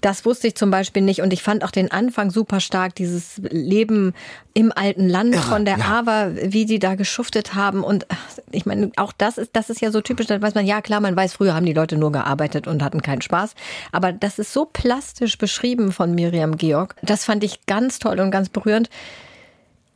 Das 0.00 0.24
wusste 0.24 0.46
ich 0.46 0.54
zum 0.54 0.70
Beispiel 0.70 1.02
nicht 1.02 1.20
und 1.20 1.32
ich 1.32 1.42
fand 1.42 1.62
auch 1.62 1.70
den 1.70 1.90
Anfang 1.90 2.30
super 2.30 2.60
stark, 2.60 2.94
dieses 2.94 3.38
Leben 3.50 4.14
im 4.54 4.72
alten 4.74 5.08
Land 5.08 5.34
Irre, 5.34 5.42
von 5.42 5.64
der 5.64 5.78
ja. 5.78 5.84
Ava, 5.84 6.30
wie 6.34 6.64
die 6.64 6.78
da 6.78 6.94
geschuftet 6.94 7.54
haben 7.54 7.84
und 7.84 8.06
ich 8.50 8.64
meine, 8.64 8.92
auch 8.96 9.12
das 9.12 9.38
ist, 9.38 9.50
das 9.54 9.70
ist 9.70 9.80
ja 9.80 9.90
so 9.90 10.00
typisch, 10.00 10.26
da 10.26 10.40
weiß 10.40 10.54
man, 10.54 10.66
ja 10.66 10.80
klar, 10.80 11.00
man 11.00 11.16
weiß, 11.16 11.34
früher 11.34 11.54
haben 11.54 11.66
die 11.66 11.74
Leute 11.74 11.96
nur 11.96 12.12
gearbeitet 12.12 12.66
und 12.66 12.82
hatten 12.82 13.02
keinen 13.02 13.22
Spaß, 13.22 13.54
aber 13.92 14.12
das 14.12 14.38
ist 14.38 14.52
so 14.52 14.64
plastisch 14.64 15.36
beschrieben 15.36 15.92
von 15.92 16.14
Miriam 16.14 16.56
Georg, 16.56 16.94
das 17.02 17.24
fand 17.24 17.44
ich 17.44 17.66
ganz 17.66 17.98
toll 17.98 18.20
und 18.20 18.30
ganz 18.30 18.48
berührend. 18.48 18.88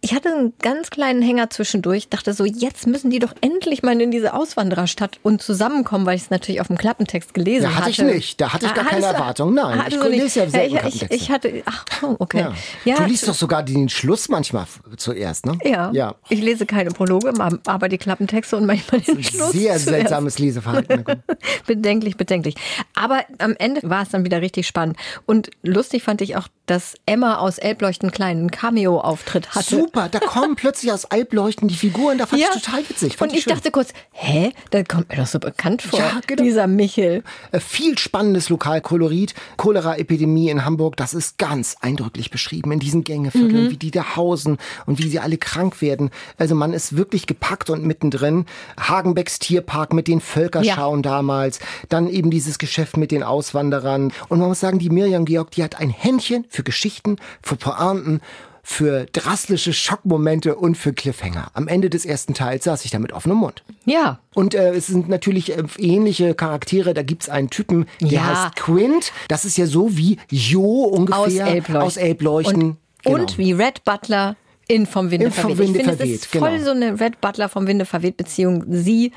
Ich 0.05 0.13
hatte 0.15 0.29
einen 0.29 0.53
ganz 0.61 0.91
kleinen 0.91 1.23
Hänger 1.23 1.49
zwischendurch, 1.49 2.11
dachte 2.11 2.35
so, 2.35 2.45
jetzt 2.45 2.87
müssen 2.87 3.09
die 3.11 3.21
doch 3.21 3.33
endlich 3.41 3.83
mal 3.83 3.99
in 3.99 4.11
diese 4.11 4.35
Auswandererstadt 4.35 5.19
und 5.23 5.41
zusammenkommen, 5.41 6.05
weil 6.05 6.17
ich 6.17 6.25
es 6.25 6.31
natürlich 6.31 6.61
auf 6.61 6.67
dem 6.67 6.77
Klappentext 6.77 7.33
gelesen 7.33 7.65
Ja, 7.71 7.75
hatte 7.77 7.89
ich 7.89 7.99
nicht. 8.03 8.39
Da 8.39 8.53
hatte 8.53 8.67
ich 8.67 8.75
gar 8.75 8.85
Ah, 8.85 8.89
keine 8.91 9.07
Erwartung. 9.07 9.55
Nein, 9.55 9.83
hattest 9.83 10.03
ich 10.05 10.09
lese 10.11 10.23
nicht. 10.25 10.37
ja 10.37 10.51
selten 10.51 10.57
ich, 10.59 10.75
ich, 10.75 10.81
Klappentexte. 10.81 11.15
ich 11.17 11.31
hatte, 11.31 11.63
ach, 11.65 11.85
oh, 12.03 12.17
okay. 12.19 12.41
Ja. 12.41 12.55
Ja, 12.85 12.97
du 12.97 13.05
liest 13.05 13.27
doch 13.27 13.35
sogar 13.35 13.63
den 13.63 13.89
Schluss 13.89 14.29
manchmal 14.29 14.67
zuerst, 14.99 15.47
ne? 15.47 15.57
ja. 15.65 15.91
Ja. 15.95 16.15
Ich 16.29 16.43
lese 16.43 16.67
keine 16.67 16.91
Prologe, 16.91 17.33
aber 17.67 17.89
die 17.89 17.97
Klappentexte 17.97 18.59
und 18.59 18.67
manchmal 18.67 19.01
den 19.01 19.25
Schluss. 19.25 19.53
Sehr 19.53 19.71
zuerst. 19.71 19.85
seltsames 19.87 20.39
Leseverhalten. 20.39 21.05
Bedenklich, 21.67 22.19
bedenklich. 22.19 22.57
Aber 22.95 23.23
am 23.39 23.55
Ende 23.59 23.81
war 23.89 24.03
es 24.03 24.11
dann 24.11 24.25
wieder 24.25 24.43
richtig 24.43 24.67
spannend. 24.67 24.99
Und 25.25 25.51
lustig 25.63 26.03
fand 26.03 26.21
ich 26.21 26.37
auch, 26.37 26.49
dass 26.67 26.95
Emma 27.07 27.37
aus 27.39 27.59
Elbleuchten 27.59 28.09
einen 28.09 28.15
kleinen 28.15 28.51
Cameo-Auftritt 28.51 29.55
hatte. 29.55 29.77
Super, 29.77 29.94
da 29.95 30.19
kommen 30.19 30.57
plötzlich 30.57 30.93
aus 30.93 31.05
Albleuchten 31.07 31.69
die 31.69 31.75
Figuren, 31.75 32.19
da 32.19 32.27
fand 32.27 32.43
ich 32.43 32.49
total 32.49 32.89
witzig. 32.89 33.17
Fand 33.17 33.33
und 33.33 33.39
ich 33.39 33.45
schön. 33.45 33.55
dachte 33.55 33.71
kurz, 33.71 33.91
hä, 34.13 34.53
da 34.71 34.83
kommt 34.83 35.09
mir 35.09 35.17
doch 35.17 35.27
so 35.27 35.39
bekannt 35.39 35.83
vor, 35.83 35.99
Ja, 35.99 36.21
genau. 36.27 36.43
dieser 36.43 36.67
Michel. 36.67 37.23
Äh, 37.53 37.61
Viel 37.61 37.99
spannendes 37.99 38.49
Lokalkolorit. 38.49 39.35
Cholera-Epidemie 39.57 40.51
in 40.51 40.65
Hamburg, 40.65 40.97
das 40.97 41.15
ist 41.15 41.39
ganz 41.39 41.77
eindrücklich 41.81 42.31
beschrieben 42.31 42.73
in 42.73 42.81
diesen 42.81 43.05
Gängevierteln, 43.05 43.71
wie 43.71 43.77
die 43.77 43.91
da 43.91 44.17
hausen 44.17 44.59
und 44.87 44.99
wie 44.99 45.09
sie 45.09 45.21
alle 45.21 45.39
krank 45.39 45.81
werden. 45.81 46.11
Also 46.39 46.55
man 46.55 46.73
ist 46.73 46.97
wirklich 46.97 47.27
gepackt 47.27 47.71
und 47.71 47.85
mittendrin. 47.85 48.47
Hagenbecks 48.79 49.39
Tierpark 49.39 49.93
mit 49.93 50.09
den 50.09 50.21
Völkerschauen 50.21 51.03
damals. 51.03 51.61
Dann 51.89 52.09
eben 52.09 52.31
dieses 52.31 52.59
Geschäft 52.59 52.97
mit 52.97 53.11
den 53.11 53.23
Auswanderern. 53.23 54.13
Und 54.29 54.39
man 54.39 54.49
muss 54.49 54.61
sagen, 54.61 54.79
die 54.79 54.91
Miriam 54.91 55.25
Georg, 55.25 55.51
die 55.53 55.63
hat 55.63 55.81
ein 55.81 55.91
Händchen 55.91 56.45
für 56.49 56.63
Geschichten, 56.63 57.17
für 57.43 57.57
Pointen 57.57 58.21
für 58.67 59.05
drastische 59.13 59.75
Schockmomente 59.75 60.57
und 60.57 60.75
für 60.77 60.95
Cliffhanger. 60.95 61.49
Am 61.53 61.69
Ende 61.69 61.91
des 61.91 62.07
ersten 62.07 62.33
Teils 62.33 62.65
saß 62.65 62.85
ich 62.87 62.91
da 62.91 62.99
mit 62.99 63.13
offenem 63.13 63.37
Mund. 63.37 63.63
Ja, 63.85 64.21
Und 64.35 64.55
äh, 64.55 64.73
es 64.75 64.87
sind 64.87 65.09
natürlich 65.09 65.57
äh, 65.57 65.63
ähnliche 65.79 66.35
Charaktere. 66.35 66.95
Da 66.95 67.03
gibt's 67.03 67.29
einen 67.29 67.51
Typen, 67.51 67.87
der 68.01 68.09
Ja. 68.09 68.45
heißt 68.45 68.57
Quint. 68.57 69.13
Das 69.29 69.45
ist 69.45 69.59
ja 69.59 69.67
so 69.67 69.97
wie 69.99 70.17
Jo 70.31 70.63
ungefähr. 70.85 71.21
aus 71.21 71.35
Elbleuchten. 71.35 71.77
Aus 71.77 71.97
Elbleuchten. 71.99 72.63
Und, 72.63 72.77
Genau. 73.05 73.19
und 73.19 73.37
wie 73.37 73.53
Red 73.53 73.85
Butler 73.85 74.35
in 74.67 74.87
Vom 74.87 75.11
Winde 75.11 75.27
In 75.27 75.33
Vom 75.33 75.51
verweht. 75.51 75.59
Winde 75.59 75.79
ich 75.81 75.85
finde, 75.85 75.97
verweht, 75.99 76.15
es 76.15 76.23
ist 76.23 76.37
voll 76.37 76.51
genau. 76.53 76.65
so 76.65 76.71
eine 76.71 76.99
Red 76.99 77.21
Butler 77.21 77.51
vom 77.51 77.67
Winde 77.67 77.85
verweht 77.85 78.17
Beziehung. 78.17 78.65
Sie, 78.71 79.13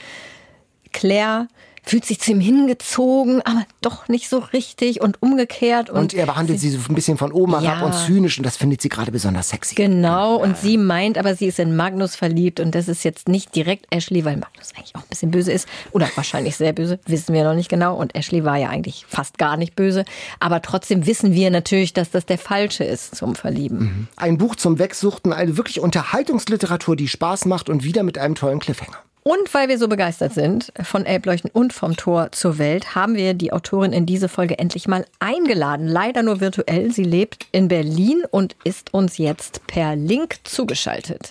Claire, 0.91 1.47
fühlt 1.87 2.05
sich 2.05 2.19
zu 2.19 2.31
ihm 2.31 2.39
hingezogen, 2.39 3.41
aber 3.43 3.65
doch 3.81 4.07
nicht 4.09 4.29
so 4.29 4.39
richtig 4.39 5.01
und 5.01 5.21
umgekehrt. 5.21 5.89
Und, 5.89 5.99
Und 5.99 6.13
er 6.13 6.25
behandelt 6.25 6.59
sie 6.59 6.69
so 6.69 6.79
ein 6.89 6.95
bisschen 6.95 7.17
von 7.17 7.31
oben 7.31 7.53
Ja. 7.53 7.61
herab 7.61 7.83
und 7.85 7.93
zynisch 7.93 8.37
und 8.37 8.45
das 8.45 8.57
findet 8.57 8.81
sie 8.81 8.89
gerade 8.89 9.11
besonders 9.11 9.49
sexy. 9.49 9.75
Genau, 9.75 10.35
und 10.35 10.57
sie 10.57 10.77
meint 10.77 11.17
aber, 11.17 11.35
sie 11.35 11.45
ist 11.47 11.59
in 11.59 11.75
Magnus 11.75 12.15
verliebt 12.15 12.59
und 12.59 12.75
das 12.75 12.87
ist 12.87 13.03
jetzt 13.03 13.27
nicht 13.29 13.55
direkt 13.55 13.85
Ashley, 13.89 14.25
weil 14.25 14.37
Magnus 14.37 14.73
eigentlich 14.75 14.95
auch 14.95 15.01
ein 15.01 15.07
bisschen 15.09 15.31
böse 15.31 15.51
ist 15.51 15.67
oder 15.91 16.09
wahrscheinlich 16.15 16.57
sehr 16.57 16.73
böse, 16.73 16.99
wissen 17.05 17.33
wir 17.33 17.43
noch 17.43 17.53
nicht 17.55 17.69
genau. 17.69 17.95
Und 17.95 18.15
Ashley 18.15 18.43
war 18.43 18.57
ja 18.57 18.69
eigentlich 18.69 19.05
fast 19.07 19.37
gar 19.37 19.55
nicht 19.57 19.75
böse, 19.75 20.03
aber 20.39 20.61
trotzdem 20.61 21.05
wissen 21.05 21.33
wir 21.33 21.49
natürlich, 21.51 21.93
dass 21.93 22.11
das 22.11 22.25
der 22.25 22.37
falsche 22.37 22.83
ist 22.83 23.15
zum 23.15 23.35
Verlieben. 23.35 24.09
Ein 24.17 24.37
Buch 24.37 24.55
zum 24.55 24.77
Wegsuchten, 24.79 25.31
eine 25.31 25.57
wirklich 25.57 25.79
Unterhaltungsliteratur, 25.79 26.95
die 26.95 27.07
Spaß 27.07 27.45
macht 27.45 27.69
und 27.69 27.83
wieder 27.83 28.03
mit 28.03 28.17
einem 28.17 28.35
tollen 28.35 28.59
Cliffhanger. 28.59 28.97
Und 29.27 29.53
weil 29.53 29.67
wir 29.67 29.77
so 29.77 29.89
begeistert 29.89 30.33
sind 30.33 30.71
von 30.81 31.05
Elbleuchten 31.05 31.51
und 31.51 31.73
vom 31.73 31.97
Tor 31.97 32.31
zur 32.31 32.59
Welt, 32.59 32.95
haben 32.95 33.15
wir 33.15 33.33
die 33.33 33.51
Autorin 33.51 33.91
in 33.91 34.05
diese 34.05 34.29
Folge 34.29 34.57
endlich 34.57 34.87
mal 34.87 35.03
eingeladen. 35.19 35.85
Leider 35.85 36.23
nur 36.23 36.39
virtuell. 36.39 36.93
Sie 36.93 37.03
lebt 37.03 37.45
in 37.51 37.67
Berlin 37.67 38.23
und 38.31 38.55
ist 38.63 38.93
uns 38.93 39.17
jetzt 39.17 39.67
per 39.67 39.97
Link 39.97 40.37
zugeschaltet. 40.45 41.29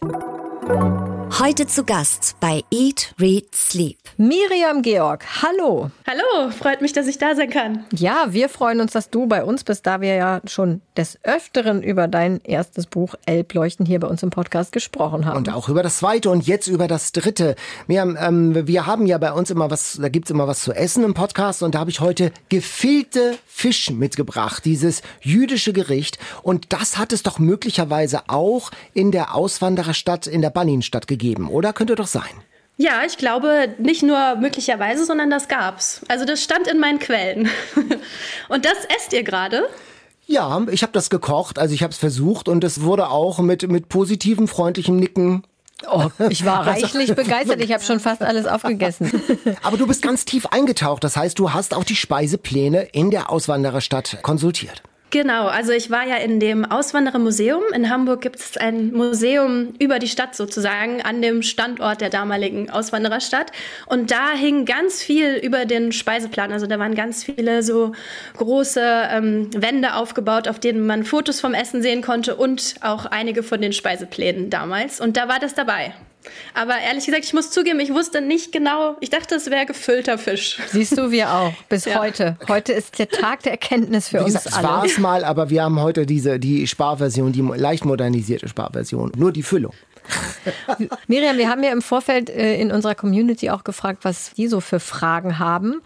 Heute 1.33 1.67
zu 1.67 1.85
Gast 1.85 2.37
bei 2.41 2.63
Eat, 2.71 3.15
Read, 3.21 3.55
Sleep. 3.55 3.99
Miriam 4.17 4.81
Georg, 4.81 5.27
hallo. 5.43 5.91
Hallo, 6.07 6.51
freut 6.51 6.81
mich, 6.81 6.95
dass 6.95 7.07
ich 7.07 7.19
da 7.19 7.35
sein 7.35 7.51
kann. 7.51 7.85
Ja, 7.93 8.29
wir 8.31 8.49
freuen 8.49 8.81
uns, 8.81 8.93
dass 8.93 9.11
du 9.11 9.27
bei 9.27 9.45
uns 9.45 9.63
bist, 9.63 9.87
da 9.87 10.01
wir 10.01 10.15
ja 10.15 10.41
schon 10.47 10.81
des 10.97 11.19
Öfteren 11.23 11.83
über 11.83 12.09
dein 12.09 12.41
erstes 12.45 12.87
Buch 12.87 13.15
Elbleuchten 13.27 13.85
hier 13.85 14.01
bei 14.01 14.07
uns 14.07 14.23
im 14.23 14.31
Podcast 14.31 14.73
gesprochen 14.73 15.27
haben. 15.27 15.37
Und 15.37 15.53
auch 15.53 15.69
über 15.69 15.83
das 15.83 15.99
zweite 15.99 16.31
und 16.31 16.47
jetzt 16.47 16.69
über 16.69 16.89
das 16.89 17.13
dritte. 17.13 17.57
Wir, 17.87 18.01
haben, 18.01 18.17
ähm, 18.19 18.67
wir 18.67 18.87
haben 18.87 19.05
ja 19.05 19.19
bei 19.19 19.33
uns 19.33 19.51
immer 19.51 19.71
was, 19.71 19.99
da 20.01 20.09
gibt's 20.09 20.31
immer 20.31 20.49
was 20.49 20.61
zu 20.61 20.73
essen 20.73 21.05
im 21.05 21.13
Podcast 21.13 21.63
und 21.63 21.75
da 21.75 21.81
habe 21.81 21.91
ich 21.91 22.01
heute 22.01 22.33
gefüllte 22.49 23.37
Fisch 23.47 23.91
mitgebracht, 23.91 24.65
dieses 24.65 25.03
jüdische 25.21 25.75
Gericht. 25.75 26.19
Und 26.43 26.73
das 26.73 26.97
hat 26.97 27.13
es 27.13 27.23
doch 27.23 27.39
möglicherweise 27.39 28.23
auch 28.29 28.71
in 28.95 29.13
der 29.13 29.35
Auswandererstadt, 29.35 30.27
in 30.27 30.41
der 30.41 30.51
Banninstadt 30.51 31.07
gegeben, 31.07 31.26
oder? 31.35 31.73
Könnte 31.73 31.95
doch 31.95 32.07
sein. 32.07 32.23
Ja, 32.77 33.03
ich 33.07 33.17
glaube 33.17 33.75
nicht 33.79 34.03
nur 34.03 34.37
möglicherweise, 34.37 35.05
sondern 35.05 35.31
das 35.31 35.49
gab's. 35.49 36.03
Also 36.09 36.25
das 36.25 36.43
stand 36.43 36.69
in 36.69 36.79
meinen 36.79 36.99
Quellen. 36.99 37.49
Und 38.49 38.65
das 38.65 38.77
esst 38.97 39.13
ihr 39.13 39.23
gerade? 39.23 39.69
Ja, 40.27 40.61
ich 40.71 40.83
habe 40.83 40.93
das 40.93 41.09
gekocht, 41.09 41.59
also 41.59 41.73
ich 41.73 41.83
habe 41.83 41.93
es 41.93 41.99
versucht 41.99 42.49
und 42.49 42.65
es 42.65 42.83
wurde 42.83 43.11
auch 43.11 43.39
mit, 43.39 43.71
mit 43.71 43.89
positivem, 43.89 44.49
freundlichem 44.49 44.97
Nicken 44.97 45.45
Oh, 45.91 46.09
ich 46.31 46.45
war 46.45 46.67
reichlich 46.67 47.15
begeistert. 47.15 47.61
Ich 47.61 47.73
habe 47.73 47.85
schon 47.85 48.01
fast 48.01 48.23
alles 48.23 48.47
aufgegessen. 48.47 49.11
Aber 49.63 49.77
du 49.77 49.87
bist 49.87 50.03
ganz 50.03 50.25
tief 50.25 50.47
eingetaucht. 50.47 51.05
Das 51.05 51.17
heißt, 51.17 51.39
du 51.39 51.53
hast 51.53 51.75
auch 51.75 51.85
die 51.85 51.97
Speisepläne 51.97 52.83
in 52.83 53.11
der 53.11 53.31
Auswandererstadt 53.31 54.19
konsultiert. 54.23 54.83
Genau, 55.11 55.47
also 55.47 55.71
ich 55.71 55.91
war 55.91 56.05
ja 56.05 56.17
in 56.17 56.41
dem 56.41 56.65
Auswanderermuseum. 56.65 57.63
In 57.73 57.91
Hamburg 57.91 58.23
gibt 58.23 58.41
es 58.41 58.57
ein 58.57 58.93
Museum 58.93 59.75
über 59.79 60.01
die 60.01 60.09
Stadt 60.09 60.35
sozusagen, 60.35 61.01
an 61.01 61.23
dem 61.23 61.43
Standort 61.43 62.01
der 62.01 62.11
damaligen 62.11 62.71
Auswandererstadt. 62.71 63.53
Und 63.87 64.11
da 64.11 64.33
hing 64.33 64.65
ganz 64.65 65.03
viel 65.03 65.37
über 65.37 65.65
den 65.65 65.93
Speiseplan. 65.93 66.51
Also 66.51 66.67
da 66.67 66.81
waren 66.81 66.97
ganz 66.97 67.23
viele 67.23 67.63
so 67.63 67.93
große 68.37 68.83
ähm, 68.83 69.49
Wände 69.55 69.95
aufgebaut, 69.95 70.49
auf 70.49 70.59
denen 70.59 70.85
man 70.87 71.05
Fotos 71.05 71.41
vom 71.41 71.55
Essen 71.55 71.83
sehen 71.83 72.03
konnte 72.03 72.35
und 72.35 72.75
auch 72.81 73.07
einige 73.07 73.45
von 73.45 73.61
den 73.61 73.73
Speiseplänen 73.73 74.51
damals. 74.51 75.01
Und 75.01 75.17
da 75.17 75.29
war 75.29 75.39
das 75.39 75.55
dabei. 75.55 75.95
Aber 76.55 76.79
ehrlich 76.79 77.07
gesagt, 77.07 77.25
ich 77.25 77.35
muss 77.35 77.51
zugeben, 77.51 77.81
ich 77.81 77.93
wusste 77.93 78.21
nicht 78.21 78.53
genau, 78.53 78.97
ich 79.01 79.11
dachte, 79.11 79.35
es 79.35 79.51
wäre 79.51 79.67
gefüllter 79.67 80.19
Fisch. 80.19 80.59
Siehst 80.69 80.97
du, 80.99 81.11
wir 81.11 81.31
auch. 81.33 81.53
Bis 81.69 81.85
Ja. 81.85 82.01
heute. 82.01 82.37
Heute 82.49 82.73
ist 82.73 82.99
der 82.99 83.09
Tag 83.09 83.43
der 83.43 83.53
Erkenntnis 83.53 84.09
für 84.09 84.19
Wie 84.21 84.25
uns 84.25 84.35
gesagt, 84.35 84.47
es 84.47 84.55
alle. 84.55 84.69
war 84.69 84.85
es 84.85 84.99
mal, 84.99 85.25
aber 85.25 85.51
wir 85.51 85.63
haben 85.63 85.81
heute 85.81 86.07
diese, 86.07 86.39
die 86.39 86.67
Sparversion, 86.67 87.33
die 87.33 87.43
leicht 87.43 87.85
modernisierte 87.85 88.49
Sparversion. 88.49 89.13
Nur 89.17 89.33
die 89.33 89.43
Füllung. 89.43 89.73
Miriam, 91.09 91.37
wir 91.37 91.49
haben 91.49 91.63
ja 91.65 91.73
im 91.73 91.83
Vorfeld 91.83 92.31
äh, 92.31 92.61
in 92.61 92.71
unserer 92.71 92.95
Community 92.95 93.51
auch 93.51 93.65
gefragt, 93.65 94.01
was 94.05 94.33
die 94.35 94.47
so 94.49 94.61
für 94.61 94.81
Fragen 94.81 95.39
haben. 95.39 95.81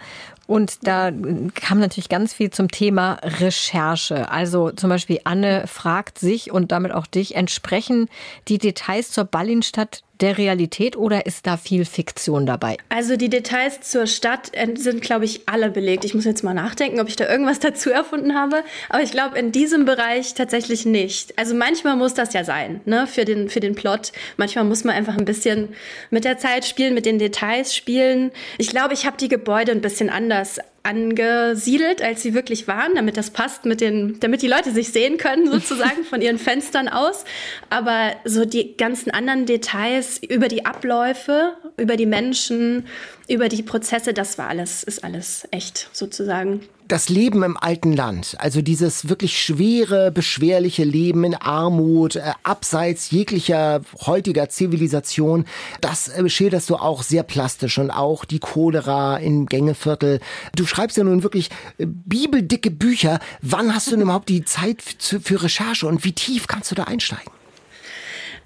Und 0.47 0.87
da 0.87 1.09
äh, 1.09 1.13
kam 1.55 1.79
natürlich 1.79 2.09
ganz 2.09 2.35
viel 2.35 2.51
zum 2.51 2.69
Thema 2.71 3.19
Recherche. 3.23 4.31
Also 4.31 4.71
zum 4.71 4.91
Beispiel 4.91 5.21
Anne 5.25 5.65
fragt 5.67 6.19
sich 6.19 6.51
und 6.51 6.73
damit 6.73 6.93
auch 6.93 7.07
dich, 7.07 7.35
entsprechen 7.37 8.09
die 8.49 8.59
Details 8.59 9.11
zur 9.11 9.25
Ballinstadt 9.25 10.03
der 10.21 10.39
Realität 10.39 10.97
oder 10.97 11.27
ist 11.27 11.47
da 11.47 11.57
viel 11.57 11.85
Fiktion 11.85 12.47
dabei? 12.47 12.77
Also 12.89 13.17
die 13.17 13.29
Details 13.29 13.81
zur 13.81 14.07
Stadt 14.07 14.51
äh, 14.53 14.69
sind, 14.77 15.03
glaube 15.03 15.25
ich, 15.25 15.49
alle 15.49 15.71
belegt. 15.71 16.05
Ich 16.05 16.15
muss 16.15 16.25
jetzt 16.25 16.45
mal 16.45 16.55
nachdenken, 16.55 17.01
ob 17.01 17.09
ich 17.09 17.17
da 17.17 17.29
irgendwas 17.29 17.59
dazu 17.61 17.91
erfunden 17.91 18.35
habe. 18.35 18.63
Aber 18.89 19.03
ich 19.03 19.11
glaube, 19.11 19.39
in 19.39 19.53
diesem 19.53 19.85
Bereich 19.85 20.35
tatsächlich 20.35 20.87
nicht. 20.87 21.39
Also 21.39 21.55
manchmal 21.55 21.97
muss 21.97 22.15
das 22.15 22.33
ja 22.33 22.45
sein, 22.45 22.81
ne, 22.85 23.07
für 23.07 23.25
den, 23.25 23.49
für 23.49 23.61
den 23.61 23.75
Plot. 23.75 24.13
Manchmal 24.37 24.65
muss 24.65 24.85
man 24.85 24.95
einfach 24.95 25.17
ein 25.17 25.25
bisschen 25.25 25.71
mit 26.11 26.25
der 26.25 26.39
Zeit 26.39 26.65
spielen, 26.65 26.95
mit 26.95 27.07
den 27.07 27.19
Details 27.19 27.75
spielen. 27.75 28.31
Ich 28.59 28.71
glaube, 28.71 28.95
ich 28.95 29.07
habe 29.07 29.17
die 29.17 29.29
Gebäude 29.29 29.73
ein 29.73 29.81
bisschen 29.81 30.11
anders 30.11 30.59
angesiedelt, 30.83 32.01
als 32.03 32.23
sie 32.23 32.33
wirklich 32.33 32.67
waren, 32.67 32.95
damit 32.95 33.17
das 33.17 33.31
passt 33.31 33.67
mit 33.67 33.81
den, 33.81 34.19
damit 34.21 34.43
die 34.43 34.49
Leute 34.49 34.71
sich 34.71 34.91
sehen 34.91 35.19
können, 35.19 35.47
sozusagen 35.51 36.05
von 36.05 36.23
ihren 36.23 36.39
Fenstern 36.39 36.89
aus. 36.89 37.25
Aber 37.69 38.13
so 38.25 38.45
die 38.45 38.77
ganzen 38.77 39.11
anderen 39.11 39.47
Details 39.47 40.21
über 40.23 40.49
die 40.49 40.65
Abläufe, 40.65 41.55
über 41.77 41.97
die 41.97 42.07
Menschen, 42.07 42.87
über 43.31 43.49
die 43.49 43.63
Prozesse, 43.63 44.13
das 44.13 44.39
war 44.39 44.49
alles, 44.49 44.83
ist 44.83 45.05
alles 45.05 45.47
echt 45.53 45.89
sozusagen. 45.93 46.63
Das 46.89 47.09
Leben 47.09 47.45
im 47.45 47.57
alten 47.57 47.93
Land, 47.93 48.35
also 48.39 48.61
dieses 48.61 49.09
wirklich 49.09 49.41
schwere, 49.41 50.11
beschwerliche 50.11 50.83
Leben 50.83 51.23
in 51.23 51.37
Armut, 51.37 52.17
äh, 52.17 52.33
abseits 52.43 53.13
jeglicher 53.13 53.83
heutiger 54.05 54.49
Zivilisation, 54.49 55.45
das 55.81 56.09
äh, 56.09 56.29
schilderst 56.29 56.69
du 56.69 56.75
auch 56.75 57.05
sehr 57.05 57.23
plastisch 57.23 57.79
und 57.79 57.93
auch 57.93 58.25
die 58.25 58.41
Cholera 58.41 59.19
im 59.19 59.47
Gängeviertel. 59.47 60.19
Du 60.57 60.67
schreibst 60.67 60.97
ja 60.97 61.05
nun 61.05 61.23
wirklich 61.23 61.51
äh, 61.79 61.87
bibeldicke 61.87 62.73
Bücher. 62.73 63.21
Wann 63.41 63.73
hast 63.73 63.87
du 63.87 63.93
denn 63.93 64.01
überhaupt 64.01 64.29
die 64.29 64.45
Zeit 64.45 64.83
für 64.83 65.43
Recherche 65.45 65.87
und 65.87 66.05
wie 66.05 66.13
tief 66.13 66.49
kannst 66.49 66.73
du 66.73 66.75
da 66.75 66.85
einsteigen? 66.85 67.31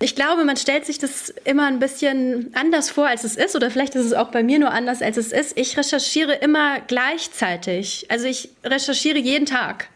Ich 0.04 0.14
glaube, 0.14 0.44
man 0.44 0.58
stellt 0.58 0.84
sich 0.84 0.98
das 0.98 1.30
immer 1.44 1.64
ein 1.64 1.78
bisschen 1.78 2.50
anders 2.52 2.90
vor, 2.90 3.06
als 3.06 3.24
es 3.24 3.36
ist. 3.36 3.56
Oder 3.56 3.70
vielleicht 3.70 3.94
ist 3.94 4.04
es 4.04 4.12
auch 4.12 4.28
bei 4.28 4.42
mir 4.42 4.58
nur 4.58 4.70
anders, 4.70 5.00
als 5.00 5.16
es 5.16 5.32
ist. 5.32 5.56
Ich 5.56 5.78
recherchiere 5.78 6.34
immer 6.34 6.80
gleichzeitig. 6.80 8.04
Also 8.10 8.26
ich 8.26 8.50
recherchiere 8.62 9.16
jeden 9.16 9.46
Tag. 9.46 9.88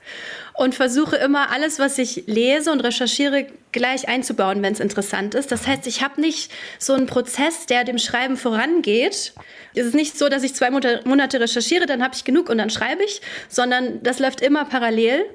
und 0.59 0.75
versuche 0.75 1.17
immer 1.17 1.53
alles, 1.53 1.79
was 1.79 1.99
ich 1.99 2.25
lese 2.27 2.73
und 2.73 2.81
recherchiere, 2.81 3.47
gleich 3.71 4.09
einzubauen, 4.09 4.61
wenn 4.61 4.73
es 4.73 4.81
interessant 4.81 5.37
ist. 5.37 5.53
Das 5.53 5.69
heißt, 5.69 5.87
ich 5.87 6.03
habe 6.03 6.21
nicht 6.21 6.51
so 6.81 6.95
einen 6.95 7.07
Prozess, 7.07 7.67
der 7.67 7.85
dem 7.85 7.99
Schreiben 7.99 8.37
vorangeht. 8.37 9.35
Es 9.75 9.87
ist 9.87 9.95
nicht 9.95 10.19
so, 10.19 10.29
dass 10.29 10.43
ich 10.43 10.55
zwei 10.55 10.71
Monate 10.71 11.41
recherchiere, 11.41 11.87
dann 11.87 12.03
habe 12.03 12.17
ich 12.17 12.25
genug 12.25 12.49
und 12.49 12.59
dann 12.59 12.71
schreibe 12.71 13.05
ich, 13.05 13.21
sondern 13.49 14.03
das 14.03 14.19
läuft 14.19 14.41
immer 14.41 14.65
parallel. 14.65 15.27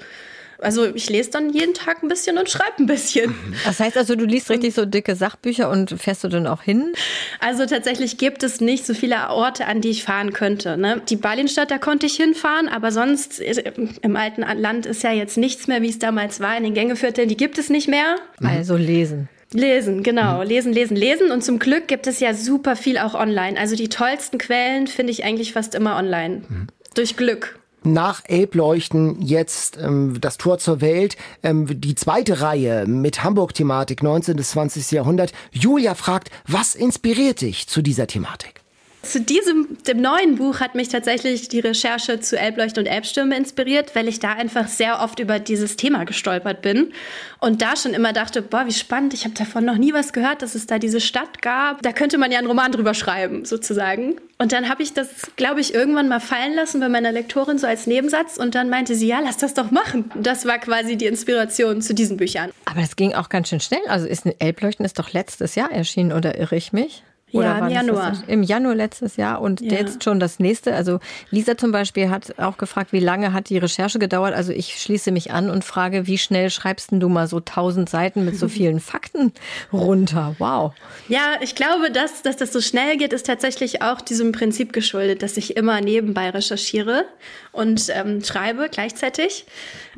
Also 0.59 0.85
ich 0.93 1.09
lese 1.09 1.31
dann 1.31 1.51
jeden 1.51 1.73
Tag 1.73 2.03
ein 2.03 2.07
bisschen 2.07 2.37
und 2.37 2.49
schreibe 2.49 2.79
ein 2.79 2.85
bisschen. 2.85 3.35
Das 3.65 3.79
heißt 3.79 3.97
also, 3.97 4.15
du 4.15 4.25
liest 4.25 4.49
richtig 4.49 4.73
so 4.73 4.85
dicke 4.85 5.15
Sachbücher 5.15 5.69
und 5.69 5.91
fährst 5.91 6.23
du 6.23 6.27
dann 6.27 6.47
auch 6.47 6.61
hin? 6.61 6.93
Also 7.39 7.65
tatsächlich 7.65 8.17
gibt 8.17 8.43
es 8.43 8.61
nicht 8.61 8.85
so 8.85 8.93
viele 8.93 9.29
Orte, 9.29 9.65
an 9.65 9.81
die 9.81 9.89
ich 9.89 10.03
fahren 10.03 10.33
könnte. 10.33 10.77
Ne? 10.77 11.01
Die 11.07 11.15
Berlinstadt, 11.15 11.71
da 11.71 11.77
konnte 11.77 12.05
ich 12.05 12.15
hinfahren, 12.15 12.67
aber 12.67 12.91
sonst 12.91 13.39
im 13.39 14.15
alten 14.15 14.41
Land 14.41 14.85
ist 14.85 15.03
ja 15.03 15.11
jetzt 15.11 15.37
nichts 15.37 15.67
mehr, 15.67 15.81
wie 15.81 15.89
es 15.89 15.99
damals 15.99 16.39
war. 16.39 16.57
In 16.57 16.63
den 16.63 16.73
Gängevierteln, 16.73 17.29
die 17.29 17.37
gibt 17.37 17.57
es 17.57 17.69
nicht 17.69 17.87
mehr. 17.87 18.17
Also 18.41 18.75
lesen. 18.75 19.29
Lesen, 19.53 20.03
genau. 20.03 20.41
Mhm. 20.41 20.47
Lesen, 20.47 20.73
lesen, 20.73 20.97
lesen. 20.97 21.31
Und 21.31 21.43
zum 21.43 21.59
Glück 21.59 21.87
gibt 21.87 22.07
es 22.07 22.19
ja 22.19 22.33
super 22.33 22.75
viel 22.75 22.97
auch 22.97 23.13
online. 23.13 23.59
Also 23.59 23.75
die 23.75 23.89
tollsten 23.89 24.37
Quellen 24.37 24.87
finde 24.87 25.11
ich 25.11 25.23
eigentlich 25.23 25.53
fast 25.53 25.75
immer 25.75 25.95
online. 25.95 26.41
Mhm. 26.47 26.67
Durch 26.95 27.15
Glück 27.15 27.59
nach 27.85 28.21
Elbleuchten 28.25 29.21
jetzt 29.21 29.77
ähm, 29.77 30.19
das 30.19 30.37
Tor 30.37 30.57
zur 30.57 30.81
Welt, 30.81 31.17
ähm, 31.43 31.79
die 31.79 31.95
zweite 31.95 32.41
Reihe 32.41 32.85
mit 32.87 33.23
Hamburg-Thematik 33.23 34.03
19. 34.03 34.35
bis 34.35 34.51
20. 34.51 34.91
Jahrhundert. 34.91 35.33
Julia 35.51 35.95
fragt, 35.95 36.29
was 36.47 36.75
inspiriert 36.75 37.41
dich 37.41 37.67
zu 37.67 37.81
dieser 37.81 38.07
Thematik? 38.07 38.62
Zu 39.03 39.19
diesem, 39.19 39.77
dem 39.85 40.01
neuen 40.01 40.37
Buch 40.37 40.61
hat 40.61 40.75
mich 40.75 40.87
tatsächlich 40.87 41.49
die 41.49 41.59
Recherche 41.59 42.21
zu 42.21 42.39
Elbleuchten 42.39 42.83
und 42.83 42.89
Elbstürme 42.89 43.35
inspiriert, 43.35 43.95
weil 43.95 44.07
ich 44.07 44.19
da 44.19 44.31
einfach 44.31 44.69
sehr 44.69 45.01
oft 45.01 45.19
über 45.19 45.39
dieses 45.39 45.75
Thema 45.75 46.05
gestolpert 46.05 46.61
bin 46.61 46.93
und 47.39 47.61
da 47.61 47.75
schon 47.75 47.93
immer 47.93 48.13
dachte, 48.13 48.41
boah, 48.41 48.65
wie 48.65 48.71
spannend, 48.71 49.13
ich 49.13 49.25
habe 49.25 49.35
davon 49.35 49.65
noch 49.65 49.77
nie 49.77 49.93
was 49.93 50.13
gehört, 50.13 50.41
dass 50.41 50.55
es 50.55 50.67
da 50.67 50.79
diese 50.79 51.01
Stadt 51.01 51.41
gab. 51.41 51.81
Da 51.81 51.91
könnte 51.91 52.17
man 52.17 52.31
ja 52.31 52.37
einen 52.37 52.47
Roman 52.47 52.71
drüber 52.71 52.93
schreiben, 52.93 53.43
sozusagen. 53.43 54.15
Und 54.37 54.53
dann 54.53 54.69
habe 54.69 54.81
ich 54.81 54.93
das, 54.93 55.09
glaube 55.35 55.59
ich, 55.59 55.73
irgendwann 55.73 56.07
mal 56.07 56.21
fallen 56.21 56.55
lassen 56.55 56.79
bei 56.79 56.87
meiner 56.87 57.11
Lektorin 57.11 57.57
so 57.57 57.67
als 57.67 57.87
Nebensatz 57.87 58.37
und 58.37 58.55
dann 58.55 58.69
meinte 58.69 58.95
sie, 58.95 59.07
ja, 59.07 59.19
lass 59.19 59.35
das 59.35 59.53
doch 59.53 59.69
machen. 59.69 60.11
Das 60.15 60.45
war 60.45 60.59
quasi 60.59 60.95
die 60.95 61.07
Inspiration 61.07 61.81
zu 61.81 61.93
diesen 61.93 62.15
Büchern. 62.15 62.51
Aber 62.63 62.79
das 62.79 62.95
ging 62.95 63.13
auch 63.13 63.27
ganz 63.27 63.49
schön 63.49 63.59
schnell. 63.59 63.81
Also 63.89 64.07
ist 64.07 64.25
Elbleuchten 64.39 64.85
ist 64.85 64.97
doch 64.97 65.11
letztes 65.11 65.55
Jahr 65.55 65.73
erschienen, 65.73 66.13
oder 66.13 66.39
irre 66.39 66.55
ich 66.55 66.71
mich? 66.71 67.03
Oder 67.33 67.57
ja, 67.57 67.57
im 67.57 67.69
Januar. 67.69 68.23
Im 68.27 68.43
Januar 68.43 68.75
letztes 68.75 69.17
Jahr 69.17 69.41
und 69.41 69.59
ja. 69.59 69.79
jetzt 69.79 70.03
schon 70.03 70.19
das 70.19 70.39
nächste. 70.39 70.75
Also 70.75 70.99
Lisa 71.31 71.57
zum 71.57 71.71
Beispiel 71.71 72.09
hat 72.09 72.39
auch 72.39 72.57
gefragt, 72.57 72.93
wie 72.93 72.99
lange 72.99 73.33
hat 73.33 73.49
die 73.49 73.57
Recherche 73.57 73.97
gedauert. 73.97 74.33
Also 74.33 74.53
ich 74.53 74.79
schließe 74.79 75.11
mich 75.11 75.31
an 75.31 75.49
und 75.49 75.63
frage, 75.63 76.05
wie 76.05 76.19
schnell 76.19 76.49
schreibst 76.49 76.89
du 76.91 77.09
mal 77.09 77.27
so 77.27 77.39
tausend 77.39 77.89
Seiten 77.89 78.23
mit 78.23 78.37
so 78.37 78.47
vielen 78.49 78.79
Fakten 78.79 79.33
runter? 79.71 80.35
Wow. 80.37 80.73
Ja, 81.07 81.37
ich 81.41 81.55
glaube, 81.55 81.91
dass, 81.91 82.21
dass 82.21 82.37
das 82.37 82.53
so 82.53 82.61
schnell 82.61 82.97
geht, 82.97 83.13
ist 83.13 83.25
tatsächlich 83.25 83.81
auch 83.81 84.01
diesem 84.01 84.31
Prinzip 84.31 84.71
geschuldet, 84.71 85.23
dass 85.23 85.37
ich 85.37 85.57
immer 85.57 85.81
nebenbei 85.81 86.29
recherchiere 86.29 87.05
und 87.51 87.87
ähm, 87.89 88.23
schreibe 88.23 88.69
gleichzeitig. 88.69 89.45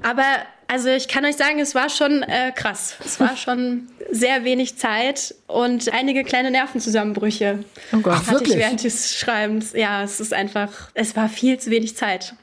Aber 0.02 0.24
also 0.68 0.90
ich 0.90 1.08
kann 1.08 1.26
euch 1.26 1.36
sagen, 1.36 1.60
es 1.60 1.76
war 1.76 1.90
schon 1.90 2.24
äh, 2.24 2.52
krass. 2.54 2.96
Es 3.04 3.20
war 3.20 3.38
schon 3.38 3.88
sehr 4.12 4.44
wenig 4.44 4.78
Zeit 4.78 5.36
und 5.48 5.92
einige 5.94 6.24
kleine 6.24 6.52
Nervenzusammenbrüche 6.52 7.64
oh 7.94 7.98
Gott. 7.98 8.16
hatte 8.16 8.32
wirklich? 8.32 8.54
ich 8.54 8.58
während 8.58 8.84
des 8.84 9.16
Schreibens. 9.16 9.74
Ja, 9.74 10.04
es 10.04 10.20
ist 10.20 10.34
einfach, 10.34 10.72
es 10.94 11.16
war 11.16 11.30
viel 11.30 11.60
zu 11.60 11.72
wenig 11.72 11.96
Zeit. 11.96 12.36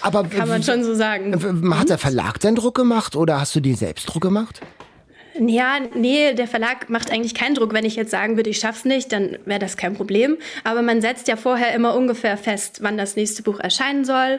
Aber 0.00 0.24
kann 0.24 0.48
man 0.48 0.62
schon 0.62 0.84
so 0.84 0.94
sagen. 0.94 1.34
Hat 1.74 1.88
der 1.88 1.98
Verlag 1.98 2.40
den 2.40 2.54
Druck 2.54 2.74
gemacht 2.74 3.16
oder 3.16 3.40
hast 3.40 3.54
du 3.54 3.60
den 3.60 3.76
Selbstdruck 3.76 4.22
gemacht? 4.22 4.60
Ja, 5.38 5.80
nee, 5.94 6.32
der 6.32 6.48
Verlag 6.48 6.88
macht 6.88 7.10
eigentlich 7.10 7.34
keinen 7.34 7.54
Druck. 7.54 7.72
Wenn 7.74 7.84
ich 7.84 7.96
jetzt 7.96 8.10
sagen 8.10 8.36
würde, 8.36 8.48
ich 8.48 8.58
schaff's 8.58 8.84
nicht, 8.84 9.12
dann 9.12 9.38
wäre 9.44 9.58
das 9.58 9.76
kein 9.76 9.94
Problem. 9.94 10.38
Aber 10.64 10.82
man 10.82 11.00
setzt 11.00 11.28
ja 11.28 11.36
vorher 11.36 11.74
immer 11.74 11.94
ungefähr 11.94 12.36
fest, 12.36 12.78
wann 12.80 12.96
das 12.96 13.16
nächste 13.16 13.42
Buch 13.42 13.60
erscheinen 13.60 14.04
soll. 14.04 14.38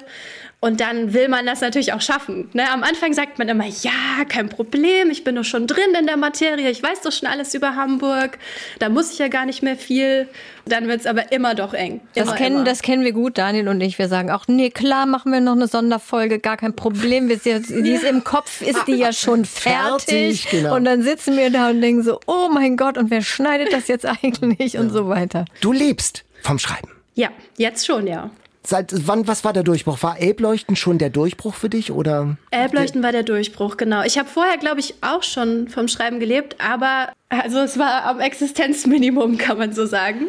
Und 0.67 0.81
dann 0.81 1.13
will 1.13 1.29
man 1.29 1.45
das 1.45 1.61
natürlich 1.61 1.93
auch 1.93 2.01
schaffen. 2.01 2.49
Ne? 2.51 2.69
Am 2.69 2.83
Anfang 2.83 3.13
sagt 3.13 3.39
man 3.39 3.47
immer, 3.47 3.63
ja, 3.65 4.25
kein 4.27 4.49
Problem, 4.49 5.09
ich 5.09 5.23
bin 5.23 5.35
doch 5.35 5.45
schon 5.45 5.65
drin 5.65 5.95
in 5.97 6.07
der 6.07 6.17
Materie, 6.17 6.69
ich 6.69 6.83
weiß 6.83 7.03
doch 7.03 7.11
schon 7.13 7.29
alles 7.29 7.53
über 7.53 7.77
Hamburg, 7.77 8.37
da 8.79 8.89
muss 8.89 9.13
ich 9.13 9.17
ja 9.17 9.29
gar 9.29 9.45
nicht 9.45 9.63
mehr 9.63 9.77
viel. 9.77 10.27
Dann 10.65 10.89
wird 10.89 10.99
es 10.99 11.05
aber 11.05 11.31
immer 11.31 11.55
doch 11.55 11.73
eng. 11.73 12.01
Das 12.15 12.35
kennen, 12.35 12.65
das 12.65 12.81
kennen 12.81 13.05
wir 13.05 13.13
gut, 13.13 13.37
Daniel 13.37 13.69
und 13.69 13.79
ich. 13.79 13.97
Wir 13.97 14.09
sagen 14.09 14.29
auch, 14.29 14.49
nee, 14.49 14.69
klar, 14.69 15.05
machen 15.05 15.31
wir 15.31 15.39
noch 15.39 15.53
eine 15.53 15.67
Sonderfolge, 15.67 16.39
gar 16.39 16.57
kein 16.57 16.75
Problem. 16.75 17.29
Wir, 17.29 17.37
die 17.37 17.93
ist 17.93 18.03
im 18.03 18.25
Kopf, 18.25 18.59
ist 18.59 18.85
die 18.87 18.95
ja 18.95 19.13
schon 19.13 19.45
fertig. 19.45 20.41
fertig 20.41 20.47
genau. 20.51 20.75
Und 20.75 20.83
dann 20.83 21.01
sitzen 21.01 21.37
wir 21.37 21.49
da 21.49 21.69
und 21.69 21.79
denken 21.79 22.03
so, 22.03 22.19
oh 22.25 22.49
mein 22.51 22.75
Gott, 22.75 22.97
und 22.97 23.09
wer 23.09 23.21
schneidet 23.21 23.71
das 23.71 23.87
jetzt 23.87 24.05
eigentlich 24.23 24.73
ja. 24.73 24.81
und 24.81 24.89
so 24.89 25.07
weiter. 25.07 25.45
Du 25.61 25.71
lebst 25.71 26.25
vom 26.41 26.59
Schreiben. 26.59 26.89
Ja, 27.15 27.29
jetzt 27.55 27.85
schon, 27.85 28.05
ja. 28.05 28.29
Seit 28.69 29.07
wann, 29.07 29.25
was 29.29 29.45
war 29.45 29.53
der 29.53 29.63
Durchbruch? 29.63 30.03
War 30.03 30.19
Elbleuchten 30.19 30.75
schon 30.75 30.97
der 30.97 31.09
Durchbruch 31.09 31.53
für 31.53 31.69
dich 31.69 31.89
oder? 31.89 32.35
Elbleuchten 32.51 33.01
war 33.01 33.13
der 33.13 33.23
Durchbruch, 33.23 33.77
genau. 33.77 34.03
Ich 34.03 34.17
habe 34.17 34.27
vorher, 34.27 34.57
glaube 34.57 34.81
ich, 34.81 34.95
auch 34.99 35.23
schon 35.23 35.69
vom 35.69 35.87
Schreiben 35.87 36.19
gelebt, 36.19 36.57
aber 36.59 37.13
also 37.29 37.59
es 37.59 37.79
war 37.79 38.03
am 38.03 38.19
Existenzminimum, 38.19 39.37
kann 39.37 39.57
man 39.57 39.71
so 39.71 39.85
sagen. 39.85 40.25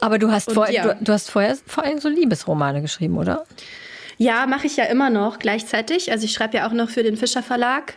Aber 0.00 0.18
du 0.18 0.32
hast, 0.32 0.50
vor, 0.50 0.68
ja. 0.68 0.94
du, 0.94 1.04
du, 1.04 1.12
hast 1.12 1.30
vorher 1.30 1.56
vor 1.68 1.84
allem 1.84 2.00
so 2.00 2.08
Liebesromane 2.08 2.82
geschrieben, 2.82 3.16
oder? 3.16 3.46
Ja, 4.18 4.44
mache 4.46 4.66
ich 4.66 4.76
ja 4.76 4.86
immer 4.86 5.10
noch 5.10 5.38
gleichzeitig. 5.38 6.10
Also 6.10 6.24
ich 6.24 6.32
schreibe 6.32 6.56
ja 6.56 6.66
auch 6.66 6.72
noch 6.72 6.90
für 6.90 7.04
den 7.04 7.16
Fischer 7.16 7.44
Verlag. 7.44 7.94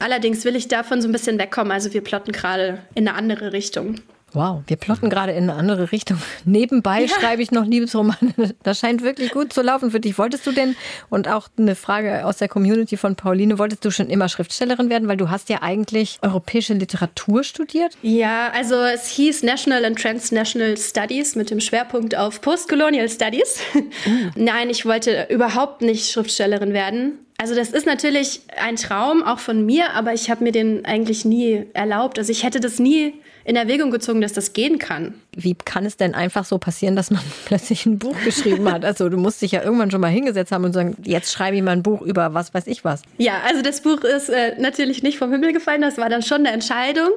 Allerdings 0.00 0.44
will 0.44 0.54
ich 0.54 0.68
davon 0.68 1.00
so 1.00 1.08
ein 1.08 1.12
bisschen 1.12 1.38
wegkommen. 1.38 1.72
Also 1.72 1.94
wir 1.94 2.02
plotten 2.02 2.32
gerade 2.32 2.82
in 2.94 3.08
eine 3.08 3.16
andere 3.16 3.54
Richtung. 3.54 4.02
Wow, 4.34 4.62
wir 4.66 4.76
plotten 4.76 5.10
gerade 5.10 5.32
in 5.32 5.50
eine 5.50 5.54
andere 5.54 5.92
Richtung. 5.92 6.18
Nebenbei 6.44 7.02
ja. 7.02 7.08
schreibe 7.08 7.42
ich 7.42 7.50
noch 7.50 7.64
Liebesromane. 7.64 8.34
Das 8.62 8.78
scheint 8.78 9.02
wirklich 9.02 9.32
gut 9.32 9.52
zu 9.52 9.62
laufen 9.62 9.90
für 9.90 10.00
dich. 10.00 10.18
Wolltest 10.18 10.46
du 10.46 10.52
denn, 10.52 10.76
und 11.10 11.28
auch 11.28 11.48
eine 11.58 11.74
Frage 11.74 12.24
aus 12.24 12.36
der 12.36 12.48
Community 12.48 12.96
von 12.96 13.16
Pauline, 13.16 13.58
wolltest 13.58 13.84
du 13.84 13.90
schon 13.90 14.08
immer 14.08 14.28
Schriftstellerin 14.28 14.88
werden? 14.88 15.08
Weil 15.08 15.16
du 15.16 15.30
hast 15.30 15.48
ja 15.48 15.62
eigentlich 15.62 16.18
europäische 16.22 16.74
Literatur 16.74 17.42
studiert. 17.44 17.96
Ja, 18.02 18.50
also 18.54 18.76
es 18.76 19.08
hieß 19.08 19.42
National 19.42 19.84
and 19.84 20.00
Transnational 20.00 20.76
Studies 20.76 21.34
mit 21.34 21.50
dem 21.50 21.60
Schwerpunkt 21.60 22.16
auf 22.16 22.40
Postcolonial 22.40 23.08
Studies. 23.08 23.60
Mhm. 23.74 24.32
Nein, 24.36 24.70
ich 24.70 24.86
wollte 24.86 25.26
überhaupt 25.30 25.82
nicht 25.82 26.10
Schriftstellerin 26.10 26.72
werden. 26.72 27.18
Also 27.38 27.56
das 27.56 27.70
ist 27.70 27.86
natürlich 27.86 28.42
ein 28.56 28.76
Traum 28.76 29.24
auch 29.24 29.40
von 29.40 29.66
mir, 29.66 29.94
aber 29.94 30.14
ich 30.14 30.30
habe 30.30 30.44
mir 30.44 30.52
den 30.52 30.84
eigentlich 30.84 31.24
nie 31.24 31.66
erlaubt. 31.72 32.18
Also 32.18 32.30
ich 32.30 32.44
hätte 32.44 32.60
das 32.60 32.78
nie 32.78 33.14
in 33.44 33.56
Erwägung 33.56 33.90
gezogen, 33.90 34.20
dass 34.20 34.32
das 34.32 34.52
gehen 34.52 34.78
kann. 34.78 35.14
Wie 35.34 35.54
kann 35.54 35.84
es 35.84 35.96
denn 35.96 36.14
einfach 36.14 36.44
so 36.44 36.58
passieren, 36.58 36.96
dass 36.96 37.10
man 37.10 37.22
plötzlich 37.44 37.86
ein 37.86 37.98
Buch 37.98 38.16
geschrieben 38.24 38.70
hat? 38.70 38.84
Also 38.84 39.08
du 39.08 39.16
musst 39.16 39.42
dich 39.42 39.52
ja 39.52 39.62
irgendwann 39.62 39.90
schon 39.90 40.00
mal 40.00 40.08
hingesetzt 40.08 40.52
haben 40.52 40.64
und 40.64 40.72
sagen, 40.72 40.96
jetzt 41.04 41.32
schreibe 41.32 41.56
ich 41.56 41.62
mal 41.62 41.72
ein 41.72 41.82
Buch 41.82 42.02
über 42.02 42.34
was 42.34 42.54
weiß 42.54 42.66
ich 42.66 42.84
was. 42.84 43.02
Ja, 43.18 43.40
also 43.46 43.62
das 43.62 43.80
Buch 43.82 44.02
ist 44.04 44.28
äh, 44.28 44.60
natürlich 44.60 45.02
nicht 45.02 45.18
vom 45.18 45.30
Himmel 45.30 45.52
gefallen, 45.52 45.82
das 45.82 45.98
war 45.98 46.08
dann 46.08 46.22
schon 46.22 46.38
eine 46.38 46.50
Entscheidung. 46.50 47.10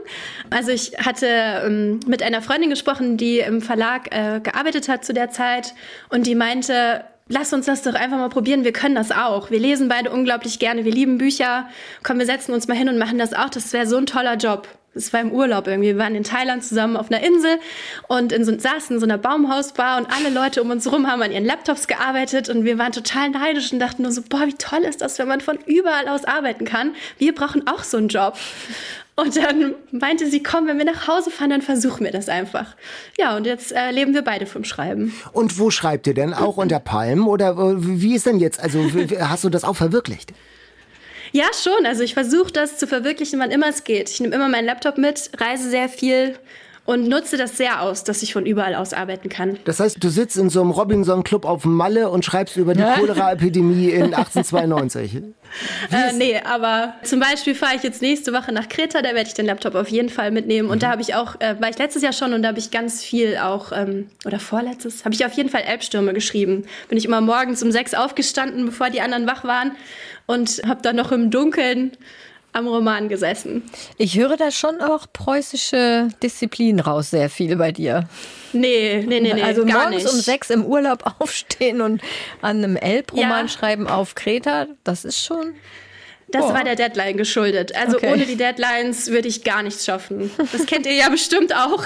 Also 0.49 0.71
ich 0.71 0.93
hatte 0.97 1.27
ähm, 1.65 1.99
mit 2.07 2.23
einer 2.23 2.41
Freundin 2.41 2.69
gesprochen, 2.69 3.17
die 3.17 3.39
im 3.39 3.61
Verlag 3.61 4.15
äh, 4.15 4.39
gearbeitet 4.39 4.89
hat 4.89 5.05
zu 5.05 5.13
der 5.13 5.29
Zeit 5.29 5.73
und 6.09 6.27
die 6.27 6.35
meinte, 6.35 7.03
lass 7.27 7.53
uns 7.53 7.65
das 7.65 7.81
doch 7.81 7.95
einfach 7.95 8.17
mal 8.17 8.29
probieren, 8.29 8.63
wir 8.63 8.73
können 8.73 8.95
das 8.95 9.11
auch. 9.11 9.51
Wir 9.51 9.59
lesen 9.59 9.87
beide 9.87 10.11
unglaublich 10.11 10.59
gerne, 10.59 10.85
wir 10.85 10.91
lieben 10.91 11.17
Bücher. 11.17 11.67
Komm, 12.03 12.19
wir 12.19 12.25
setzen 12.25 12.53
uns 12.53 12.67
mal 12.67 12.77
hin 12.77 12.89
und 12.89 12.97
machen 12.97 13.17
das 13.17 13.33
auch. 13.33 13.49
Das 13.49 13.73
wäre 13.73 13.87
so 13.87 13.97
ein 13.97 14.05
toller 14.05 14.35
Job 14.35 14.67
es 14.95 15.11
war 15.11 15.21
im 15.21 15.31
Urlaub 15.31 15.67
irgendwie. 15.67 15.89
Wir 15.89 15.97
waren 15.97 16.15
in 16.15 16.23
Thailand 16.23 16.63
zusammen 16.63 16.97
auf 16.97 17.11
einer 17.11 17.21
Insel 17.21 17.59
und 18.07 18.31
in 18.31 18.45
so, 18.45 18.57
saßen 18.57 18.95
in 18.95 18.99
so 18.99 19.05
einer 19.05 19.17
Baumhausbar 19.17 19.97
und 19.97 20.07
alle 20.11 20.33
Leute 20.33 20.61
um 20.61 20.71
uns 20.71 20.85
herum 20.85 21.07
haben 21.07 21.21
an 21.21 21.31
ihren 21.31 21.45
Laptops 21.45 21.87
gearbeitet 21.87 22.49
und 22.49 22.63
wir 22.63 22.77
waren 22.77 22.91
total 22.91 23.29
neidisch 23.29 23.73
und 23.73 23.79
dachten 23.79 24.03
nur 24.03 24.11
so, 24.11 24.21
boah, 24.27 24.47
wie 24.47 24.53
toll 24.53 24.81
ist 24.81 25.01
das, 25.01 25.19
wenn 25.19 25.27
man 25.27 25.41
von 25.41 25.59
überall 25.65 26.07
aus 26.07 26.25
arbeiten 26.25 26.65
kann. 26.65 26.95
Wir 27.17 27.35
brauchen 27.35 27.67
auch 27.67 27.83
so 27.83 27.97
einen 27.97 28.07
Job. 28.07 28.37
Und 29.17 29.37
dann 29.37 29.75
meinte 29.91 30.29
sie, 30.29 30.43
komm, 30.43 30.67
wenn 30.67 30.77
wir 30.77 30.83
nach 30.83 31.07
Hause 31.07 31.31
fahren, 31.31 31.49
dann 31.49 31.61
versuchen 31.61 32.03
wir 32.03 32.11
das 32.11 32.27
einfach. 32.27 32.75
Ja, 33.17 33.37
und 33.37 33.45
jetzt 33.45 33.71
äh, 33.71 33.91
leben 33.91 34.13
wir 34.13 34.23
beide 34.23 34.45
vom 34.45 34.65
Schreiben. 34.65 35.13
Und 35.31 35.57
wo 35.57 35.71
schreibt 35.71 36.05
ihr 36.07 36.13
denn? 36.13 36.33
Auch 36.33 36.57
unter 36.57 36.79
Palmen? 36.79 37.25
Oder 37.25 37.51
äh, 37.51 37.75
wie 37.77 38.15
ist 38.15 38.25
denn 38.25 38.39
jetzt? 38.39 38.59
Also 38.59 38.85
hast 39.19 39.45
du 39.45 39.49
das 39.49 39.63
auch 39.63 39.77
verwirklicht? 39.77 40.33
Ja, 41.35 41.47
schon. 41.53 41.85
Also 41.85 42.01
ich 42.01 42.13
versuche 42.13 42.49
das 42.53 42.77
zu 42.77 42.87
verwirklichen, 42.87 43.41
wann 43.41 43.51
immer 43.51 43.67
es 43.67 43.83
geht. 43.83 44.09
Ich 44.09 44.21
nehme 44.21 44.33
immer 44.33 44.47
meinen 44.47 44.67
Laptop 44.67 44.97
mit, 44.97 45.31
reise 45.37 45.69
sehr 45.69 45.89
viel 45.89 46.39
und 46.85 47.07
nutze 47.07 47.37
das 47.37 47.57
sehr 47.57 47.81
aus, 47.81 48.03
dass 48.03 48.21
ich 48.21 48.33
von 48.33 48.45
überall 48.45 48.75
aus 48.75 48.93
arbeiten 48.93 49.27
kann. 49.29 49.57
Das 49.65 49.79
heißt, 49.79 50.03
du 50.03 50.09
sitzt 50.09 50.37
in 50.37 50.49
so 50.49 50.61
einem 50.61 50.71
Robinson-Club 50.71 51.45
auf 51.45 51.65
Malle 51.65 52.09
und 52.09 52.23
schreibst 52.23 52.57
über 52.57 52.73
die 52.73 52.83
Cholera-Epidemie 52.83 53.89
in 53.89 54.03
1892. 54.13 55.15
Äh, 55.91 56.13
nee, 56.17 56.39
aber 56.43 56.93
zum 57.03 57.19
Beispiel 57.19 57.55
fahre 57.55 57.75
ich 57.75 57.83
jetzt 57.83 58.01
nächste 58.01 58.33
Woche 58.33 58.51
nach 58.51 58.69
Kreta, 58.69 59.01
da 59.01 59.15
werde 59.15 59.27
ich 59.27 59.33
den 59.33 59.45
Laptop 59.45 59.75
auf 59.75 59.87
jeden 59.87 60.09
Fall 60.09 60.31
mitnehmen. 60.31 60.69
Und 60.69 60.83
da 60.83 60.91
habe 60.91 61.01
ich 61.01 61.15
auch, 61.15 61.39
äh, 61.39 61.55
war 61.59 61.69
ich 61.69 61.77
letztes 61.77 62.03
Jahr 62.03 62.13
schon 62.13 62.33
und 62.33 62.43
da 62.43 62.49
habe 62.49 62.59
ich 62.59 62.71
ganz 62.71 63.03
viel 63.03 63.37
auch, 63.37 63.71
ähm, 63.71 64.09
oder 64.25 64.39
vorletztes, 64.39 65.05
habe 65.05 65.15
ich 65.15 65.25
auf 65.25 65.33
jeden 65.33 65.49
Fall 65.49 65.61
Elbstürme 65.61 66.13
geschrieben. 66.13 66.65
Bin 66.89 66.97
ich 66.97 67.05
immer 67.05 67.21
morgens 67.21 67.63
um 67.63 67.71
sechs 67.71 67.93
aufgestanden, 67.93 68.65
bevor 68.65 68.89
die 68.89 69.01
anderen 69.01 69.27
wach 69.27 69.43
waren 69.43 69.71
und 70.27 70.61
habe 70.67 70.81
dann 70.81 70.95
noch 70.95 71.11
im 71.11 71.31
Dunkeln 71.31 71.91
am 72.55 72.67
Roman 72.67 73.09
gesessen. 73.09 73.63
Ich 73.97 74.17
höre 74.17 74.37
da 74.37 74.49
schon 74.51 74.79
auch 74.81 75.07
preußische 75.11 76.07
Disziplin 76.23 76.79
raus, 76.79 77.09
sehr 77.11 77.29
viel 77.29 77.55
bei 77.57 77.71
dir. 77.71 78.07
Nee, 78.53 79.03
nee, 79.05 79.19
nee, 79.19 79.33
nee 79.33 79.41
also 79.43 79.65
gar 79.65 79.89
morgens 79.89 80.03
nicht. 80.05 80.13
um 80.13 80.19
sechs 80.19 80.49
im 80.49 80.65
Urlaub 80.65 81.03
aufstehen 81.19 81.81
und 81.81 82.01
an 82.41 82.63
einem 82.63 82.77
Elbroman 82.77 83.45
Ja. 83.45 83.47
schreiben 83.47 83.87
auf 83.87 84.15
Kreta, 84.15 84.67
das 84.83 85.03
ist 85.05 85.23
schon. 85.23 85.53
Das 86.29 86.45
Oh. 86.45 86.53
war 86.53 86.63
der 86.63 86.75
Deadline 86.75 87.17
geschuldet. 87.17 87.75
Also 87.75 87.97
Okay. 87.97 88.11
ohne 88.13 88.25
die 88.25 88.35
Deadlines 88.35 89.11
würde 89.11 89.27
ich 89.27 89.43
gar 89.43 89.61
nichts 89.61 89.85
schaffen. 89.85 90.31
Das 90.51 90.65
kennt 90.65 90.85
ihr 90.87 90.93
ja 90.93 91.09
bestimmt 91.09 91.53
auch. 91.55 91.83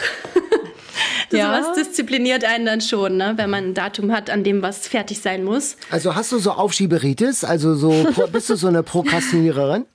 Das 1.29 1.39
Ja. 1.39 1.51
was 1.51 1.75
diszipliniert 1.75 2.45
einen 2.45 2.65
dann 2.65 2.79
schon, 2.81 3.17
ne? 3.17 3.33
wenn 3.35 3.49
man 3.49 3.65
ein 3.65 3.73
Datum 3.73 4.11
hat, 4.13 4.29
an 4.29 4.43
dem 4.43 4.61
was 4.61 4.87
fertig 4.87 5.19
sein 5.21 5.43
muss. 5.43 5.75
Also 5.91 6.15
hast 6.15 6.31
du 6.31 6.39
so 6.39 6.51
Aufschieberitis? 6.51 7.43
Also 7.43 7.75
so 7.75 8.07
bist 8.31 8.49
du 8.49 8.55
so 8.55 8.67
eine 8.67 8.81
Prokrastiniererin? 8.83 9.85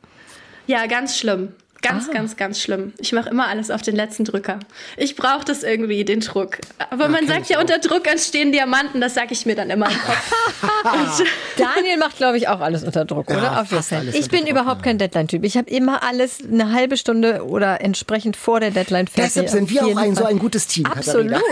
Ja, 0.66 0.86
ganz 0.86 1.18
schlimm. 1.18 1.52
Ganz, 1.84 2.10
ganz, 2.10 2.36
ganz 2.36 2.60
schlimm. 2.60 2.94
Ich 2.98 3.12
mache 3.12 3.28
immer 3.28 3.46
alles 3.48 3.70
auf 3.70 3.82
den 3.82 3.94
letzten 3.94 4.24
Drücker. 4.24 4.58
Ich 4.96 5.16
brauche 5.16 5.44
das 5.44 5.62
irgendwie, 5.62 6.04
den 6.04 6.20
Druck. 6.20 6.58
Aber 6.90 7.08
man 7.08 7.20
kenn 7.20 7.28
sagt 7.28 7.48
ja, 7.50 7.58
auch. 7.58 7.60
unter 7.62 7.78
Druck 7.78 8.06
entstehen 8.10 8.52
Diamanten. 8.52 9.00
Das 9.00 9.14
sage 9.14 9.28
ich 9.32 9.44
mir 9.44 9.54
dann 9.54 9.68
immer 9.70 9.86
im 9.90 9.98
Kopf. 9.98 10.34
Und, 10.84 11.26
Daniel 11.58 11.98
macht, 11.98 12.16
glaube 12.16 12.38
ich, 12.38 12.48
auch 12.48 12.60
alles 12.60 12.84
unter 12.84 13.04
Druck, 13.04 13.28
Ja, 13.30 13.36
oder? 13.38 13.60
Auf 13.60 13.70
jeden 13.70 13.82
Fall. 13.82 14.08
Ich 14.08 14.28
bin 14.28 14.40
Druck, 14.40 14.50
überhaupt 14.50 14.82
kein 14.82 14.98
Deadline-Typ. 14.98 15.44
Ich 15.44 15.56
habe 15.56 15.70
immer 15.70 16.02
alles 16.02 16.38
eine 16.42 16.72
halbe 16.72 16.96
Stunde 16.96 17.44
oder 17.44 17.80
entsprechend 17.80 18.36
vor 18.36 18.60
der 18.60 18.70
Deadline 18.70 19.06
fertig. 19.06 19.34
Deshalb 19.34 19.48
sind 19.50 19.70
wir 19.70 19.84
auch 19.84 19.96
ein, 19.96 20.14
so 20.14 20.24
ein 20.24 20.38
gutes 20.38 20.66
Team. 20.66 20.86
Absolut. 20.86 21.34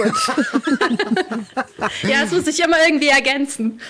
Ja, 2.02 2.22
es 2.24 2.30
muss 2.30 2.44
sich 2.44 2.60
immer 2.62 2.76
irgendwie 2.86 3.08
ergänzen. 3.08 3.80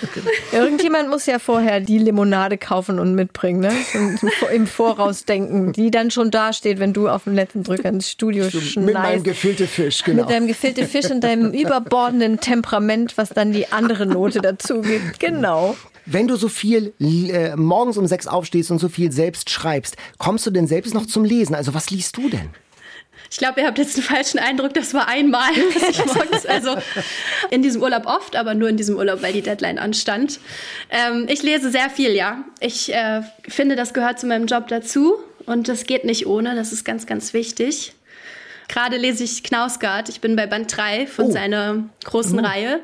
Irgendjemand 0.51 1.09
muss 1.11 1.27
ja 1.27 1.39
vorher 1.39 1.81
die 1.81 1.99
Limonade 1.99 2.57
kaufen 2.59 2.99
und 2.99 3.15
mitbringen, 3.15 3.61
ne? 3.61 3.73
Und 3.95 4.21
im 4.53 4.67
Voraus 4.67 5.25
denken, 5.25 5.73
die 5.73 5.91
dann 5.91 6.11
schon 6.11 6.31
dasteht, 6.33 6.81
wenn 6.81 6.93
du 6.93 7.09
auf 7.09 7.25
dem 7.25 7.35
letzten 7.35 7.63
Drücker 7.63 7.89
ins 7.89 8.11
Studio 8.11 8.45
Mit 8.45 8.77
meinem 8.77 8.91
schneist. 8.91 9.25
gefüllte 9.25 9.67
Fisch, 9.67 10.03
genau. 10.03 10.23
Mit 10.23 10.31
deinem 10.31 10.47
gefüllte 10.49 10.87
Fisch 10.87 11.11
und 11.11 11.23
deinem 11.23 11.53
überbordenden 11.53 12.41
Temperament, 12.41 13.17
was 13.17 13.29
dann 13.29 13.53
die 13.53 13.71
andere 13.71 14.07
Note 14.07 14.41
dazu 14.41 14.81
gibt. 14.81 15.21
Genau. 15.21 15.77
Wenn 16.05 16.27
du 16.27 16.37
so 16.37 16.49
viel 16.49 16.93
äh, 17.01 17.55
morgens 17.55 17.97
um 17.97 18.07
sechs 18.07 18.27
aufstehst 18.27 18.71
und 18.71 18.79
so 18.79 18.89
viel 18.89 19.13
selbst 19.13 19.51
schreibst, 19.51 19.97
kommst 20.19 20.45
du 20.47 20.51
denn 20.51 20.67
selbst 20.67 20.95
noch 20.95 21.07
zum 21.07 21.25
Lesen? 21.25 21.55
Also 21.55 21.75
was 21.75 21.91
liest 21.91 22.17
du 22.17 22.29
denn? 22.29 22.51
Ich 23.33 23.39
glaube, 23.39 23.63
ihr 23.63 23.67
habt 23.67 23.79
jetzt 23.79 23.97
einen 23.97 24.05
falschen 24.05 24.39
Eindruck. 24.39 24.75
Das 24.75 24.93
war 24.93 25.09
einmal, 25.09 25.51
dass 25.75 25.89
ich 25.89 26.05
morgens, 26.05 26.45
also 26.45 26.77
in 27.51 27.63
diesem 27.63 27.83
Urlaub 27.83 28.07
oft, 28.07 28.37
aber 28.37 28.55
nur 28.55 28.69
in 28.69 28.77
diesem 28.77 28.97
Urlaub, 28.97 29.23
weil 29.23 29.33
die 29.33 29.41
Deadline 29.41 29.79
anstand. 29.79 30.39
Ähm, 30.91 31.27
ich 31.29 31.43
lese 31.43 31.71
sehr 31.71 31.89
viel, 31.89 32.11
ja. 32.11 32.45
Ich 32.61 32.93
äh, 32.93 33.23
finde, 33.49 33.75
das 33.75 33.95
gehört 33.95 34.21
zu 34.21 34.27
meinem 34.27 34.47
Job 34.47 34.69
dazu 34.69 35.19
und 35.47 35.69
das 35.69 35.85
geht 35.85 36.05
nicht 36.05 36.27
ohne. 36.27 36.55
Das 36.55 36.73
ist 36.73 36.85
ganz, 36.85 37.07
ganz 37.07 37.33
wichtig. 37.33 37.95
Gerade 38.73 38.97
lese 38.97 39.23
ich 39.25 39.43
Knausgard. 39.45 40.09
Ich 40.09 40.21
bin 40.23 40.35
bei 40.35 40.47
Band 40.47 40.75
3 40.75 41.07
von 41.07 41.27
Oh. 41.27 41.31
seiner 41.31 41.85
großen 42.05 42.39
Reihe. 42.39 42.81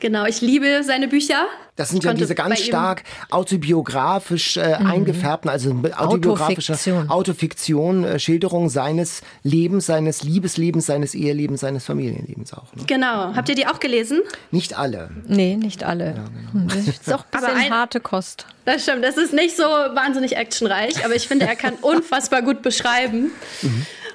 Genau, 0.00 0.26
ich 0.26 0.40
liebe 0.40 0.82
seine 0.84 1.08
Bücher. 1.08 1.46
Das 1.76 1.88
sind 1.88 1.98
Ich 1.98 2.04
ja 2.04 2.14
diese 2.14 2.34
ganz 2.36 2.60
stark 2.60 3.02
autobiografisch 3.30 4.56
äh, 4.56 4.60
eingefärbten, 4.74 5.50
also 5.50 5.70
autobiografische 5.96 6.72
Autofiktion. 6.74 7.10
Autofiktion, 7.10 8.04
äh, 8.04 8.18
Schilderung 8.20 8.68
seines 8.68 9.22
Lebens, 9.42 9.86
seines 9.86 10.22
Liebeslebens, 10.22 10.86
seines 10.86 11.14
Ehelebens, 11.14 11.60
seines 11.62 11.84
Familienlebens 11.84 12.52
auch. 12.52 12.72
Ne? 12.74 12.84
Genau. 12.86 13.34
Habt 13.34 13.48
ihr 13.48 13.54
die 13.56 13.66
auch 13.66 13.80
gelesen? 13.80 14.20
Nicht 14.52 14.78
alle. 14.78 15.10
Nee, 15.26 15.56
nicht 15.56 15.82
alle. 15.82 16.14
Hm, 16.52 16.68
Das 16.68 16.86
ist 16.86 17.12
auch 17.12 17.24
ein 17.24 17.30
bisschen 17.40 17.56
ein- 17.56 17.72
harte 17.72 17.98
Kost. 18.00 18.46
Das 18.66 18.82
stimmt. 18.84 19.04
Das 19.04 19.16
ist 19.16 19.32
nicht 19.32 19.56
so 19.56 19.62
wahnsinnig 19.64 20.36
actionreich, 20.36 21.04
aber 21.04 21.16
ich 21.16 21.26
finde, 21.26 21.46
er 21.46 21.56
kann 21.56 21.74
unfassbar 21.80 22.42
gut 22.42 22.62
beschreiben. 22.62 23.32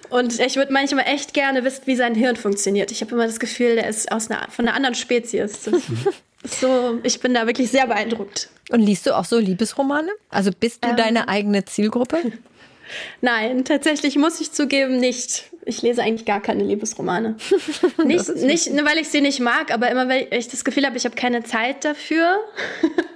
Und 0.10 0.40
ich 0.40 0.56
würde 0.56 0.74
manchmal 0.74 1.06
echt 1.08 1.34
gerne 1.34 1.64
wissen, 1.64 1.82
wie 1.86 1.96
sein 1.96 2.16
Hirn 2.16 2.36
funktioniert. 2.36 2.92
Ich 2.92 3.02
habe 3.02 3.12
immer 3.14 3.26
das 3.28 3.40
Gefühl, 3.40 3.76
der 3.76 3.88
ist 3.88 4.12
aus 4.12 4.30
einer, 4.30 4.48
von 4.50 4.68
einer 4.68 4.76
anderen 4.76 4.96
Spezies. 4.96 5.68
Ist 5.68 6.62
so, 6.62 7.00
ich 7.04 7.20
bin 7.20 7.34
da 7.34 7.46
wirklich 7.48 7.70
sehr 7.70 7.86
beeindruckt. 7.88 8.50
Und 8.70 8.82
liest 8.82 9.06
du 9.06 9.16
auch 9.16 9.26
so 9.26 9.38
Liebesromane? 9.38 10.10
Also 10.30 10.52
bist 10.58 10.80
Ähm. 10.84 10.92
du 10.92 10.96
deine 10.96 11.28
eigene 11.28 11.66
Zielgruppe? 11.66 12.18
Nein, 13.22 13.66
tatsächlich 13.66 14.16
muss 14.18 14.42
ich 14.42 14.52
zugeben, 14.52 14.98
nicht. 14.98 15.46
Ich 15.66 15.84
lese 15.84 16.02
eigentlich 16.02 16.26
gar 16.26 16.42
keine 16.42 16.64
Liebesromane. 16.64 17.36
Nicht, 18.04 18.28
nicht 18.38 18.74
nur, 18.74 18.84
weil 18.86 18.98
ich 18.98 19.10
sie 19.10 19.22
nicht 19.22 19.40
mag, 19.40 19.72
aber 19.72 19.92
immer, 19.92 20.10
weil 20.10 20.26
ich 20.32 20.48
das 20.48 20.64
Gefühl 20.66 20.86
habe, 20.88 20.98
ich 20.98 21.06
habe 21.06 21.16
keine 21.16 21.44
Zeit 21.44 21.86
dafür. 21.86 22.40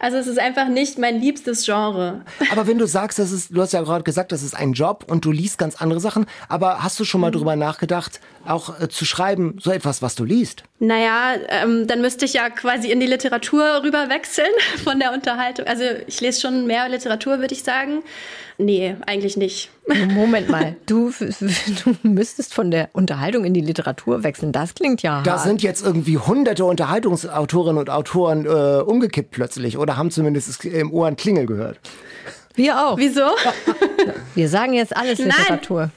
Also 0.00 0.16
es 0.16 0.26
ist 0.26 0.38
einfach 0.38 0.68
nicht 0.68 0.98
mein 0.98 1.20
liebstes 1.20 1.64
Genre. 1.66 2.22
Aber 2.50 2.66
wenn 2.66 2.78
du 2.78 2.86
sagst, 2.86 3.18
das 3.18 3.30
ist, 3.32 3.54
du 3.54 3.60
hast 3.60 3.72
ja 3.72 3.82
gerade 3.82 4.02
gesagt, 4.02 4.32
das 4.32 4.42
ist 4.42 4.54
ein 4.56 4.72
Job 4.72 5.04
und 5.08 5.24
du 5.24 5.30
liest 5.30 5.58
ganz 5.58 5.76
andere 5.76 6.00
Sachen, 6.00 6.26
aber 6.48 6.82
hast 6.82 6.98
du 6.98 7.04
schon 7.04 7.20
mal 7.20 7.30
drüber 7.30 7.54
nachgedacht, 7.54 8.20
auch 8.46 8.80
äh, 8.80 8.88
zu 8.88 9.04
schreiben, 9.04 9.58
so 9.60 9.70
etwas, 9.70 10.00
was 10.00 10.14
du 10.14 10.24
liest? 10.24 10.64
Naja, 10.78 11.34
ähm, 11.48 11.86
dann 11.86 12.00
müsste 12.00 12.24
ich 12.24 12.32
ja 12.32 12.48
quasi 12.48 12.90
in 12.90 12.98
die 13.00 13.06
Literatur 13.06 13.82
rüber 13.84 14.08
wechseln 14.08 14.48
von 14.82 14.98
der 14.98 15.12
Unterhaltung. 15.12 15.66
Also 15.66 15.84
ich 16.06 16.20
lese 16.22 16.40
schon 16.40 16.66
mehr 16.66 16.88
Literatur, 16.88 17.38
würde 17.38 17.52
ich 17.54 17.62
sagen. 17.62 18.02
Nee, 18.56 18.94
eigentlich 19.06 19.38
nicht. 19.38 19.70
Moment 20.14 20.50
mal, 20.50 20.76
du, 20.86 21.10
du 21.18 21.96
müsstest 22.02 22.52
von 22.52 22.70
der 22.70 22.90
Unterhaltung 22.92 23.44
in 23.44 23.54
die 23.54 23.62
Literatur 23.62 24.22
wechseln. 24.22 24.52
Das 24.52 24.74
klingt 24.74 25.02
ja 25.02 25.22
Da 25.22 25.32
hart. 25.32 25.42
sind 25.42 25.62
jetzt 25.62 25.84
irgendwie 25.84 26.18
hunderte 26.18 26.64
Unterhaltungsautorinnen 26.66 27.78
und 27.78 27.88
Autoren 27.90 28.44
äh, 28.44 28.82
umgekippt 28.82 29.30
plötzlich 29.30 29.78
oder 29.78 29.89
haben 29.96 30.10
zumindest 30.10 30.48
es 30.48 30.64
im 30.64 30.92
Ohr 30.92 31.06
ein 31.06 31.16
Klingel 31.16 31.46
gehört. 31.46 31.78
Wir 32.54 32.78
auch. 32.78 32.98
Wieso? 32.98 33.22
Wir 34.34 34.48
sagen 34.48 34.74
jetzt 34.74 34.96
alles 34.96 35.18
Nein. 35.18 35.28
Literatur. 35.28 35.90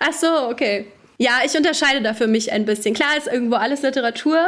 Ach 0.00 0.12
so, 0.12 0.48
okay. 0.50 0.86
Ja, 1.18 1.40
ich 1.44 1.56
unterscheide 1.56 2.02
da 2.02 2.14
für 2.14 2.26
mich 2.26 2.52
ein 2.52 2.64
bisschen. 2.64 2.94
Klar 2.94 3.16
ist 3.16 3.26
irgendwo 3.26 3.56
alles 3.56 3.82
Literatur, 3.82 4.38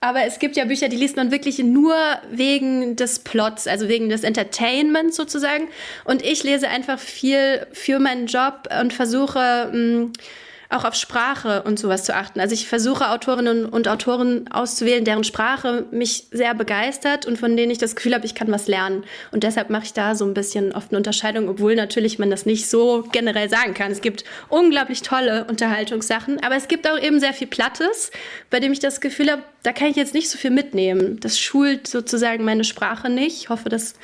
aber 0.00 0.24
es 0.24 0.38
gibt 0.38 0.56
ja 0.56 0.64
Bücher, 0.64 0.88
die 0.88 0.96
liest 0.96 1.16
man 1.16 1.30
wirklich 1.30 1.58
nur 1.58 1.94
wegen 2.30 2.96
des 2.96 3.18
Plots, 3.20 3.66
also 3.66 3.88
wegen 3.88 4.08
des 4.08 4.22
Entertainments 4.22 5.16
sozusagen. 5.16 5.68
Und 6.04 6.22
ich 6.24 6.42
lese 6.42 6.68
einfach 6.68 6.98
viel 6.98 7.66
für 7.72 7.98
meinen 7.98 8.26
Job 8.26 8.68
und 8.80 8.92
versuche 8.92 9.70
mh, 9.72 10.12
auch 10.70 10.84
auf 10.84 10.94
Sprache 10.94 11.62
und 11.64 11.78
sowas 11.78 12.04
zu 12.04 12.14
achten. 12.14 12.38
Also 12.38 12.54
ich 12.54 12.68
versuche 12.68 13.10
Autorinnen 13.10 13.66
und 13.66 13.88
Autoren 13.88 14.48
auszuwählen, 14.50 15.04
deren 15.04 15.24
Sprache 15.24 15.84
mich 15.90 16.28
sehr 16.30 16.54
begeistert 16.54 17.26
und 17.26 17.38
von 17.38 17.56
denen 17.56 17.72
ich 17.72 17.78
das 17.78 17.96
Gefühl 17.96 18.14
habe, 18.14 18.24
ich 18.24 18.36
kann 18.36 18.50
was 18.52 18.68
lernen. 18.68 19.04
Und 19.32 19.42
deshalb 19.42 19.68
mache 19.68 19.84
ich 19.84 19.92
da 19.92 20.14
so 20.14 20.24
ein 20.24 20.32
bisschen 20.32 20.72
oft 20.72 20.90
eine 20.90 20.98
Unterscheidung, 20.98 21.48
obwohl 21.48 21.74
natürlich 21.74 22.20
man 22.20 22.30
das 22.30 22.46
nicht 22.46 22.70
so 22.70 23.04
generell 23.10 23.50
sagen 23.50 23.74
kann. 23.74 23.90
Es 23.90 24.00
gibt 24.00 24.24
unglaublich 24.48 25.02
tolle 25.02 25.44
Unterhaltungssachen, 25.44 26.42
aber 26.42 26.54
es 26.54 26.68
gibt 26.68 26.88
auch 26.88 26.98
eben 26.98 27.18
sehr 27.18 27.32
viel 27.32 27.48
Plattes, 27.48 28.12
bei 28.48 28.60
dem 28.60 28.72
ich 28.72 28.78
das 28.78 29.00
Gefühl 29.00 29.30
habe, 29.30 29.42
da 29.64 29.72
kann 29.72 29.88
ich 29.88 29.96
jetzt 29.96 30.14
nicht 30.14 30.30
so 30.30 30.38
viel 30.38 30.50
mitnehmen. 30.50 31.18
Das 31.20 31.38
schult 31.38 31.88
sozusagen 31.88 32.44
meine 32.44 32.64
Sprache 32.64 33.10
nicht. 33.10 33.42
Ich 33.42 33.48
hoffe, 33.48 33.68
das 33.68 33.94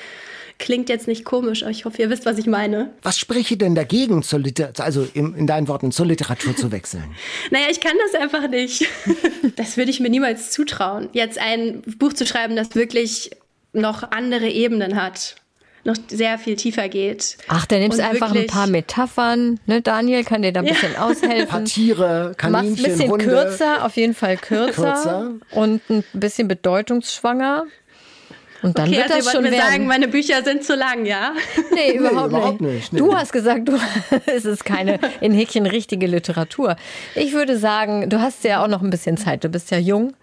klingt 0.59 0.89
jetzt 0.89 1.07
nicht 1.07 1.25
komisch, 1.25 1.63
aber 1.63 1.71
ich 1.71 1.85
hoffe, 1.85 2.01
ihr 2.03 2.11
wisst, 2.11 2.25
was 2.27 2.39
ich 2.39 2.47
meine. 2.47 2.91
Was 3.03 3.19
spreche 3.19 3.57
denn 3.57 3.75
dagegen, 3.75 4.23
zur 4.23 4.39
Liter 4.39 4.73
also 4.79 5.07
in, 5.15 5.35
in 5.35 5.47
deinen 5.47 5.69
Worten, 5.69 5.93
zur 5.93 6.07
Literatur 6.07 6.57
zu 6.57 6.73
wechseln? 6.73 7.05
Naja, 7.51 7.67
ich 7.71 7.81
kann 7.81 7.95
das 8.11 8.21
einfach 8.21 8.49
nicht. 8.49 8.87
Das 9.57 9.77
würde 9.79 9.91
ich 9.91 10.01
mir 10.01 10.11
niemals 10.11 10.51
zutrauen. 10.51 11.09
Jetzt 11.13 11.39
ein 11.39 11.81
Buch 11.99 12.13
zu 12.13 12.27
schreiben, 12.27 12.57
das 12.57 12.75
wirklich 12.75 13.31
noch 13.73 14.11
andere 14.11 14.49
Ebenen 14.49 15.01
hat, 15.01 15.37
noch 15.85 15.97
sehr 16.09 16.39
viel 16.39 16.57
tiefer 16.57 16.89
geht. 16.89 17.39
Ach, 17.49 17.65
dann 17.65 17.79
nimmst 17.81 18.01
einfach 18.01 18.35
ein 18.35 18.47
paar 18.49 18.67
Metaphern. 18.67 19.61
Ne, 19.67 19.81
Daniel 19.83 20.25
kann 20.25 20.43
dir 20.43 20.53
da 20.53 20.61
ein 20.61 20.67
bisschen 20.67 20.89
Ein 20.91 20.95
paar 20.97 21.07
aushelfen. 21.11 21.65
Tiere, 21.65 22.35
Mach's 22.37 22.45
ein 22.45 22.53
Kaninchen, 22.53 22.85
bisschen 22.85 23.11
Hunde. 23.11 23.25
kürzer, 23.25 23.85
auf 23.87 23.97
jeden 23.97 24.15
Fall 24.15 24.37
kürzer, 24.37 24.73
Kürzer. 24.93 25.31
und 25.53 25.81
ein 25.89 26.05
bisschen 26.13 26.49
bedeutungsschwanger. 26.49 27.65
Und 28.63 28.79
dann 28.79 28.89
Okay, 28.89 28.99
wird 28.99 29.11
also 29.11 29.25
das 29.25 29.33
schon 29.33 29.45
mir 29.45 29.53
werden. 29.53 29.71
sagen, 29.71 29.87
meine 29.87 30.09
Bücher 30.09 30.43
sind 30.43 30.65
zu 30.65 30.75
lang, 30.75 31.05
ja? 31.05 31.33
Nee, 31.75 31.97
überhaupt, 31.97 32.29
überhaupt 32.29 32.61
nicht. 32.61 32.75
nicht, 32.75 32.93
nee. 32.93 32.99
Du 32.99 33.15
hast 33.15 33.33
gesagt, 33.33 33.69
du, 33.69 33.79
es 34.27 34.45
ist 34.45 34.65
keine 34.65 34.99
in 35.21 35.33
Häkchen 35.33 35.67
richtige 35.67 36.07
Literatur. 36.07 36.77
Ich 37.15 37.33
würde 37.33 37.59
sagen, 37.59 38.09
du 38.09 38.21
hast 38.21 38.45
ja 38.45 38.63
auch 38.63 38.69
noch 38.69 38.83
ein 38.83 38.91
bisschen 38.91 39.17
Zeit. 39.17 39.45
Du 39.45 39.49
bist 39.49 39.71
ja 39.71 39.79
jung. 39.79 40.15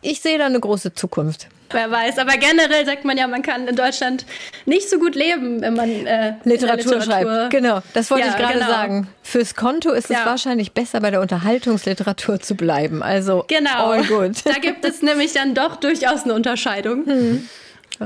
Ich 0.00 0.20
sehe 0.20 0.36
da 0.36 0.46
eine 0.46 0.58
große 0.58 0.94
Zukunft. 0.94 1.48
Wer 1.70 1.90
weiß. 1.90 2.18
Aber 2.18 2.32
generell 2.36 2.84
sagt 2.84 3.04
man 3.04 3.16
ja, 3.16 3.26
man 3.26 3.42
kann 3.42 3.66
in 3.66 3.76
Deutschland 3.76 4.26
nicht 4.66 4.90
so 4.90 4.98
gut 4.98 5.14
leben, 5.14 5.62
wenn 5.62 5.74
man 5.74 5.88
äh, 5.88 6.34
Literatur, 6.44 6.96
Literatur, 6.96 7.00
schreibt. 7.02 7.50
Genau, 7.50 7.80
das 7.94 8.10
wollte 8.10 8.26
ja, 8.26 8.32
ich 8.32 8.38
gerade 8.38 8.54
genau. 8.54 8.66
sagen. 8.66 9.08
Fürs 9.22 9.54
Konto 9.54 9.90
ist 9.92 10.10
ja. 10.10 10.20
es 10.20 10.26
wahrscheinlich 10.26 10.72
besser, 10.72 11.00
bei 11.00 11.10
der 11.10 11.20
Unterhaltungsliteratur 11.20 12.40
zu 12.40 12.56
bleiben. 12.56 13.02
Also 13.02 13.44
genau. 13.48 13.90
all 13.90 14.04
good. 14.04 14.44
Da 14.44 14.54
gibt 14.54 14.84
es 14.84 15.02
nämlich 15.02 15.32
dann 15.32 15.54
doch 15.54 15.76
durchaus 15.76 16.24
eine 16.24 16.34
Unterscheidung. 16.34 17.04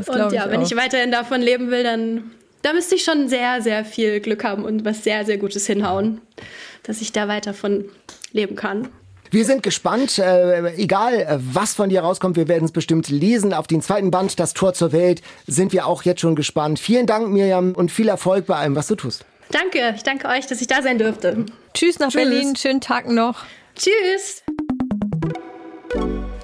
Hm. 0.05 0.25
Und 0.25 0.33
ja, 0.33 0.51
wenn 0.51 0.61
auch. 0.61 0.67
ich 0.67 0.77
weiterhin 0.77 1.11
davon 1.11 1.41
leben 1.41 1.71
will, 1.71 1.83
dann 1.83 2.31
da 2.63 2.73
müsste 2.73 2.97
ich 2.97 3.05
schon 3.05 3.29
sehr, 3.29 3.63
sehr 3.63 3.85
viel 3.85 4.21
Glück 4.21 4.43
haben 4.43 4.65
und 4.65 4.85
was 4.85 5.05
sehr, 5.05 5.25
sehr 5.25 5.39
Gutes 5.39 5.67
hinhauen, 5.67 6.21
dass 6.83 7.01
ich 7.01 7.13
da 7.13 7.29
weiter 7.29 7.55
von 7.55 7.85
leben 8.33 8.57
kann. 8.57 8.89
Wir 9.31 9.45
sind 9.45 9.63
gespannt, 9.63 10.19
äh, 10.19 10.75
egal 10.77 11.15
äh, 11.15 11.39
was 11.39 11.75
von 11.75 11.89
dir 11.89 12.01
rauskommt, 12.01 12.37
wir 12.37 12.49
werden 12.49 12.65
es 12.65 12.73
bestimmt 12.73 13.09
lesen. 13.09 13.55
Auf 13.55 13.67
den 13.67 13.83
zweiten 13.83 14.11
Band, 14.11 14.39
das 14.39 14.55
Tor 14.55 14.75
zur 14.75 14.93
Welt, 14.93 15.23
sind 15.47 15.73
wir 15.73 15.87
auch 15.87 16.03
jetzt 16.03 16.21
schon 16.21 16.37
gespannt. 16.37 16.79
Vielen 16.79 17.07
Dank, 17.07 17.29
Miriam, 17.29 17.73
und 17.73 17.91
viel 17.91 18.09
Erfolg 18.09 18.47
bei 18.47 18.57
allem, 18.57 18.77
was 18.77 18.87
du 18.87 18.95
tust. 18.95 19.25
Danke, 19.51 19.95
ich 19.95 20.03
danke 20.03 20.29
euch, 20.29 20.47
dass 20.47 20.61
ich 20.61 20.67
da 20.67 20.83
sein 20.83 20.99
durfte. 20.99 21.47
Tschüss 21.75 21.99
nach 21.99 22.09
Tschüss. 22.09 22.23
Berlin, 22.23 22.57
schönen 22.57 22.81
Tag 22.81 23.09
noch. 23.09 23.45
Tschüss. 23.77 24.43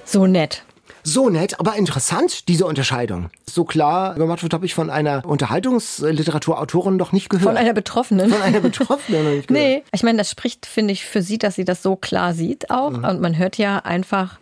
So 0.05 0.27
nett. 0.27 0.63
So 1.05 1.29
nett, 1.29 1.59
aber 1.59 1.77
interessant, 1.77 2.49
diese 2.49 2.67
Unterscheidung. 2.67 3.31
So 3.49 3.65
klar 3.65 4.15
gemacht 4.15 4.43
wird, 4.43 4.55
habe 4.55 4.67
ich 4.67 4.75
von 4.75 4.91
einer 4.91 5.25
Unterhaltungsliteraturautorin 5.27 6.97
noch 6.97 7.13
nicht 7.13 7.29
gehört. 7.29 7.49
Von 7.49 7.57
einer 7.57 7.75
Betroffenen. 7.75 8.31
Von 8.31 8.43
einer 8.43 8.61
Betroffenen 8.61 9.25
noch 9.25 9.31
nicht 9.33 9.49
gehört. 9.49 9.63
Nee, 9.63 9.83
ich 9.93 10.03
meine, 10.03 10.19
das 10.19 10.31
spricht, 10.31 10.67
finde 10.67 10.93
ich, 10.93 11.05
für 11.05 11.23
sie, 11.23 11.39
dass 11.39 11.57
sie 11.57 11.65
das 11.65 11.83
so 11.83 11.97
klar 11.97 12.35
sieht 12.35 12.71
auch. 12.71 12.91
Mhm. 12.91 13.05
Und 13.05 13.21
man 13.21 13.37
hört 13.37 13.59
ja 13.59 13.79
einfach, 13.79 14.39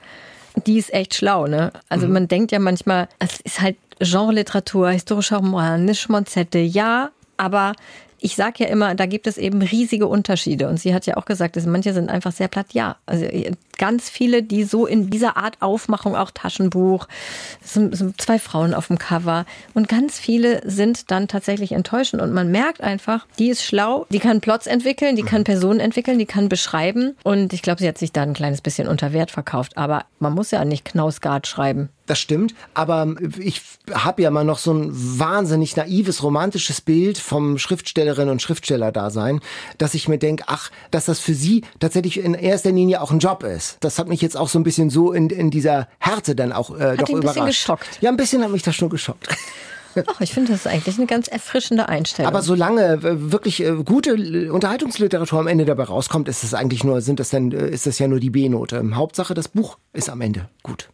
die 0.67 0.79
ist 0.79 0.93
echt 0.93 1.15
schlau, 1.15 1.47
ne? 1.47 1.73
Also 1.89 2.07
mhm. 2.07 2.13
man 2.13 2.29
denkt 2.29 2.53
ja 2.53 2.59
manchmal, 2.59 3.09
es 3.19 3.41
ist 3.41 3.61
halt 3.61 3.77
Genreliteratur, 3.99 4.91
historischer 4.91 5.39
Roman, 5.39 5.85
Nischmonzette, 5.85 6.59
ja, 6.59 7.11
aber 7.37 7.73
ich 8.21 8.37
sage 8.37 8.65
ja 8.65 8.71
immer, 8.71 8.95
da 8.95 9.07
gibt 9.07 9.27
es 9.27 9.39
eben 9.39 9.63
riesige 9.63 10.07
Unterschiede. 10.07 10.69
Und 10.69 10.79
sie 10.79 10.95
hat 10.95 11.07
ja 11.07 11.17
auch 11.17 11.25
gesagt, 11.25 11.57
dass 11.57 11.67
manche 11.67 11.93
sind 11.93 12.11
einfach 12.11 12.33
sehr 12.33 12.49
platt. 12.49 12.67
Ja, 12.73 12.97
also 13.07 13.27
ganz 13.79 14.11
viele, 14.11 14.43
die 14.43 14.65
so 14.65 14.87
in 14.87 15.11
dieser 15.11 15.37
Art 15.37 15.57
Aufmachung, 15.61 16.15
auch 16.15 16.31
Taschenbuch, 16.31 17.09
sind, 17.63 17.97
sind 17.97 18.21
zwei 18.21 18.39
Frauen 18.39 18.75
auf 18.75 18.89
dem 18.89 18.99
Cover. 18.99 19.47
Und 19.75 19.89
ganz 19.89 20.19
viele 20.19 20.61
sind 20.69 21.11
dann 21.11 21.29
tatsächlich 21.29 21.73
enttäuschend. 21.73 22.23
Und 22.23 22.33
man 22.33 22.51
merkt 22.51 22.83
einfach, 22.83 23.27
die 23.39 23.49
ist 23.49 23.65
schlau, 23.65 24.07
die 24.11 24.19
kann 24.19 24.41
Plots 24.41 24.67
entwickeln, 24.67 25.17
die 25.17 25.23
kann 25.23 25.45
Personen 25.45 25.81
entwickeln, 25.81 26.19
die 26.19 26.27
kann 26.27 26.49
beschreiben. 26.49 27.17
Und 27.23 27.53
ich 27.53 27.63
glaube, 27.63 27.81
sie 27.81 27.89
hat 27.89 27.99
sich 27.99 28.13
da 28.13 28.23
ein 28.23 28.35
kleines 28.35 28.61
bisschen 28.61 28.87
unter 28.87 29.13
Wert 29.13 29.31
verkauft. 29.31 29.77
Aber 29.77 30.05
man 30.19 30.35
muss 30.35 30.51
ja 30.51 30.65
nicht 30.65 30.85
Knausgard 30.85 31.47
schreiben. 31.47 31.89
Das 32.11 32.19
stimmt, 32.19 32.57
aber 32.75 33.15
ich 33.39 33.63
habe 33.93 34.23
ja 34.23 34.33
mal 34.33 34.43
noch 34.43 34.59
so 34.59 34.73
ein 34.73 34.91
wahnsinnig 34.93 35.77
naives, 35.77 36.25
romantisches 36.25 36.81
Bild 36.81 37.19
vom 37.19 37.57
Schriftstellerin 37.57 38.29
und 38.29 38.43
Schriftsteller-Dasein, 38.43 39.39
dass 39.79 39.95
ich 39.95 40.09
mir 40.09 40.19
denke, 40.19 40.43
ach, 40.49 40.73
dass 40.91 41.05
das 41.05 41.21
für 41.21 41.35
sie 41.35 41.63
tatsächlich 41.79 42.19
in 42.19 42.35
erster 42.35 42.73
Linie 42.73 43.01
auch 43.01 43.13
ein 43.13 43.21
Job 43.21 43.45
ist. 43.45 43.77
Das 43.79 44.01
hat 44.01 44.09
mich 44.09 44.23
jetzt 44.23 44.37
auch 44.37 44.49
so 44.49 44.59
ein 44.59 44.65
bisschen 44.65 44.91
so 44.91 45.13
in, 45.13 45.31
in 45.31 45.53
dieser 45.53 45.87
Härte 46.01 46.35
dann 46.35 46.51
auch 46.51 46.77
äh, 46.77 46.97
hat 46.99 47.03
doch 47.03 47.11
ein 47.11 47.19
überrascht. 47.19 47.35
Bisschen 47.35 47.47
geschockt. 47.47 47.99
Ja, 48.01 48.11
ein 48.11 48.17
bisschen 48.17 48.43
hat 48.43 48.51
mich 48.51 48.65
das 48.65 48.75
schon 48.75 48.89
geschockt. 48.89 49.29
Ach, 49.95 50.21
ich 50.21 50.33
finde 50.33 50.51
das 50.51 50.63
ist 50.63 50.67
eigentlich 50.67 50.99
eine 50.99 51.07
ganz 51.07 51.29
erfrischende 51.29 51.89
Einstellung. 51.89 52.29
Aber 52.29 52.43
solange 52.43 53.31
wirklich 53.31 53.63
äh, 53.63 53.71
gute 53.85 54.51
Unterhaltungsliteratur 54.51 55.39
am 55.39 55.47
Ende 55.47 55.65
dabei 55.65 55.85
rauskommt, 55.85 56.29
ist 56.29 56.43
es 56.43 56.55
eigentlich 56.55 56.83
nur, 56.83 57.03
sind 57.03 57.21
das 57.21 57.31
denn, 57.31 57.53
äh, 57.53 57.69
ist 57.69 57.87
das 57.87 58.01
ja 58.01 58.09
nur 58.09 58.19
die 58.19 58.31
B-Note. 58.31 58.83
Hauptsache, 58.97 59.35
das 59.35 59.47
Buch 59.47 59.79
ist 59.93 60.11
am 60.11 60.21
Ende 60.21 60.49
gut. 60.65 60.91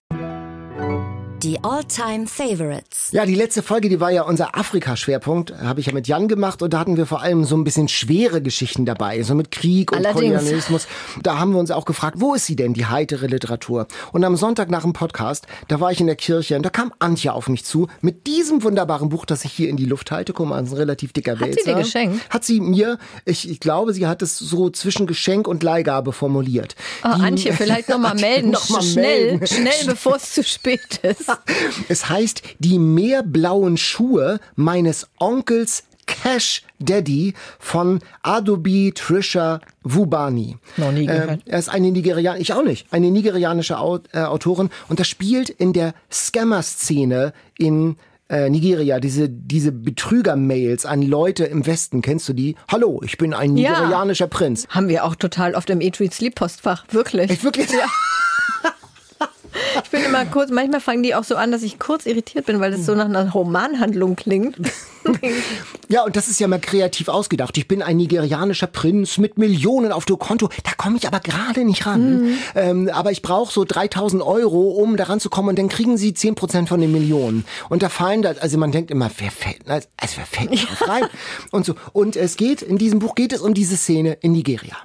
Die 1.47 1.63
All-Time 1.63 2.27
Favorites. 2.27 3.11
Ja, 3.13 3.25
die 3.25 3.37
letzte 3.37 3.63
Folge, 3.63 3.89
die 3.89 4.01
war 4.01 4.11
ja 4.11 4.23
unser 4.23 4.59
Afrika-Schwerpunkt, 4.59 5.55
habe 5.63 5.79
ich 5.79 5.87
ja 5.87 5.93
mit 5.93 6.09
Jan 6.09 6.27
gemacht 6.27 6.61
und 6.61 6.73
da 6.75 6.81
hatten 6.81 6.97
wir 6.97 7.07
vor 7.07 7.23
allem 7.23 7.45
so 7.45 7.57
ein 7.57 7.63
bisschen 7.63 7.87
schwere 7.87 8.43
Geschichten 8.43 8.85
dabei, 8.85 9.23
so 9.23 9.37
mit 9.37 9.53
Krieg 9.53 9.93
und 9.93 9.99
Allerdings. 9.99 10.35
Kolonialismus. 10.35 10.89
Da 11.23 11.39
haben 11.39 11.53
wir 11.53 11.61
uns 11.61 11.71
auch 11.71 11.85
gefragt, 11.85 12.17
wo 12.19 12.35
ist 12.35 12.47
sie 12.47 12.57
denn, 12.57 12.75
die 12.75 12.87
heitere 12.87 13.29
Literatur? 13.29 13.87
Und 14.13 14.25
am 14.25 14.35
Sonntag 14.35 14.73
nach 14.73 14.83
dem 14.83 14.93
Podcast, 14.93 15.47
da 15.69 15.79
war 15.79 15.93
ich 15.93 16.01
in 16.01 16.09
der 16.09 16.17
Kirche 16.17 16.57
und 16.57 16.65
da 16.65 16.71
kam 16.71 16.93
Antje 16.99 17.33
auf 17.33 17.49
mich 17.49 17.65
zu 17.65 17.87
mit 18.01 18.27
diesem 18.27 18.65
wunderbaren 18.65 19.09
Buch, 19.09 19.25
das 19.25 19.45
ich 19.45 19.53
hier 19.53 19.69
in 19.69 19.77
die 19.77 19.85
Luft 19.85 20.11
halte. 20.11 20.33
Guck 20.33 20.49
mal, 20.49 20.59
ein 20.59 20.67
relativ 20.67 21.13
dicker 21.13 21.35
Hat 21.35 21.41
Wälzer. 21.43 21.61
sie 21.65 21.71
dir 21.71 21.77
geschenkt? 21.77 22.29
Hat 22.29 22.45
sie 22.45 22.61
mir, 22.61 22.99
ich, 23.25 23.49
ich 23.49 23.61
glaube, 23.61 23.93
sie 23.95 24.09
hat 24.09 24.21
es 24.21 24.37
so 24.37 24.69
zwischen 24.69 25.07
Geschenk 25.07 25.47
und 25.47 25.63
Leihgabe 25.63 26.13
formuliert. 26.13 26.75
Oh, 27.05 27.11
Die- 27.17 27.23
Antje, 27.23 27.53
vielleicht 27.53 27.89
nochmal 27.89 28.15
melden. 28.21 28.51
Noch 28.51 28.69
mal 28.69 28.83
schnell, 28.83 29.37
melden. 29.39 29.47
schnell, 29.47 29.87
bevor 29.87 30.17
es 30.17 30.33
zu 30.35 30.43
spät 30.43 30.99
ist. 31.05 31.31
Es 31.89 32.09
heißt 32.09 32.43
die 32.59 32.79
meerblauen 32.79 33.77
Schuhe 33.77 34.41
meines 34.55 35.09
Onkels 35.19 35.85
Cash 36.07 36.63
Daddy 36.79 37.35
von 37.59 37.99
Adobe 38.23 38.93
Trisha 38.95 39.61
Wubani. 39.83 40.57
Noch 40.77 40.93
nie 40.93 41.07
gehört. 41.07 41.31
Ähm, 41.31 41.39
er 41.47 41.59
ist 41.59 41.69
eine 41.69 41.91
Nigerianische, 41.91 42.43
ich 42.43 42.53
auch 42.53 42.63
nicht, 42.63 42.87
eine 42.93 43.11
nigerianische 43.11 43.75
äh, 44.13 44.19
Autorin 44.21 44.71
und 44.89 45.01
das 45.01 45.09
spielt 45.09 45.51
in 45.51 45.73
der 45.73 45.95
Scammer-Szene 46.13 47.33
in 47.59 47.97
äh, 48.29 48.49
Nigeria, 48.51 49.01
diese, 49.01 49.29
diese 49.29 49.73
Betrüger-Mails 49.73 50.87
an 50.87 51.03
Leute 51.03 51.45
im 51.45 51.67
Westen, 51.67 52.03
kennst 52.03 52.29
du 52.29 52.33
die? 52.33 52.55
Hallo, 52.71 53.01
ich 53.05 53.19
bin 53.19 53.35
ein 53.35 53.57
Ja. 53.57 53.71
nigerianischer 53.81 54.27
Prinz. 54.29 54.67
Haben 54.69 54.89
wir 54.89 55.05
auch 55.05 55.17
total 55.17 55.55
oft 55.57 55.71
im 55.71 55.81
Eat, 55.81 55.99
Read, 56.01 56.15
Sleep 56.15 56.35
Postfach. 56.37 56.85
Wirklich. 56.91 57.31
Ich 57.33 57.43
wirklich, 57.45 57.69
ja. 57.71 57.87
Ich 59.85 59.91
bin 59.91 60.03
immer 60.05 60.25
kurz, 60.27 60.51
manchmal 60.51 60.81
fangen 60.81 61.03
die 61.03 61.15
auch 61.15 61.25
so 61.25 61.37
an, 61.37 61.53
dass 61.53 61.63
ich 61.63 61.79
kurz 61.79 62.07
irritiert 62.07 62.47
bin, 62.47 62.61
weil 62.61 62.71
das 62.71 62.87
so 62.87 62.95
nach 62.95 63.07
einer 63.07 63.31
Romanhandlung 63.31 64.17
klingt. 64.17 64.57
Ja, 65.89 66.03
und 66.05 66.17
das 66.17 66.27
ist 66.27 66.41
ja 66.41 66.49
mal 66.49 66.59
kreativ 66.59 67.07
ausgedacht. 67.07 67.57
Ich 67.57 67.69
bin 67.69 67.81
ein 67.81 67.97
nigerianischer 67.97 68.67
Prinz 68.67 69.19
mit 69.19 69.39
Millionen 69.39 69.93
auf 69.93 70.05
dem 70.05 70.19
Konto. 70.19 70.49
Da 70.65 70.73
komme 70.77 70.97
ich 70.97 71.07
aber 71.07 71.21
gerade 71.21 71.65
nicht 71.65 71.87
ran. 71.87 72.37
Ähm, 72.57 72.91
aber 72.93 73.13
ich 73.13 73.23
brauche 73.23 73.53
so 73.53 73.65
3000 73.65 74.21
Euro, 74.21 74.71
um 74.71 74.97
daran 74.97 75.21
zu 75.21 75.31
kommen. 75.31 75.51
Und 75.51 75.59
dann 75.61 75.69
kriegen 75.69 75.97
sie 75.97 76.11
10% 76.11 76.67
von 76.67 76.81
den 76.81 76.91
Millionen. 76.91 77.45
Und 77.69 77.85
da 77.85 77.89
fallen 77.89 78.23
da, 78.23 78.31
also 78.41 78.59
man 78.59 78.73
denkt 78.73 78.91
immer, 78.91 79.09
wer 79.19 79.31
fällt, 79.31 79.61
also 79.69 80.17
wer 80.17 80.27
fällt 80.27 80.51
drauf 80.51 80.89
rein? 80.89 81.05
Und 81.53 81.65
so. 81.65 81.77
Und 81.93 82.17
es 82.17 82.37
geht, 82.37 82.63
in 82.63 82.79
diesem 82.79 82.99
Buch 82.99 83.15
geht 83.15 83.33
es 83.33 83.41
um 83.41 83.55
diese 83.55 83.77
Szene 83.77 84.19
in 84.23 84.33
Nigeria. 84.33 84.77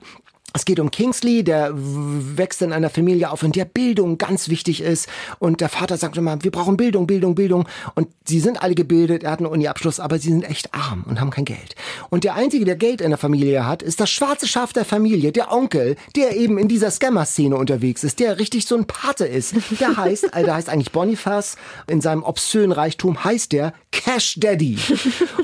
Es 0.54 0.66
geht 0.66 0.80
um 0.82 0.92
Kingsley, 0.92 1.44
der 1.44 1.72
wächst 1.74 2.62
in 2.62 2.74
einer 2.74 2.90
Familie 2.90 3.32
auf, 3.32 3.44
in 3.44 3.54
der 3.54 3.66
Bildung 3.66 4.18
ganz 4.18 4.50
wichtig 4.50 4.82
ist. 4.82 5.08
Und 5.40 5.62
der 5.62 5.70
Vater 5.70 5.98
sagt 5.98 6.18
immer, 6.18 6.44
wir 6.44 6.52
brauchen 6.52 6.76
Bildung, 6.76 7.08
Bildung, 7.08 7.36
Bildung. 7.36 7.68
Und 7.96 8.10
sie 8.26 8.42
sind 8.42 8.62
alle 8.62 8.76
gebildet, 8.76 9.24
er 9.24 9.32
hat 9.32 9.40
einen 9.40 9.48
Uni-Abschluss, 9.48 10.02
aber 10.02 10.20
sie 10.20 10.30
sind 10.30 10.44
echt 10.44 10.74
arm 10.74 11.06
und 11.08 11.22
haben 11.22 11.30
kein 11.30 11.46
Geld. 11.46 11.76
Und 12.10 12.26
der 12.26 12.36
Einzige, 12.36 12.66
der 12.66 12.76
Geld 12.76 13.00
in 13.00 13.12
der 13.12 13.18
Familie 13.18 13.66
hat, 13.66 13.82
ist 13.82 14.02
das 14.02 14.10
schwarze 14.10 14.46
Schaf 14.48 14.74
der 14.74 14.84
Familie, 14.84 15.32
der 15.32 15.54
Onkel, 15.54 15.96
der 16.16 16.36
eben 16.36 16.58
in 16.58 16.68
dieser 16.68 16.92
Scammer-Szene 16.92 17.56
unterwegs 17.56 18.04
ist, 18.04 18.20
der 18.20 18.38
richtig 18.38 18.66
so 18.66 18.76
ein 18.76 18.86
Pate 18.86 19.26
ist. 19.26 19.56
Der 19.80 19.96
heißt, 19.96 20.36
äh, 20.36 20.44
der 20.44 20.56
heißt 20.56 20.70
eigentlich 20.70 20.92
Boniface. 20.92 21.56
In 21.88 22.02
seinem 22.02 22.24
obszönen 22.24 22.74
Reichtum 22.74 23.24
heißt 23.24 23.54
der 23.54 23.74
Cash 23.92 24.36
Daddy. 24.38 24.78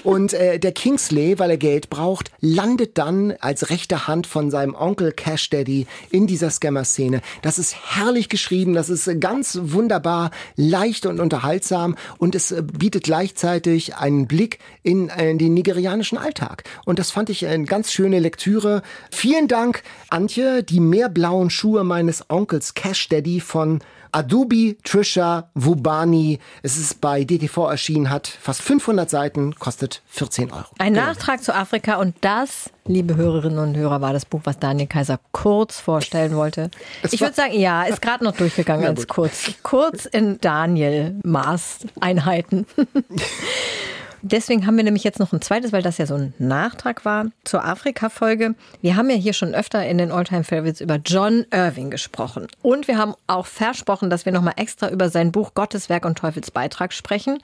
Und 0.04 0.34
äh, 0.34 0.60
der 0.60 0.74
Kingsley, 0.74 1.40
weil 1.40 1.52
er 1.52 1.58
Geld 1.58 1.90
braucht, 1.90 2.32
landet 2.42 2.98
dann 2.98 3.34
als 3.40 3.70
rechte 3.70 4.08
Hand 4.08 4.28
von 4.28 4.52
seinem 4.52 4.76
Onkel 4.76 4.97
Cash 4.98 5.50
Daddy 5.50 5.88
in 6.12 6.28
dieser 6.28 6.50
Scammer-Szene. 6.50 7.22
Das 7.42 7.60
ist 7.60 7.76
herrlich 7.96 8.30
geschrieben, 8.30 8.74
das 8.74 8.90
ist 8.90 9.10
ganz 9.20 9.60
wunderbar, 9.62 10.32
leicht 10.56 11.06
und 11.06 11.20
unterhaltsam 11.20 11.96
und 12.18 12.36
es 12.36 12.52
äh, 12.52 12.62
bietet 12.62 13.04
gleichzeitig 13.04 13.96
einen 13.96 14.28
Blick 14.28 14.60
in 14.84 15.10
äh, 15.10 15.36
den 15.36 15.54
nigerianischen 15.54 16.18
Alltag. 16.18 16.64
Und 16.86 17.00
das 17.00 17.12
fand 17.12 17.30
ich 17.30 17.46
eine 17.46 17.66
ganz 17.66 17.92
schöne 17.92 18.20
Lektüre. 18.20 18.82
Vielen 19.12 19.48
Dank, 19.48 19.84
Antje, 20.10 20.64
die 20.64 20.80
meerblauen 20.80 21.50
Schuhe 21.50 21.84
meines 21.84 22.30
Onkels 22.30 22.74
Cash 22.74 23.10
Daddy 23.10 23.40
von 23.40 23.80
Adobe 24.12 24.78
Trisha 24.84 25.50
Wubani. 25.54 26.40
Es 26.64 26.78
ist 26.78 27.02
bei 27.02 27.24
DTV 27.24 27.70
erschienen, 27.70 28.10
hat 28.10 28.28
fast 28.28 28.62
500 28.62 29.10
Seiten, 29.10 29.56
kostet 29.56 30.02
14 30.08 30.52
Euro. 30.52 30.66
Ein 30.80 30.94
Nachtrag 30.94 31.44
zu 31.44 31.54
Afrika 31.54 31.96
und 31.98 32.16
das, 32.22 32.70
liebe 32.86 33.16
Hörerinnen 33.16 33.60
und 33.60 33.78
Hörer, 33.78 34.02
war 34.02 34.14
das 34.14 34.26
Buch, 34.26 34.42
was 34.44 34.60
Daniel 34.60 34.88
Kaiser 34.88 35.20
kurz 35.32 35.80
vorstellen 35.80 36.36
wollte. 36.36 36.72
Es 37.04 37.14
ich 37.14 37.22
würde 37.22 37.36
sagen, 37.36 37.54
ja, 37.60 37.84
ist 37.84 38.02
gerade 38.02 38.24
noch 38.24 38.36
durchgegangen 38.36 38.96
gut. 38.96 39.08
kurz. 39.08 39.52
Kurz 39.64 40.06
in 40.06 40.40
Daniel 40.42 41.20
Maßeinheiten. 41.24 42.66
Deswegen 44.22 44.66
haben 44.66 44.78
wir 44.78 44.84
nämlich 44.84 45.04
jetzt 45.04 45.20
noch 45.20 45.34
ein 45.34 45.42
zweites, 45.42 45.72
weil 45.72 45.82
das 45.82 45.98
ja 45.98 46.06
so 46.06 46.16
ein 46.16 46.34
Nachtrag 46.40 47.06
war 47.06 47.28
zur 47.44 47.64
Afrika-Folge. 47.64 48.56
Wir 48.82 48.96
haben 48.96 49.10
ja 49.10 49.16
hier 49.16 49.34
schon 49.34 49.54
öfter 49.54 49.86
in 49.86 49.98
den 49.98 50.12
Alltime 50.12 50.44
Favorites 50.44 50.82
über 50.82 50.96
John 50.96 51.46
Irving 51.52 51.92
gesprochen. 51.92 52.48
Und 52.62 52.88
wir 52.88 52.98
haben 52.98 53.14
auch 53.28 53.46
versprochen, 53.46 54.10
dass 54.10 54.26
wir 54.26 54.32
nochmal 54.32 54.56
extra 54.58 54.90
über 54.90 55.10
sein 55.10 55.32
Buch 55.32 55.54
Gottes 55.54 55.90
Werk 55.90 56.06
und 56.06 56.18
Teufels 56.18 56.52
Beitrag 56.52 56.94
sprechen. 56.94 57.40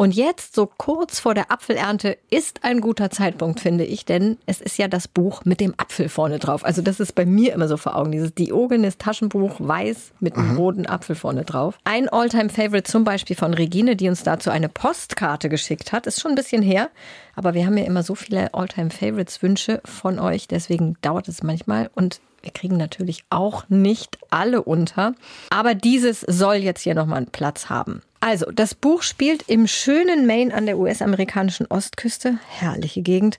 Und 0.00 0.14
jetzt, 0.14 0.54
so 0.54 0.64
kurz 0.64 1.20
vor 1.20 1.34
der 1.34 1.52
Apfelernte, 1.52 2.16
ist 2.30 2.64
ein 2.64 2.80
guter 2.80 3.10
Zeitpunkt, 3.10 3.60
finde 3.60 3.84
ich, 3.84 4.06
denn 4.06 4.38
es 4.46 4.62
ist 4.62 4.78
ja 4.78 4.88
das 4.88 5.08
Buch 5.08 5.44
mit 5.44 5.60
dem 5.60 5.74
Apfel 5.76 6.08
vorne 6.08 6.38
drauf. 6.38 6.64
Also 6.64 6.80
das 6.80 7.00
ist 7.00 7.14
bei 7.14 7.26
mir 7.26 7.52
immer 7.52 7.68
so 7.68 7.76
vor 7.76 7.96
Augen, 7.96 8.10
dieses 8.10 8.34
Diogenes 8.34 8.96
Taschenbuch, 8.96 9.56
weiß 9.58 10.12
mit 10.18 10.36
einem 10.36 10.56
roten 10.56 10.86
Apfel 10.86 11.16
vorne 11.16 11.44
drauf. 11.44 11.78
Ein 11.84 12.08
Alltime-Favorite 12.08 12.90
zum 12.90 13.04
Beispiel 13.04 13.36
von 13.36 13.52
Regine, 13.52 13.94
die 13.94 14.08
uns 14.08 14.22
dazu 14.22 14.48
eine 14.48 14.70
Postkarte 14.70 15.50
geschickt 15.50 15.92
hat, 15.92 16.06
ist 16.06 16.18
schon 16.18 16.32
ein 16.32 16.36
bisschen 16.36 16.62
her, 16.62 16.88
aber 17.34 17.52
wir 17.52 17.66
haben 17.66 17.76
ja 17.76 17.84
immer 17.84 18.02
so 18.02 18.14
viele 18.14 18.54
Alltime-Favorites-Wünsche 18.54 19.82
von 19.84 20.18
euch, 20.18 20.48
deswegen 20.48 20.96
dauert 21.02 21.28
es 21.28 21.42
manchmal 21.42 21.90
und 21.94 22.22
wir 22.40 22.52
kriegen 22.52 22.78
natürlich 22.78 23.24
auch 23.28 23.68
nicht 23.68 24.16
alle 24.30 24.62
unter, 24.62 25.14
aber 25.50 25.74
dieses 25.74 26.20
soll 26.20 26.54
jetzt 26.54 26.80
hier 26.80 26.94
nochmal 26.94 27.18
einen 27.18 27.26
Platz 27.26 27.68
haben. 27.68 28.00
Also, 28.22 28.50
das 28.52 28.74
Buch 28.74 29.02
spielt 29.02 29.48
im 29.48 29.66
schönen 29.66 30.26
Maine 30.26 30.52
an 30.52 30.66
der 30.66 30.78
US-amerikanischen 30.78 31.66
Ostküste. 31.66 32.38
Herrliche 32.48 33.00
Gegend. 33.00 33.38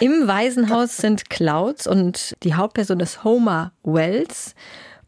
Im 0.00 0.26
Waisenhaus 0.26 0.96
sind 0.96 1.30
Clouds 1.30 1.86
und 1.86 2.36
die 2.42 2.54
Hauptperson 2.54 2.98
ist 2.98 3.22
Homer 3.22 3.72
Wells. 3.84 4.56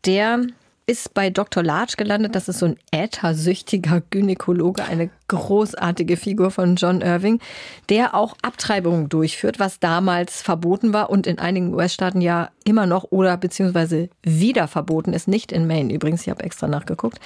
Der 0.04 0.46
ist 0.86 1.14
bei 1.14 1.30
Dr. 1.30 1.64
Large 1.64 1.94
gelandet. 1.96 2.36
Das 2.36 2.48
ist 2.48 2.60
so 2.60 2.66
ein 2.66 2.78
äthersüchtiger 2.92 4.02
Gynäkologe, 4.08 4.84
eine 4.84 5.10
großartige 5.29 6.16
Figur 6.16 6.51
von 6.51 6.76
John 6.76 7.03
Irving, 7.03 7.41
der 7.89 8.14
auch 8.14 8.37
Abtreibungen 8.43 9.09
durchführt, 9.09 9.59
was 9.59 9.79
damals 9.79 10.43
verboten 10.43 10.93
war 10.93 11.11
und 11.11 11.26
in 11.26 11.39
einigen 11.39 11.74
US-Staaten 11.74 12.20
ja 12.20 12.51
immer 12.64 12.87
noch 12.87 13.05
oder 13.11 13.37
beziehungsweise 13.37 14.09
wieder 14.22 14.68
verboten 14.68 15.12
ist. 15.12 15.29
Nicht 15.29 15.53
in 15.53 15.66
Maine 15.66 15.93
übrigens, 15.93 16.22
ich 16.22 16.31
habe 16.31 16.45
extra 16.45 16.66
nachgeguckt. 16.66 17.18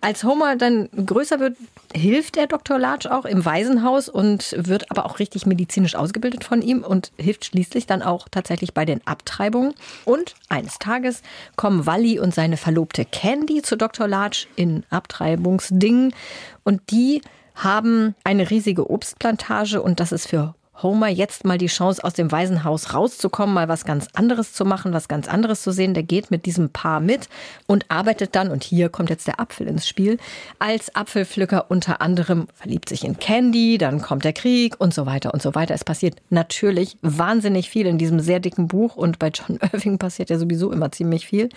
Als 0.00 0.24
Homer 0.24 0.56
dann 0.56 0.88
größer 0.90 1.38
wird, 1.40 1.56
hilft 1.94 2.36
der 2.36 2.46
Dr. 2.46 2.78
Large 2.78 3.14
auch 3.14 3.24
im 3.24 3.44
Waisenhaus 3.44 4.08
und 4.08 4.54
wird 4.58 4.90
aber 4.90 5.06
auch 5.06 5.18
richtig 5.18 5.46
medizinisch 5.46 5.94
ausgebildet 5.94 6.44
von 6.44 6.60
ihm 6.60 6.82
und 6.82 7.12
hilft 7.16 7.44
schließlich 7.44 7.86
dann 7.86 8.02
auch 8.02 8.28
tatsächlich 8.30 8.74
bei 8.74 8.84
den 8.84 9.00
Abtreibungen. 9.06 9.74
Und 10.04 10.34
eines 10.48 10.78
Tages 10.78 11.22
kommen 11.56 11.86
Wally 11.86 12.18
und 12.18 12.34
seine 12.34 12.56
Verlobte 12.56 13.04
Candy 13.04 13.62
zu 13.62 13.76
Dr. 13.76 14.08
Large 14.08 14.46
in 14.56 14.84
Abtreibungsdingen 14.90 16.14
und 16.64 16.90
die 16.90 17.22
haben 17.54 18.14
eine 18.24 18.50
riesige 18.50 18.90
Obstplantage 18.90 19.82
und 19.82 20.00
das 20.00 20.12
ist 20.12 20.28
für 20.28 20.54
Homer 20.82 21.08
jetzt 21.08 21.44
mal 21.44 21.58
die 21.58 21.66
Chance, 21.66 22.02
aus 22.02 22.14
dem 22.14 22.32
Waisenhaus 22.32 22.94
rauszukommen, 22.94 23.54
mal 23.54 23.68
was 23.68 23.84
ganz 23.84 24.08
anderes 24.14 24.52
zu 24.52 24.64
machen, 24.64 24.92
was 24.92 25.06
ganz 25.06 25.28
anderes 25.28 25.62
zu 25.62 25.70
sehen. 25.70 25.94
Der 25.94 26.02
geht 26.02 26.30
mit 26.30 26.46
diesem 26.46 26.70
Paar 26.70 27.00
mit 27.00 27.28
und 27.66 27.84
arbeitet 27.88 28.34
dann, 28.34 28.50
und 28.50 28.64
hier 28.64 28.88
kommt 28.88 29.10
jetzt 29.10 29.26
der 29.26 29.38
Apfel 29.38 29.68
ins 29.68 29.86
Spiel, 29.86 30.18
als 30.58 30.94
Apfelpflücker 30.94 31.70
unter 31.70 32.00
anderem, 32.00 32.48
verliebt 32.54 32.88
sich 32.88 33.04
in 33.04 33.18
Candy, 33.18 33.78
dann 33.78 34.02
kommt 34.02 34.24
der 34.24 34.32
Krieg 34.32 34.80
und 34.80 34.92
so 34.92 35.06
weiter 35.06 35.32
und 35.32 35.42
so 35.42 35.54
weiter. 35.54 35.74
Es 35.74 35.84
passiert 35.84 36.16
natürlich 36.30 36.96
wahnsinnig 37.02 37.70
viel 37.70 37.86
in 37.86 37.98
diesem 37.98 38.20
sehr 38.20 38.40
dicken 38.40 38.66
Buch 38.66 38.96
und 38.96 39.18
bei 39.18 39.28
John 39.28 39.58
Irving 39.72 39.98
passiert 39.98 40.30
ja 40.30 40.38
sowieso 40.38 40.72
immer 40.72 40.90
ziemlich 40.90 41.26
viel. 41.26 41.48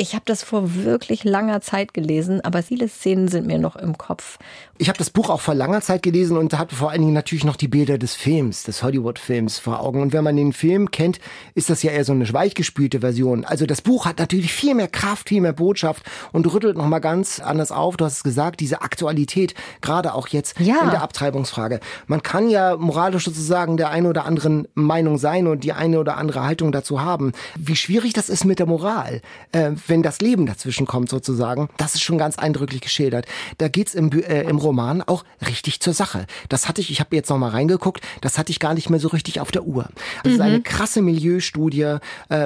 Ich 0.00 0.14
habe 0.14 0.22
das 0.24 0.42
vor 0.42 0.74
wirklich 0.76 1.24
langer 1.24 1.60
Zeit 1.60 1.92
gelesen, 1.92 2.40
aber 2.40 2.62
viele 2.62 2.88
Szenen 2.88 3.28
sind 3.28 3.46
mir 3.46 3.58
noch 3.58 3.76
im 3.76 3.98
Kopf. 3.98 4.38
Ich 4.78 4.88
habe 4.88 4.96
das 4.96 5.10
Buch 5.10 5.28
auch 5.28 5.42
vor 5.42 5.54
langer 5.54 5.82
Zeit 5.82 6.02
gelesen 6.02 6.38
und 6.38 6.56
hatte 6.56 6.74
vor 6.74 6.90
allen 6.90 7.02
Dingen 7.02 7.12
natürlich 7.12 7.44
noch 7.44 7.56
die 7.56 7.68
Bilder 7.68 7.98
des 7.98 8.14
Films, 8.14 8.62
des 8.62 8.82
Hollywood-Films 8.82 9.58
vor 9.58 9.80
Augen. 9.80 10.00
Und 10.00 10.14
wenn 10.14 10.24
man 10.24 10.36
den 10.36 10.54
Film 10.54 10.90
kennt, 10.90 11.20
ist 11.54 11.68
das 11.68 11.82
ja 11.82 11.90
eher 11.92 12.06
so 12.06 12.12
eine 12.12 12.32
weichgespülte 12.32 13.00
Version. 13.00 13.44
Also 13.44 13.66
das 13.66 13.82
Buch 13.82 14.06
hat 14.06 14.18
natürlich 14.20 14.54
viel 14.54 14.74
mehr 14.74 14.88
Kraft, 14.88 15.28
viel 15.28 15.42
mehr 15.42 15.52
Botschaft 15.52 16.02
und 16.32 16.50
rüttelt 16.50 16.78
nochmal 16.78 17.02
ganz 17.02 17.38
anders 17.38 17.70
auf. 17.70 17.98
Du 17.98 18.06
hast 18.06 18.14
es 18.14 18.22
gesagt, 18.22 18.60
diese 18.60 18.80
Aktualität, 18.80 19.52
gerade 19.82 20.14
auch 20.14 20.28
jetzt 20.28 20.58
Ja. 20.58 20.80
in 20.82 20.90
der 20.92 21.02
Abtreibungsfrage. 21.02 21.78
Man 22.06 22.22
kann 22.22 22.48
ja 22.48 22.78
moralisch 22.78 23.26
sozusagen 23.26 23.76
der 23.76 23.90
einen 23.90 24.06
oder 24.06 24.24
anderen 24.24 24.66
Meinung 24.72 25.18
sein 25.18 25.46
und 25.46 25.62
die 25.62 25.74
eine 25.74 26.00
oder 26.00 26.16
andere 26.16 26.42
Haltung 26.42 26.72
dazu 26.72 27.02
haben. 27.02 27.32
Wie 27.54 27.76
schwierig 27.76 28.14
das 28.14 28.30
ist 28.30 28.46
mit 28.46 28.58
der 28.58 28.66
Moral, 28.66 29.20
äh, 29.52 29.72
wenn 29.90 30.02
das 30.02 30.20
Leben 30.20 30.46
dazwischen 30.46 30.86
kommt 30.86 31.08
sozusagen, 31.10 31.68
das 31.76 31.94
ist 31.94 32.02
schon 32.02 32.16
ganz 32.18 32.38
eindrücklich 32.38 32.80
geschildert. 32.80 33.26
Da 33.58 33.68
geht's 33.68 33.94
im, 33.94 34.10
äh, 34.12 34.42
im 34.42 34.56
Roman 34.58 35.02
auch 35.02 35.24
richtig 35.46 35.80
zur 35.80 35.92
Sache. 35.92 36.26
Das 36.48 36.68
hatte 36.68 36.80
ich, 36.80 36.90
ich 36.90 37.00
habe 37.00 37.14
jetzt 37.16 37.28
noch 37.28 37.38
mal 37.38 37.50
reingeguckt, 37.50 38.00
das 38.20 38.38
hatte 38.38 38.50
ich 38.50 38.60
gar 38.60 38.74
nicht 38.74 38.88
mehr 38.88 39.00
so 39.00 39.08
richtig 39.08 39.40
auf 39.40 39.50
der 39.50 39.64
Uhr. 39.64 39.88
Das 40.24 40.32
ist 40.34 40.40
eine 40.40 40.62
krasse 40.62 41.02
Milieustudie, 41.02 41.82
äh, 41.82 41.98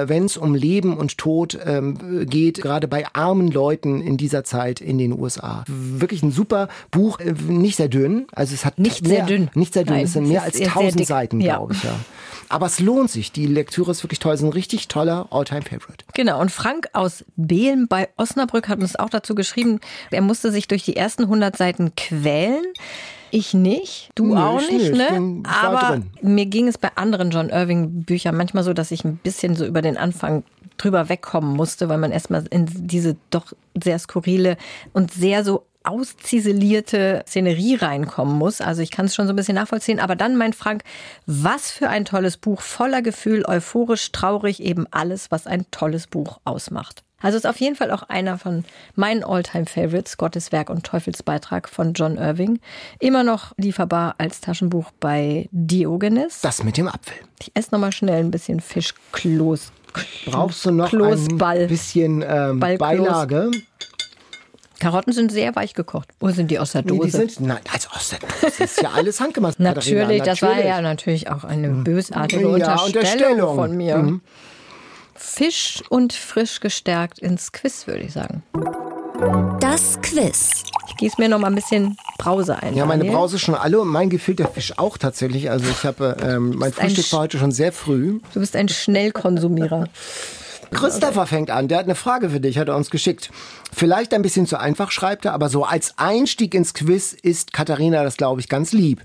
wenn 0.07 0.25
es 0.25 0.37
um 0.37 0.55
Leben 0.55 0.97
und 0.97 1.17
Tod 1.17 1.57
ähm, 1.65 2.25
geht, 2.27 2.61
gerade 2.61 2.87
bei 2.87 3.05
armen 3.13 3.49
Leuten 3.49 4.01
in 4.01 4.17
dieser 4.17 4.43
Zeit 4.43 4.81
in 4.81 4.97
den 4.97 5.13
USA. 5.17 5.63
Wirklich 5.67 6.23
ein 6.23 6.31
super 6.31 6.67
Buch, 6.91 7.19
äh, 7.19 7.33
nicht 7.47 7.77
sehr 7.77 7.89
dünn, 7.89 8.25
also 8.33 8.53
es 8.53 8.65
hat 8.65 8.79
Nicht 8.79 9.03
mehr, 9.03 9.17
sehr 9.17 9.25
dünn. 9.25 9.49
Nicht 9.53 9.73
sehr 9.73 9.83
dünn, 9.83 9.95
Nein, 9.95 10.05
es 10.05 10.13
sind 10.13 10.27
mehr 10.27 10.43
als 10.43 10.55
eher 10.55 10.65
sehr 10.71 10.75
1000 10.77 10.99
dick. 10.99 11.07
Seiten, 11.07 11.39
Ja. 11.41 11.57
glaube 11.57 11.73
ich, 11.73 11.83
ja. 11.83 11.95
Aber 12.49 12.67
es 12.67 12.79
lohnt 12.79 13.09
sich. 13.09 13.31
Die 13.31 13.47
Lektüre 13.47 13.91
ist 13.91 14.03
wirklich 14.03 14.19
toll. 14.19 14.33
Es 14.33 14.39
ist 14.41 14.45
ein 14.45 14.51
richtig 14.53 14.87
toller 14.87 15.27
All-Time-Favorite. 15.31 16.05
Genau, 16.13 16.39
und 16.39 16.51
Frank 16.51 16.87
aus 16.93 17.25
Behlm 17.35 17.87
bei 17.87 18.09
Osnabrück 18.17 18.67
hat 18.69 18.79
uns 18.79 18.95
auch 18.95 19.09
dazu 19.09 19.35
geschrieben, 19.35 19.79
er 20.11 20.21
musste 20.21 20.51
sich 20.51 20.67
durch 20.67 20.83
die 20.83 20.95
ersten 20.95 21.23
100 21.23 21.55
Seiten 21.57 21.95
quälen. 21.95 22.63
Ich 23.31 23.53
nicht, 23.53 24.11
du 24.15 24.27
Nö, 24.27 24.37
auch 24.37 24.61
ich 24.61 24.71
nicht, 24.71 24.91
nicht. 24.93 25.11
ne? 25.11 25.43
Aber 25.43 25.97
drin. 25.97 26.11
mir 26.21 26.45
ging 26.45 26.67
es 26.67 26.77
bei 26.77 26.89
anderen 26.95 27.31
John 27.31 27.49
Irving 27.49 28.03
Büchern 28.03 28.37
manchmal 28.37 28.63
so, 28.63 28.73
dass 28.73 28.91
ich 28.91 29.03
ein 29.03 29.17
bisschen 29.17 29.55
so 29.55 29.65
über 29.65 29.81
den 29.81 29.97
Anfang 29.97 30.43
drüber 30.77 31.09
wegkommen 31.09 31.55
musste, 31.55 31.89
weil 31.89 31.97
man 31.97 32.11
erstmal 32.11 32.45
in 32.49 32.65
diese 32.69 33.17
doch 33.31 33.51
sehr 33.81 33.99
skurrile 33.99 34.57
und 34.93 35.11
sehr 35.11 35.43
so 35.43 35.65
ausziselierte 35.83 37.23
Szenerie 37.27 37.75
reinkommen 37.75 38.37
muss. 38.37 38.61
Also 38.61 38.81
ich 38.81 38.91
kann 38.91 39.05
es 39.05 39.15
schon 39.15 39.27
so 39.27 39.33
ein 39.33 39.35
bisschen 39.35 39.55
nachvollziehen. 39.55 39.99
Aber 39.99 40.15
dann 40.15 40.35
meint 40.35 40.55
Frank, 40.55 40.83
was 41.25 41.71
für 41.71 41.89
ein 41.89 42.05
tolles 42.05 42.37
Buch, 42.37 42.61
voller 42.61 43.01
Gefühl, 43.01 43.45
euphorisch, 43.45 44.11
traurig, 44.11 44.61
eben 44.61 44.87
alles, 44.91 45.31
was 45.31 45.47
ein 45.47 45.65
tolles 45.71 46.07
Buch 46.07 46.39
ausmacht. 46.43 47.03
Also 47.25 47.37
ist 47.39 47.47
auf 47.47 47.59
jeden 47.59 47.75
Fall 47.75 47.89
auch 47.89 48.03
einer 48.03 48.37
von 48.37 48.65
meinen 48.93 49.23
All-Time-Favorites, 49.23 50.17
Gottes 50.17 50.51
Werk 50.51 50.69
und 50.69 50.83
Teufelsbeitrag 50.85 51.67
von 51.67 51.93
John 51.93 52.17
Irving. 52.17 52.59
Immer 52.99 53.23
noch 53.23 53.51
lieferbar 53.57 54.13
als 54.19 54.41
Taschenbuch 54.41 54.91
bei 54.99 55.49
Diogenes. 55.51 56.41
Das 56.41 56.63
mit 56.63 56.77
dem 56.77 56.87
Apfel. 56.87 57.15
Ich 57.41 57.49
esse 57.55 57.69
noch 57.71 57.79
mal 57.79 57.91
schnell 57.91 58.19
ein 58.23 58.29
bisschen 58.29 58.59
Fischkloß. 58.59 59.71
Brauchst 60.27 60.63
du 60.65 60.69
noch 60.71 60.89
Kloßball. 60.89 61.61
ein 61.61 61.67
bisschen 61.67 62.23
ähm. 62.27 62.59
Beilage? 62.59 63.49
Karotten 64.79 65.11
sind 65.11 65.31
sehr 65.31 65.55
weich 65.55 65.73
gekocht. 65.73 66.09
Oder 66.19 66.33
sind 66.33 66.51
die 66.51 66.59
aus 66.59 66.73
der 66.73 66.83
Nee, 66.83 66.89
Dose? 66.89 67.05
die 67.05 67.33
sind, 67.33 67.39
nein, 67.47 67.57
also 67.73 67.89
aus 67.89 68.09
der 68.09 68.19
Dose. 68.19 68.33
Das 68.41 68.59
ist 68.59 68.81
ja 68.83 68.91
alles 68.91 69.19
handgemacht. 69.19 69.59
Natürlich, 69.59 70.19
Katharina, 70.19 70.25
das 70.25 70.41
war 70.43 70.49
natürlich. 70.49 70.69
ja 70.69 70.81
natürlich 70.81 71.29
auch 71.31 71.43
eine 71.43 71.69
bösartige 71.69 72.41
Ja, 72.43 72.49
Unterstellung, 72.49 72.85
Unterstellung. 72.85 73.55
von 73.55 73.75
mir. 73.77 73.97
Mhm. 73.97 74.21
Fisch 75.15 75.83
und 75.89 76.13
frisch 76.13 76.59
gestärkt 76.59 77.19
ins 77.19 77.51
Quiz, 77.51 77.87
würde 77.87 78.01
ich 78.01 78.13
sagen. 78.13 78.43
Das 79.61 79.99
Quiz. 80.01 80.63
Ich 80.89 80.97
gieße 80.97 81.15
mir 81.19 81.29
noch 81.29 81.39
mal 81.39 81.47
ein 81.47 81.55
bisschen 81.55 81.97
Brause 82.17 82.61
ein. 82.61 82.75
Ja, 82.75 82.85
meine 82.85 83.03
Daniel. 83.03 83.17
Brause 83.17 83.39
schon 83.39 83.55
alle 83.55 83.79
und 83.79 83.87
mein 83.87 84.09
gefüllter 84.09 84.47
Fisch 84.47 84.77
auch 84.77 84.97
tatsächlich. 84.97 85.49
Also 85.49 85.69
ich 85.69 85.85
habe 85.85 86.17
ähm, 86.21 86.55
mein 86.57 86.73
Frühstück 86.73 87.11
war 87.13 87.21
heute 87.21 87.37
schon 87.37 87.51
sehr 87.51 87.71
früh. 87.71 88.19
Du 88.33 88.39
bist 88.41 88.55
ein 88.55 88.67
Schnellkonsumierer. 88.67 89.87
Christopher 90.71 91.25
fängt 91.27 91.51
an, 91.51 91.67
der 91.67 91.77
hat 91.77 91.85
eine 91.85 91.95
Frage 91.95 92.29
für 92.29 92.39
dich, 92.39 92.57
hat 92.57 92.67
er 92.67 92.75
uns 92.75 92.89
geschickt. 92.89 93.29
Vielleicht 93.71 94.13
ein 94.13 94.21
bisschen 94.21 94.47
zu 94.47 94.59
einfach, 94.59 94.91
schreibt 94.91 95.25
er, 95.25 95.33
aber 95.33 95.47
so 95.47 95.63
als 95.63 95.93
Einstieg 95.97 96.53
ins 96.53 96.73
Quiz 96.73 97.13
ist 97.13 97.53
Katharina 97.53 98.03
das, 98.03 98.17
glaube 98.17 98.41
ich, 98.41 98.49
ganz 98.49 98.73
lieb. 98.73 99.01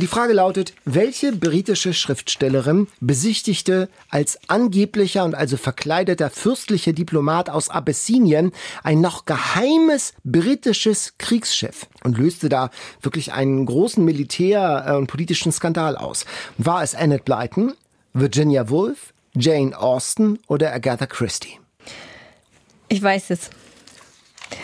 Die 0.00 0.06
Frage 0.06 0.32
lautet, 0.32 0.72
welche 0.86 1.30
britische 1.30 1.92
Schriftstellerin 1.92 2.88
besichtigte 3.00 3.90
als 4.08 4.38
angeblicher 4.48 5.26
und 5.26 5.34
also 5.34 5.58
verkleideter 5.58 6.30
fürstlicher 6.30 6.94
Diplomat 6.94 7.50
aus 7.50 7.68
Abessinien 7.68 8.52
ein 8.82 9.02
noch 9.02 9.26
geheimes 9.26 10.14
britisches 10.24 11.18
Kriegsschiff 11.18 11.86
und 12.02 12.16
löste 12.16 12.48
da 12.48 12.70
wirklich 13.02 13.34
einen 13.34 13.66
großen 13.66 14.02
Militär- 14.02 14.86
äh, 14.86 14.96
und 14.96 15.06
politischen 15.06 15.52
Skandal 15.52 15.96
aus? 15.96 16.24
War 16.56 16.82
es 16.82 16.94
Annette 16.94 17.24
Blyton, 17.24 17.74
Virginia 18.14 18.70
Woolf, 18.70 19.12
Jane 19.34 19.78
Austen 19.78 20.38
oder 20.46 20.72
Agatha 20.72 21.04
Christie? 21.04 21.58
Ich 22.88 23.02
weiß 23.02 23.28
es. 23.28 23.50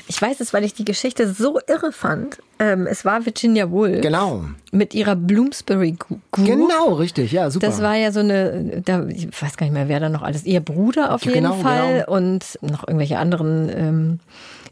Ich 0.09 0.21
weiß 0.21 0.41
es, 0.41 0.53
weil 0.53 0.65
ich 0.65 0.75
die 0.75 0.85
Geschichte 0.85 1.33
so 1.33 1.59
irre 1.69 1.93
fand. 1.93 2.39
Ähm, 2.59 2.87
es 2.87 3.05
war 3.05 3.25
Virginia 3.27 3.71
Woolf 3.71 4.01
Genau. 4.01 4.45
mit 4.73 4.95
ihrer 4.95 5.15
Bloomsbury 5.17 5.93
Group. 5.99 6.21
Genau, 6.33 6.95
richtig, 6.95 7.33
ja, 7.33 7.51
super. 7.51 7.67
Das 7.67 7.83
war 7.83 7.95
ja 7.97 8.13
so 8.13 8.21
eine, 8.21 8.83
da, 8.85 9.05
ich 9.07 9.29
weiß 9.41 9.57
gar 9.57 9.67
nicht 9.67 9.75
mehr, 9.75 9.89
wer 9.89 10.01
da 10.01 10.09
noch 10.09 10.23
alles, 10.23 10.45
ihr 10.45 10.61
Bruder 10.61 11.13
auf 11.15 11.25
Ja, 11.25 11.33
jeden 11.33 11.45
genau, 11.45 11.57
Fall 11.57 12.01
genau. 12.07 12.17
und 12.17 12.59
noch 12.63 12.87
irgendwelche 12.89 13.19
anderen 13.19 13.69
ähm, 13.69 14.21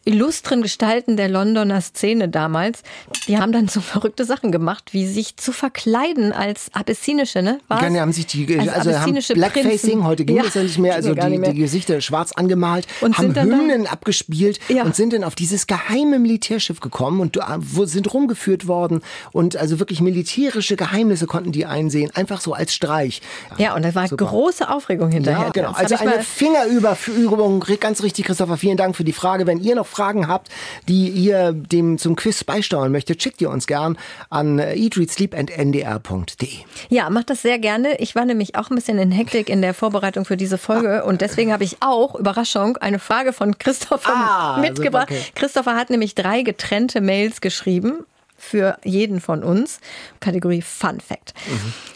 illustren 0.05 0.62
Gestalten 0.62 1.16
der 1.16 1.28
Londoner 1.28 1.80
Szene 1.80 2.28
damals, 2.28 2.82
die 3.26 3.38
haben 3.38 3.52
dann 3.52 3.68
so 3.68 3.80
verrückte 3.80 4.24
Sachen 4.24 4.52
gemacht, 4.52 4.92
wie 4.92 5.07
sich 5.07 5.36
zu 5.36 5.52
verkleiden 5.52 6.32
als 6.32 6.66
abessinische, 6.72 7.42
ne? 7.42 7.59
War's? 7.68 7.80
Gerne 7.80 8.00
haben 8.00 8.12
sich 8.12 8.26
die, 8.26 8.59
Als 8.59 8.68
also 8.68 8.98
haben 8.98 9.12
Blackfacing, 9.14 9.70
Prinzen. 9.78 10.05
heute 10.05 10.24
ging 10.24 10.36
Ja, 10.36 10.44
es 10.46 10.55
ja 10.55 10.62
nicht 10.62 10.78
mehr, 10.78 10.94
also 10.94 11.14
ja 11.14 11.28
die, 11.28 11.38
mehr. 11.38 11.52
die 11.52 11.59
Gesichter 11.61 12.00
schwarz 12.00 12.32
angemalt, 12.32 12.86
Und 13.00 13.16
haben 13.18 13.26
sind 13.26 13.36
dann 13.36 13.50
da- 13.50 13.57
Hymnen 13.57 13.86
abgespielt 13.86 14.59
Ja. 14.68 14.84
und 14.84 14.94
sind 14.94 15.12
dann 15.12 15.24
auf 15.24 15.34
dieses 15.34 15.66
geheime 15.66 16.18
Militärschiff 16.18 16.80
gekommen 16.80 17.20
und 17.20 17.38
wo 17.59 17.84
sind 17.86 18.12
rumgeführt 18.12 18.66
worden 18.66 19.00
und 19.32 19.57
also 19.57 19.78
wirklich 19.78 20.00
militärische 20.00 20.76
Geheimnisse 20.76 21.26
konnten 21.26 21.52
die 21.52 21.66
einsehen, 21.66 22.11
einfach 22.14 22.40
so 22.40 22.52
als 22.52 22.74
Streich. 22.74 23.22
Ja, 23.59 23.74
und 23.74 23.82
da 23.82 23.94
war 23.94 24.09
Super. 24.09 24.26
große 24.26 24.68
Aufregung 24.68 25.11
hinterher. 25.11 25.46
Ja, 25.46 25.50
genau. 25.50 25.68
Das 25.70 25.92
Also 25.92 25.96
eine 25.96 26.22
Fingerüberführung, 26.22 27.64
ganz 27.80 28.02
richtig, 28.02 28.26
Christopher. 28.26 28.57
Vielen 28.57 28.76
Dank 28.76 28.96
für 28.96 29.05
die 29.05 29.12
Frage. 29.12 29.46
Wenn 29.46 29.61
ihr 29.61 29.74
noch 29.74 29.86
Fragen 29.95 30.26
habt, 30.28 30.49
die 30.88 31.09
ihr 31.09 31.53
dem 31.53 31.99
zum 31.99 32.16
Quiz 32.16 32.42
beisteuern 32.45 32.90
möchtet, 32.92 33.22
schickt 33.22 33.40
ihr 33.40 33.51
uns 33.51 33.66
gern 33.66 33.97
an 34.30 34.59
eatreadsleep.ndr.de. 34.59 36.49
Ja, 36.88 37.11
mach 37.11 37.24
das 37.24 37.42
sehr 37.42 37.59
gerne. 37.59 37.97
Ich 37.99 38.14
war 38.14 38.24
nämlich 38.24 38.57
auch 38.57 38.70
ein 38.70 38.74
bisschen 38.76 38.99
in 38.99 39.11
Hektik 39.11 39.49
in 39.49 39.62
der 39.62 39.74
Vorbereitung 39.74 40.24
für 40.24 40.36
diese 40.36 40.59
Folge 40.59 41.05
und 41.05 41.20
deswegen 41.20 41.53
habe 41.53 41.64
ich 41.64 41.76
auch, 41.80 42.14
Überraschung, 42.14 42.76
eine 42.78 42.99
Frage 42.99 43.32
von 43.32 43.59
Christopher 43.59 44.12
Ah, 44.14 44.59
mitgebracht. 44.61 45.09
okay. 45.11 45.22
Christopher 45.34 45.76
hat 45.76 45.90
nämlich 45.90 46.14
drei 46.14 46.42
getrennte 46.42 47.01
Mails 47.01 47.40
geschrieben 47.40 48.05
für 48.36 48.76
jeden 48.84 49.20
von 49.20 49.42
uns. 49.42 49.80
Kategorie 50.20 50.62
Fun 50.62 51.01
Fact. 51.01 51.34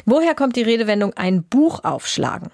Woher 0.06 0.34
kommt 0.34 0.56
die 0.56 0.62
Redewendung 0.62 1.12
ein 1.14 1.42
Buch 1.42 1.84
aufschlagen? 1.84 2.50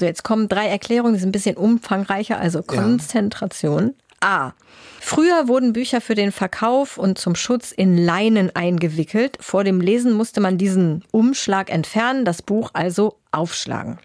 So, 0.00 0.06
jetzt 0.06 0.24
kommen 0.24 0.48
drei 0.48 0.66
Erklärungen, 0.68 1.14
die 1.14 1.20
sind 1.20 1.28
ein 1.28 1.32
bisschen 1.32 1.56
umfangreicher, 1.56 2.38
also 2.38 2.62
Konzentration. 2.62 3.94
A. 4.24 4.54
Früher 5.00 5.48
wurden 5.48 5.74
Bücher 5.74 6.00
für 6.00 6.14
den 6.14 6.32
Verkauf 6.32 6.96
und 6.96 7.18
zum 7.18 7.34
Schutz 7.34 7.72
in 7.72 7.98
Leinen 7.98 8.56
eingewickelt. 8.56 9.36
Vor 9.38 9.64
dem 9.64 9.82
Lesen 9.82 10.14
musste 10.14 10.40
man 10.40 10.56
diesen 10.56 11.04
Umschlag 11.12 11.70
entfernen, 11.70 12.24
das 12.24 12.40
Buch 12.40 12.70
also 12.72 13.18
aufschlagen. 13.30 13.98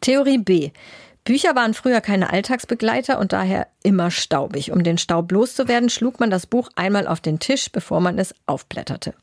Theorie 0.00 0.38
B. 0.38 0.70
Bücher 1.24 1.54
waren 1.54 1.74
früher 1.74 2.00
keine 2.00 2.30
Alltagsbegleiter 2.30 3.20
und 3.20 3.32
daher 3.32 3.68
immer 3.84 4.10
staubig. 4.10 4.72
Um 4.72 4.82
den 4.82 4.98
Staub 4.98 5.30
loszuwerden, 5.30 5.88
schlug 5.88 6.18
man 6.18 6.30
das 6.30 6.46
Buch 6.46 6.68
einmal 6.74 7.06
auf 7.06 7.20
den 7.20 7.38
Tisch, 7.38 7.70
bevor 7.70 8.00
man 8.00 8.18
es 8.18 8.34
aufblätterte. 8.46 9.14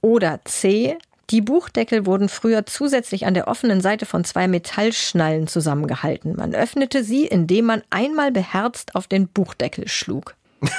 Oder 0.00 0.40
C. 0.44 0.98
Die 1.30 1.40
Buchdeckel 1.40 2.06
wurden 2.06 2.28
früher 2.28 2.66
zusätzlich 2.66 3.26
an 3.26 3.34
der 3.34 3.46
offenen 3.46 3.80
Seite 3.80 4.04
von 4.04 4.24
zwei 4.24 4.48
Metallschnallen 4.48 5.46
zusammengehalten. 5.46 6.34
Man 6.36 6.54
öffnete 6.54 7.04
sie, 7.04 7.26
indem 7.26 7.66
man 7.66 7.82
einmal 7.90 8.32
beherzt 8.32 8.94
auf 8.96 9.06
den 9.06 9.28
Buchdeckel 9.28 9.88
schlug. 9.88 10.34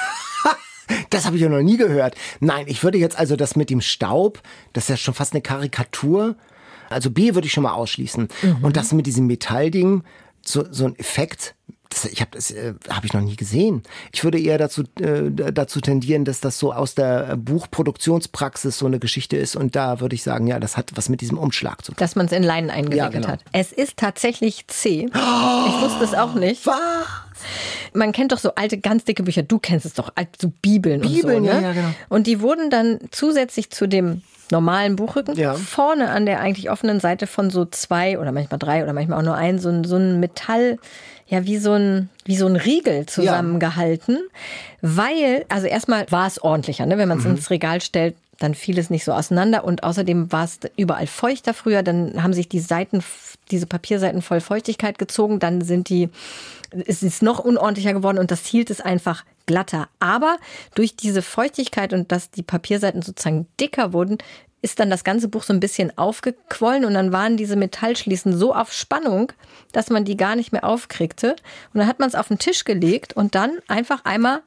Das 1.10 1.26
habe 1.26 1.38
ich 1.38 1.42
ja 1.42 1.48
noch 1.48 1.62
nie 1.62 1.78
gehört. 1.78 2.16
Nein, 2.42 2.66
ich 2.68 2.84
würde 2.84 2.98
jetzt 2.98 3.18
also 3.18 3.38
das 3.38 3.56
mit 3.56 3.70
dem 3.70 3.80
Staub, 3.80 4.42
das 4.74 4.86
ist 4.86 4.90
ja 4.90 4.98
schon 4.98 5.14
fast 5.14 5.32
eine 5.32 5.42
Karikatur. 5.42 6.36
Also 6.90 7.10
B 7.12 7.34
würde 7.34 7.48
ich 7.48 7.54
schon 7.54 7.64
mal 7.64 7.74
ausschließen. 7.74 8.28
Und 8.62 8.76
das 8.76 8.92
mit 8.92 9.06
diesem 9.06 9.26
Metallding, 9.28 10.04
so, 10.46 10.66
so 10.70 10.86
ein 10.86 11.00
Effekt, 11.00 11.56
das, 11.92 12.06
ich 12.06 12.22
habe 12.22 12.32
das 12.34 12.50
äh, 12.52 12.74
habe 12.90 13.06
ich 13.06 13.14
noch 13.14 13.22
nie 13.22 13.36
gesehen. 13.36 13.84
Ich 14.12 14.24
würde 14.24 14.40
eher 14.40 14.58
dazu 14.58 14.84
äh, 15.00 15.30
dazu 15.32 15.80
tendieren, 15.82 16.26
dass 16.26 16.40
das 16.40 16.58
so 16.58 16.74
aus 16.74 16.96
der 16.96 17.38
Buchproduktionspraxis 17.38 18.78
so 18.78 18.86
eine 18.86 19.00
Geschichte 19.00 19.38
ist 19.38 19.56
und 19.56 19.76
da 19.76 20.00
würde 20.00 20.16
ich 20.16 20.24
sagen, 20.24 20.48
ja, 20.48 20.60
das 20.60 20.78
hat 20.78 20.92
was 20.96 21.10
mit 21.10 21.22
diesem 21.22 21.38
Umschlag 21.38 21.84
zu 21.86 21.92
tun. 21.92 21.98
Dass 22.00 22.16
man 22.16 22.26
es 22.28 22.32
in 22.32 22.44
Leinen 22.44 22.70
eingewickelt 22.70 22.98
Ja, 22.98 23.10
genau. 23.10 23.28
hat. 23.28 23.42
Es 23.52 23.72
ist 23.72 23.98
tatsächlich 23.98 24.66
C. 24.68 25.06
Ich 25.14 25.82
wusste 25.82 26.04
es 26.04 26.14
auch 26.14 26.34
nicht. 26.36 26.66
Was? 26.66 26.78
Man 27.94 28.12
kennt 28.12 28.32
doch 28.32 28.38
so 28.40 28.56
alte, 28.56 28.78
ganz 28.78 29.04
dicke 29.04 29.24
Bücher. 29.24 29.42
Du 29.44 29.60
kennst 29.60 29.86
es 29.86 29.94
doch, 29.94 30.12
alt- 30.16 30.40
so 30.40 30.52
Bibeln, 30.62 31.02
Bibeln, 31.02 31.38
und 31.40 31.44
so. 31.46 31.50
ja, 31.50 31.56
Ne? 31.60 31.68
ja, 31.68 31.74
genau. 31.74 31.90
Und 32.10 32.28
die 32.28 32.40
wurden 32.42 32.70
dann 32.70 33.00
zusätzlich 33.12 33.70
zu 33.72 33.88
dem 33.88 34.22
normalen 34.52 34.96
Buchrücken 34.96 35.36
Ja. 35.38 35.54
vorne 35.56 36.10
an 36.12 36.26
der 36.26 36.40
eigentlich 36.42 36.70
offenen 36.70 37.00
Seite 37.00 37.26
von 37.26 37.50
so 37.50 37.66
zwei 37.66 38.20
oder 38.20 38.32
manchmal 38.32 38.60
drei 38.60 38.84
oder 38.84 38.94
manchmal 38.94 39.20
auch 39.20 39.24
nur 39.26 39.36
ein, 39.36 39.60
so 39.60 39.70
ein, 39.70 39.84
so 39.86 39.96
ein 39.96 40.20
Metall, 40.20 40.78
ja, 41.32 41.46
wie 41.46 41.58
so 41.58 41.72
ein, 41.72 42.10
wie 42.26 42.36
so 42.36 42.46
ein 42.46 42.58
Riegel 42.58 43.06
zusammengehalten. 43.06 44.20
Weil, 44.82 45.46
also 45.48 45.66
erstmal 45.66 46.06
war 46.12 46.28
es 46.28 46.44
ordentlicher, 46.44 46.86
ne? 46.86 46.98
wenn 46.98 47.08
man 47.08 47.20
es 47.20 47.24
Mhm. 47.24 47.32
ins 47.32 47.50
Regal 47.50 47.80
stellt, 47.80 48.16
dann 48.40 48.54
fiel 48.54 48.78
es 48.78 48.90
nicht 48.90 49.06
so 49.06 49.14
auseinander 49.14 49.64
und 49.64 49.84
außerdem 49.84 50.32
war 50.32 50.44
es 50.44 50.60
überall 50.76 51.08
feuchter 51.08 51.54
früher, 51.54 51.84
dann 51.84 52.22
haben 52.22 52.34
sich 52.34 52.50
die 52.50 52.60
Seiten, 52.60 53.02
diese 53.50 53.66
Papierseiten 53.66 54.22
voll 54.22 54.42
Feuchtigkeit 54.42 54.98
gezogen, 55.00 55.40
dann 55.40 55.62
sind 55.62 55.88
die, 55.90 56.10
es 56.86 57.02
ist 57.02 57.22
noch 57.22 57.40
unordentlicher 57.40 57.94
geworden 57.94 58.18
und 58.18 58.30
das 58.32 58.46
hielt 58.46 58.70
es 58.70 58.82
einfach 58.82 59.24
glatter. 59.46 59.88
Aber 60.00 60.38
durch 60.76 60.96
diese 60.96 61.22
Feuchtigkeit 61.22 61.94
und 61.94 62.12
dass 62.12 62.30
die 62.32 62.44
Papierseiten 62.44 63.02
sozusagen 63.04 63.48
dicker 63.60 63.94
wurden, 63.94 64.18
ist 64.62 64.80
dann 64.80 64.90
das 64.90 65.04
ganze 65.04 65.28
Buch 65.28 65.44
so 65.44 65.54
ein 65.54 65.60
bisschen 65.60 65.98
aufgequollen 65.98 66.86
und 66.86 66.94
dann 66.94 67.12
waren 67.12 67.38
diese 67.38 67.56
Metallschließen 67.56 68.38
so 68.38 68.54
auf 68.54 68.72
Spannung, 68.74 69.32
dass 69.72 69.90
man 69.90 70.06
die 70.06 70.18
gar 70.18 70.36
nicht 70.36 70.52
mehr 70.52 70.64
aufkriegte. 70.64 71.32
Und 71.74 71.80
dann 71.80 71.88
hat 71.88 72.00
man 72.00 72.10
es 72.10 72.16
auf 72.16 72.28
den 72.28 72.38
Tisch 72.38 72.64
gelegt 72.64 73.14
und 73.14 73.36
dann 73.36 73.60
einfach 73.68 74.06
einmal 74.06 74.42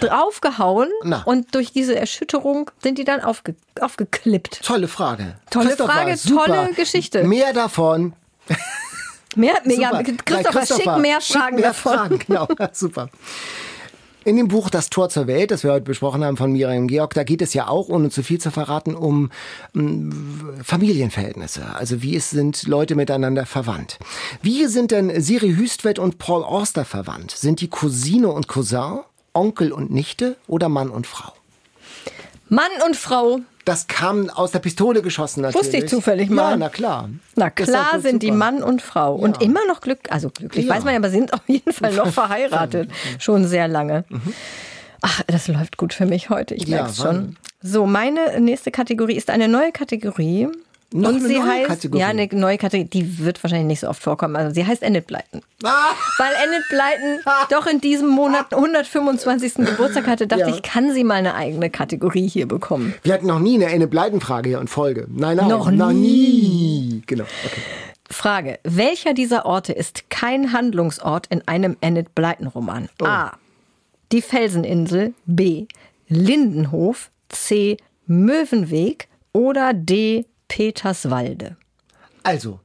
draufgehauen 0.00 0.90
Na. 1.02 1.22
und 1.24 1.54
durch 1.54 1.72
diese 1.72 1.96
Erschütterung 1.96 2.70
sind 2.82 2.98
die 2.98 3.04
dann 3.04 3.20
aufge 3.20 3.54
aufgeklippt. 3.80 4.60
Tolle 4.62 4.88
Frage. 4.88 5.36
Tolle 5.50 5.68
Christopher, 5.68 5.92
Frage, 5.92 6.16
super. 6.16 6.44
tolle 6.44 6.74
Geschichte. 6.74 7.24
Mehr 7.24 7.52
davon. 7.52 8.12
Mehr, 9.34 9.54
mehr 9.64 9.78
ja. 9.78 10.02
Christopher, 10.02 10.52
Nein, 10.52 10.66
schick 10.66 10.96
mehr 10.98 11.20
schick 11.20 11.36
Fragen 11.36 11.56
mehr 11.56 11.68
davon. 11.68 11.92
Fragen, 11.92 12.18
genau, 12.18 12.48
super. 12.72 13.08
In 14.28 14.36
dem 14.36 14.48
Buch 14.48 14.68
Das 14.68 14.90
Tor 14.90 15.08
zur 15.08 15.26
Welt, 15.26 15.50
das 15.50 15.64
wir 15.64 15.72
heute 15.72 15.86
besprochen 15.86 16.22
haben 16.22 16.36
von 16.36 16.52
Miriam 16.52 16.86
Georg, 16.86 17.14
da 17.14 17.24
geht 17.24 17.40
es 17.40 17.54
ja 17.54 17.66
auch, 17.66 17.88
ohne 17.88 18.10
zu 18.10 18.22
viel 18.22 18.38
zu 18.38 18.50
verraten, 18.50 18.94
um 18.94 19.30
mm, 19.72 20.60
Familienverhältnisse. 20.62 21.74
Also 21.74 22.02
wie 22.02 22.14
es 22.14 22.28
sind 22.28 22.66
Leute 22.66 22.94
miteinander 22.94 23.46
verwandt. 23.46 23.98
Wie 24.42 24.66
sind 24.66 24.90
denn 24.90 25.22
Siri 25.22 25.54
Hüstvedt 25.54 25.98
und 25.98 26.18
Paul 26.18 26.44
Auster 26.44 26.84
verwandt? 26.84 27.30
Sind 27.30 27.62
die 27.62 27.68
Cousine 27.68 28.28
und 28.28 28.48
Cousin, 28.48 28.98
Onkel 29.32 29.72
und 29.72 29.90
Nichte 29.90 30.36
oder 30.46 30.68
Mann 30.68 30.90
und 30.90 31.06
Frau? 31.06 31.32
Mann 32.50 32.68
und 32.86 32.96
Frau. 32.96 33.40
Das 33.68 33.86
kam 33.86 34.30
aus 34.30 34.50
der 34.52 34.60
Pistole 34.60 35.02
geschossen 35.02 35.42
natürlich. 35.42 35.62
Wusste 35.66 35.76
ich 35.76 35.88
zufällig 35.88 36.30
mal. 36.30 36.52
Ja, 36.52 36.56
na 36.56 36.68
klar. 36.70 37.10
Na 37.36 37.50
klar 37.50 38.00
sind 38.00 38.22
die 38.22 38.28
super. 38.28 38.38
Mann 38.38 38.62
und 38.62 38.80
Frau. 38.80 39.14
Und 39.14 39.36
Ja. 39.42 39.46
immer 39.46 39.60
noch 39.68 39.82
Glück, 39.82 39.98
also 40.10 40.30
glücklich, 40.30 40.64
Ja. 40.66 40.74
weiß 40.74 40.84
man 40.84 40.94
ja, 40.94 40.98
aber 41.00 41.10
sind 41.10 41.34
auf 41.34 41.42
jeden 41.46 41.72
Fall 41.74 41.92
noch 41.92 42.08
verheiratet. 42.12 42.90
Schon 43.18 43.46
sehr 43.46 43.68
lange. 43.68 44.04
Ach, 45.02 45.22
das 45.26 45.48
läuft 45.48 45.76
gut 45.76 45.92
für 45.92 46.06
mich 46.06 46.30
heute, 46.30 46.54
ich 46.54 46.64
Mhm. 46.66 46.70
Merke 46.72 46.90
es 46.90 46.96
schon. 46.96 47.36
So, 47.62 47.84
meine 47.86 48.40
nächste 48.40 48.70
Kategorie 48.70 49.16
ist 49.16 49.28
eine 49.28 49.48
neue 49.48 49.70
Kategorie. 49.70 50.48
Noch 50.90 51.10
und 51.10 51.20
sie 51.20 51.42
heißt, 51.42 51.66
Kategorie? 51.68 52.00
ja, 52.00 52.08
eine 52.08 52.26
neue 52.32 52.56
Kategorie, 52.56 52.88
die 52.88 53.18
wird 53.18 53.42
wahrscheinlich 53.44 53.66
nicht 53.66 53.80
so 53.80 53.88
oft 53.88 54.02
vorkommen. 54.02 54.36
Also 54.36 54.54
sie 54.54 54.66
heißt 54.66 54.82
Enid 54.82 55.06
Blyton. 55.06 55.42
Ah! 55.64 55.90
Weil 56.18 56.32
Enid 56.46 56.62
Blyton 56.70 57.18
doch 57.50 57.66
in 57.66 57.80
diesem 57.80 58.08
Monat 58.08 58.54
125. 58.54 59.54
Geburtstag 59.66 60.06
hatte, 60.06 60.26
dachte 60.28 60.42
Ja. 60.48 60.54
ich, 60.54 60.62
kann 60.62 60.92
sie 60.94 61.02
mal 61.04 61.14
eine 61.16 61.34
eigene 61.34 61.68
Kategorie 61.68 62.28
hier 62.28 62.46
bekommen. 62.46 62.94
Wir 63.02 63.12
hatten 63.12 63.26
noch 63.26 63.40
nie 63.40 63.56
eine 63.56 63.66
Enne 63.66 63.86
Bleitenfrage 63.88 64.48
hier 64.50 64.60
in 64.60 64.68
Folge. 64.68 65.06
Nein, 65.10 65.36
nein. 65.36 65.48
Noch 65.48 65.70
Noch 65.70 65.90
nie. 65.92 65.98
nie. 65.98 67.02
Genau. 67.06 67.24
Okay. 67.44 67.60
Frage: 68.08 68.58
Welcher 68.62 69.14
dieser 69.14 69.44
Orte 69.46 69.72
ist 69.72 70.08
kein 70.10 70.52
Handlungsort 70.52 71.26
in 71.26 71.46
einem 71.48 71.76
Enid 71.80 72.14
Blyton 72.14 72.46
Roman? 72.46 72.88
Oh. 73.02 73.06
A. 73.06 73.32
Die 74.12 74.22
Felseninsel. 74.22 75.12
B. 75.26 75.66
Lindenhof. 76.08 77.10
C. 77.28 77.76
Möwenweg. 78.06 79.08
Oder 79.32 79.72
D. 79.74 80.24
Peterswalde. 80.48 81.56
Also, 82.22 82.60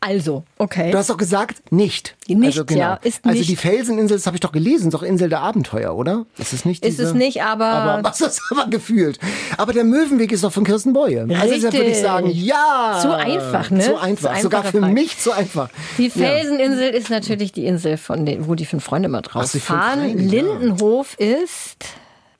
Also, 0.00 0.44
okay. 0.58 0.90
du 0.92 0.98
hast 0.98 1.10
doch 1.10 1.16
gesagt, 1.16 1.72
nicht. 1.72 2.14
Nicht, 2.28 2.58
also, 2.58 2.64
ja, 2.74 2.94
ist 3.02 3.24
Also 3.24 3.38
nicht. 3.38 3.50
die 3.50 3.56
Felseninsel, 3.56 4.16
das 4.16 4.26
habe 4.26 4.36
ich 4.36 4.40
doch 4.40 4.52
gelesen, 4.52 4.88
ist 4.88 4.94
doch 4.94 5.02
Insel 5.02 5.28
der 5.28 5.40
Abenteuer, 5.40 5.96
oder? 5.96 6.24
Ist 6.38 6.52
es 6.52 6.64
nicht 6.64 6.84
Ist 6.84 6.98
diese? 6.98 7.08
es 7.08 7.14
nicht, 7.14 7.42
aber- 7.42 7.64
aber 7.66 8.04
was 8.08 8.20
ist 8.20 8.40
aber 8.50 8.68
gefühlt? 8.70 9.18
Aber 9.58 9.72
der 9.72 9.82
Möwenweg 9.84 10.30
ist 10.30 10.44
doch 10.44 10.52
von 10.52 10.62
Kirsten 10.64 10.92
Boye. 10.92 11.20
Also 11.22 11.54
deshalb 11.54 11.74
würde 11.74 11.86
ich 11.90 11.98
sagen, 11.98 12.30
ja. 12.32 12.98
Zu 13.02 13.12
einfach, 13.16 13.70
ne? 13.70 13.80
Zu 13.80 13.96
einfach. 14.00 14.36
Zu 14.36 14.42
Sogar 14.42 14.62
für 14.64 14.78
Frage. 14.80 14.92
mich 14.92 15.18
zu 15.18 15.32
einfach. 15.32 15.68
Die 15.98 16.10
Felseninsel 16.10 16.90
ist 16.90 17.10
natürlich 17.10 17.50
die 17.52 17.66
Insel, 17.66 17.96
von 17.96 18.24
den, 18.24 18.46
wo 18.46 18.54
die 18.54 18.66
fünf 18.66 18.84
Freunde 18.84 19.08
immer 19.08 19.22
drauf 19.22 19.50
Ach, 19.52 19.60
fahren. 19.60 20.00
Freunde, 20.00 20.22
ja. 20.22 20.30
Lindenhof 20.30 21.18
ist, 21.18 21.84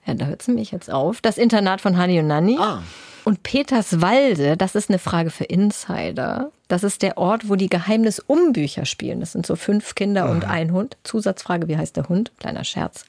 ja, 0.05 0.13
da 0.13 0.25
hört 0.27 0.41
sie 0.43 0.51
mich 0.53 0.71
jetzt 0.71 0.89
auf, 0.91 1.19
das 1.21 1.37
Internat 1.37 1.81
von 1.81 1.97
Hani 1.97 2.19
und 2.19 2.27
Nanni. 2.27 2.57
Ah. 2.59 2.81
Und 3.25 3.43
Peterswalde, 3.43 4.57
das 4.57 4.75
ist 4.75 4.89
eine 4.89 4.99
Frage 4.99 5.29
für 5.29 5.45
Insider. 5.45 6.51
Das 6.67 6.83
ist 6.83 7.01
der 7.01 7.17
Ort, 7.17 7.49
wo 7.49 7.55
die 7.55 7.69
Geheimnis-Umbücher 7.69 8.85
spielen. 8.85 9.19
Das 9.19 9.31
sind 9.31 9.45
so 9.45 9.55
fünf 9.55 9.95
Kinder 9.95 10.29
und 10.29 10.43
ein 10.45 10.71
Hund. 10.71 10.97
Zusatzfrage, 11.03 11.67
wie 11.67 11.77
heißt 11.77 11.95
der 11.95 12.09
Hund? 12.09 12.31
Kleiner 12.39 12.63
Scherz. 12.63 13.05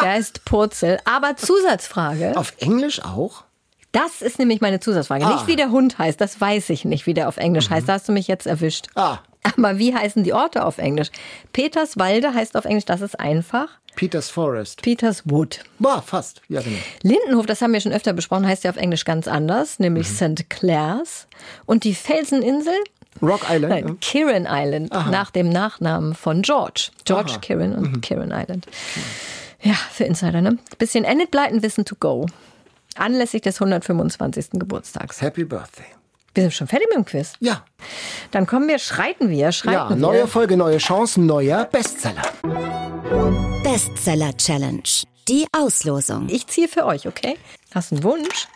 Der 0.00 0.12
heißt 0.12 0.44
Purzel. 0.44 0.98
Aber 1.04 1.36
Zusatzfrage, 1.36 2.36
Auf 2.36 2.54
Englisch 2.58 3.02
auch? 3.04 3.44
das 3.92 4.22
ist 4.22 4.38
nämlich 4.38 4.60
meine 4.60 4.80
Zusatzfrage. 4.80 5.26
Ah. 5.26 5.34
Nicht 5.34 5.46
wie 5.46 5.56
der 5.56 5.70
Hund 5.70 5.98
heißt, 5.98 6.20
das 6.20 6.40
weiß 6.40 6.70
ich 6.70 6.84
nicht, 6.84 7.06
wie 7.06 7.14
der 7.14 7.28
auf 7.28 7.36
Englisch 7.36 7.68
heißt. 7.70 7.88
Da 7.88 7.94
hast 7.94 8.08
du 8.08 8.12
mich 8.12 8.26
jetzt 8.28 8.46
erwischt. 8.46 8.86
Ah, 8.94 9.18
Aber 9.42 9.78
wie 9.78 9.94
heißen 9.94 10.22
die 10.22 10.32
Orte 10.32 10.64
auf 10.64 10.78
Englisch? 10.78 11.10
Peterswalde 11.52 12.32
heißt 12.34 12.56
auf 12.56 12.64
Englisch, 12.64 12.84
das 12.84 13.00
ist 13.00 13.18
einfach. 13.18 13.68
Peters 13.96 14.30
Forest. 14.30 14.82
Peterswood. 14.82 15.60
Boah, 15.78 16.00
fast. 16.00 16.40
Ja, 16.48 16.62
genau. 16.62 16.78
Lindenhof, 17.02 17.46
das 17.46 17.60
haben 17.60 17.72
wir 17.72 17.80
schon 17.80 17.92
öfter 17.92 18.12
besprochen, 18.12 18.46
heißt 18.46 18.64
ja 18.64 18.70
auf 18.70 18.76
Englisch 18.76 19.04
ganz 19.04 19.28
anders, 19.28 19.78
nämlich 19.78 20.08
St. 20.08 20.48
Clair's. 20.48 21.26
Und 21.66 21.84
die 21.84 21.94
Felseninsel? 21.94 22.74
Rock 23.20 23.42
Island. 23.50 23.68
Nein, 23.68 23.88
ja. 23.88 23.94
Kirin 24.00 24.46
Island, 24.48 24.90
nach 24.92 25.30
dem 25.30 25.50
Nachnamen 25.50 26.14
von 26.14 26.42
George. 26.42 26.90
George 27.04 27.32
Aha. 27.32 27.38
Kirin 27.40 27.74
und 27.74 28.00
Kirin 28.00 28.32
Island. 28.34 28.66
Ja, 29.60 29.74
für 29.74 30.04
Insider, 30.04 30.40
ne? 30.40 30.58
Bisschen 30.78 31.04
Enid 31.04 31.30
Blyton 31.30 31.62
Wissen 31.62 31.84
to 31.84 31.94
go. 32.00 32.26
Anlässlich 32.96 33.42
des 33.42 33.60
125. 33.60 34.50
Geburtstags. 34.52 35.20
Happy 35.20 35.44
Birthday. 35.44 35.86
Wir 36.34 36.44
sind 36.44 36.54
schon 36.54 36.66
fertig 36.66 36.88
mit 36.88 36.96
dem 36.96 37.04
Quiz. 37.04 37.34
Ja, 37.40 37.64
Dann 38.30 38.46
kommen 38.46 38.66
wir, 38.66 38.78
schreiten 38.78 39.28
wir, 39.28 39.52
schreiten 39.52 39.74
ja, 39.74 39.88
wir. 39.90 39.96
neue 39.96 40.26
Folge, 40.26 40.56
neue 40.56 40.78
Chancen, 40.78 41.26
neuer 41.26 41.66
Bestseller. 41.66 42.22
Bestseller 43.62 44.34
Challenge. 44.36 44.82
Die 45.28 45.46
Auslosung. 45.52 46.28
Ich 46.30 46.46
ziehe 46.46 46.68
für 46.68 46.86
euch, 46.86 47.06
okay? 47.06 47.36
Hast 47.74 47.90
du 47.90 47.96
einen 47.96 48.04
Wunsch? 48.04 48.48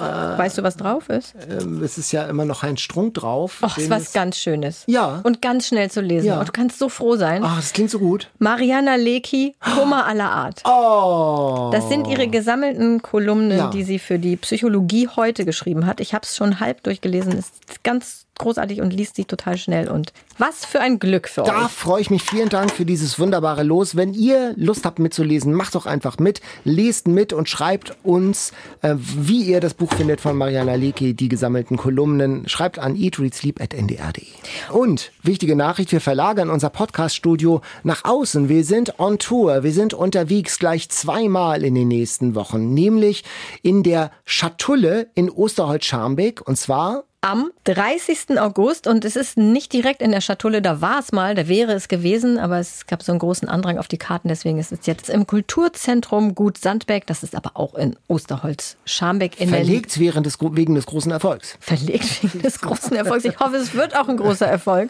Weißt 0.00 0.58
du, 0.58 0.62
was 0.62 0.76
drauf 0.76 1.08
ist? 1.08 1.34
Ähm, 1.48 1.82
Es 1.82 1.98
ist 1.98 2.12
ja 2.12 2.24
immer 2.24 2.44
noch 2.44 2.62
ein 2.62 2.76
Strunk 2.76 3.14
drauf. 3.14 3.62
Och, 3.62 3.76
ist 3.78 3.90
was 3.90 4.12
ganz 4.12 4.36
Schönes. 4.38 4.84
Ja. 4.86 5.20
Und 5.22 5.42
ganz 5.42 5.66
schnell 5.68 5.90
zu 5.90 6.00
lesen. 6.00 6.26
Ja. 6.28 6.38
Und 6.40 6.48
du 6.48 6.52
kannst 6.52 6.78
so 6.78 6.88
froh 6.88 7.16
sein. 7.16 7.42
Ach, 7.44 7.56
das 7.56 7.72
klingt 7.72 7.90
so 7.90 7.98
gut. 7.98 8.30
Mariana 8.38 8.96
Lecki, 8.96 9.54
Kummer 9.76 10.06
aller 10.06 10.30
Art. 10.30 10.62
Oh. 10.90 11.70
Das 11.72 11.88
sind 11.88 12.06
ihre 12.06 12.28
gesammelten 12.28 13.02
Kolumnen, 13.02 13.58
Ja. 13.58 13.70
die 13.70 13.82
sie 13.84 13.98
für 13.98 14.18
die 14.18 14.36
Psychologie 14.36 15.08
heute 15.14 15.44
geschrieben 15.44 15.86
hat. 15.86 16.00
Ich 16.00 16.14
habe 16.14 16.24
es 16.24 16.36
schon 16.36 16.60
halb 16.60 16.82
durchgelesen. 16.82 17.32
Ist 17.32 17.82
ganz 17.84 18.26
großartig 18.40 18.80
und 18.80 18.92
liest 18.92 19.16
sich 19.16 19.26
total 19.26 19.56
schnell. 19.56 19.88
Und 19.88 20.12
was 20.38 20.64
für 20.64 20.80
ein 20.80 20.98
Glück 20.98 21.28
für 21.28 21.42
Da 21.42 21.66
euch. 21.66 21.70
freue 21.70 22.00
ich 22.00 22.10
mich. 22.10 22.22
Vielen 22.22 22.48
Dank 22.48 22.72
für 22.72 22.84
dieses 22.84 23.18
wunderbare 23.18 23.62
Los. 23.62 23.94
Wenn 23.96 24.14
ihr 24.14 24.54
Lust 24.56 24.84
habt 24.84 24.98
mitzulesen, 24.98 25.52
macht 25.52 25.74
doch 25.74 25.86
einfach 25.86 26.18
mit. 26.18 26.40
Lest 26.64 27.08
mit 27.08 27.32
und 27.32 27.48
schreibt 27.48 27.96
uns, 28.02 28.52
äh, 28.82 28.94
wie 28.98 29.42
ihr 29.42 29.60
das 29.60 29.74
Buch 29.74 29.92
findet 29.92 30.20
von 30.20 30.36
Mariana 30.36 30.74
Lecki, 30.74 31.14
die 31.14 31.28
gesammelten 31.28 31.76
Kolumnen. 31.76 32.48
Schreibt 32.48 32.78
an 32.78 32.96
eatreadsleep.ndr.de. 32.96 34.26
Und 34.72 35.12
wichtige 35.22 35.56
Nachricht, 35.56 35.92
wir 35.92 36.00
verlagern 36.00 36.50
unser 36.50 36.70
Podcast-Studio 36.70 37.60
nach 37.82 38.04
außen. 38.04 38.48
Wir 38.48 38.64
sind 38.64 38.98
on 38.98 39.18
Tour. 39.18 39.62
Wir 39.62 39.72
sind 39.72 39.94
unterwegs 39.94 40.58
gleich 40.58 40.88
zweimal 40.88 41.62
in 41.64 41.74
den 41.74 41.88
nächsten 41.88 42.34
Wochen. 42.34 42.72
Nämlich 42.74 43.24
in 43.62 43.82
der 43.82 44.10
Schatulle 44.24 45.08
in 45.14 45.30
Osterholz-Scharmbeck. 45.30 46.40
Und 46.46 46.56
zwar 46.56 47.04
Am 47.22 47.50
30. 47.64 48.40
August 48.40 48.86
und 48.86 49.04
es 49.04 49.14
ist 49.14 49.36
nicht 49.36 49.74
direkt 49.74 50.00
in 50.00 50.10
der 50.10 50.22
Schatulle, 50.22 50.62
da 50.62 50.80
war 50.80 51.00
es 51.00 51.12
mal, 51.12 51.34
da 51.34 51.48
wäre 51.48 51.74
es 51.74 51.88
gewesen, 51.88 52.38
aber 52.38 52.58
es 52.58 52.86
gab 52.86 53.02
so 53.02 53.12
einen 53.12 53.18
großen 53.18 53.46
Andrang 53.46 53.76
auf 53.76 53.88
die 53.88 53.98
Karten, 53.98 54.28
deswegen 54.28 54.58
ist 54.58 54.72
es 54.72 54.86
jetzt 54.86 55.10
im 55.10 55.26
Kulturzentrum 55.26 56.34
Gut 56.34 56.56
Sandbeck, 56.56 57.06
das 57.06 57.22
ist 57.22 57.34
aber 57.34 57.58
auch 57.58 57.74
in 57.74 57.94
Osterholz, 58.08 58.78
Scharmbeck 58.86 59.38
in 59.38 59.50
der 59.50 59.58
verlegt 59.58 59.98
während 60.00 60.24
des, 60.24 60.38
wegen 60.40 60.74
des 60.74 60.86
großen 60.86 61.12
Erfolgs. 61.12 61.58
verlegt 61.60 62.22
wegen 62.22 62.40
des 62.40 62.58
großen 62.62 62.96
Erfolgs. 62.96 63.26
Ich 63.26 63.38
hoffe, 63.38 63.56
es 63.56 63.74
wird 63.74 63.94
auch 63.94 64.08
ein 64.08 64.16
großer 64.16 64.46
Erfolg. 64.46 64.88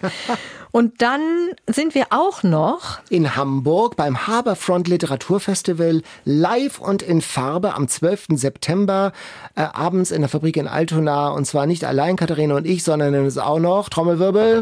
Und 0.73 1.03
dann 1.03 1.21
sind 1.67 1.95
wir 1.95 2.07
auch 2.11 2.43
noch 2.43 3.01
in 3.09 3.35
Hamburg 3.35 3.97
beim 3.97 4.29
Haberfront 4.29 4.87
Literaturfestival 4.87 6.03
live 6.25 6.79
und 6.79 7.03
in 7.03 7.23
Farbe 7.23 7.75
am 7.75 7.89
12. 7.89 8.27
September 8.35 9.13
äh, 9.57 9.63
abends 9.63 10.13
in 10.13 10.21
der 10.21 10.29
Fabrik 10.29 10.57
in 10.57 10.69
Altona. 10.69 11.31
Und 11.31 11.47
zwar 11.47 11.67
nicht 11.67 11.85
allein 11.85 12.17
Katharina 12.21 12.55
und 12.55 12.67
ich, 12.67 12.85
sondern 12.85 13.15
es 13.15 13.37
ist 13.37 13.39
auch 13.39 13.59
noch, 13.59 13.89
Trommelwirbel, 13.89 14.61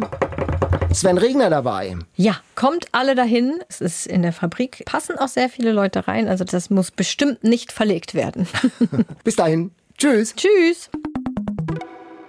Sven 0.94 1.18
Regner 1.18 1.50
dabei. 1.50 1.96
Ja, 2.14 2.36
kommt 2.54 2.86
alle 2.92 3.16
dahin. 3.16 3.58
Es 3.68 3.80
ist 3.80 4.06
in 4.06 4.22
der 4.22 4.32
Fabrik. 4.32 4.84
Passen 4.86 5.18
auch 5.18 5.26
sehr 5.26 5.48
viele 5.48 5.72
Leute 5.72 6.06
rein. 6.06 6.28
Also 6.28 6.44
das 6.44 6.70
muss 6.70 6.92
bestimmt 6.92 7.42
nicht 7.42 7.72
verlegt 7.72 8.14
werden. 8.14 8.46
Bis 9.24 9.34
dahin. 9.34 9.72
Tschüss. 9.98 10.36
Tschüss. 10.36 10.88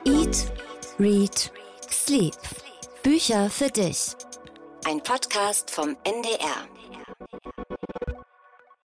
Eat, 0.06 0.52
Read, 1.00 1.52
Sleep. 1.92 2.34
Bücher 3.04 3.52
für 3.52 3.70
dich. 3.70 4.16
Ein 4.88 5.00
Podcast 5.04 5.70
vom 5.70 5.96
NDR. 6.06 6.66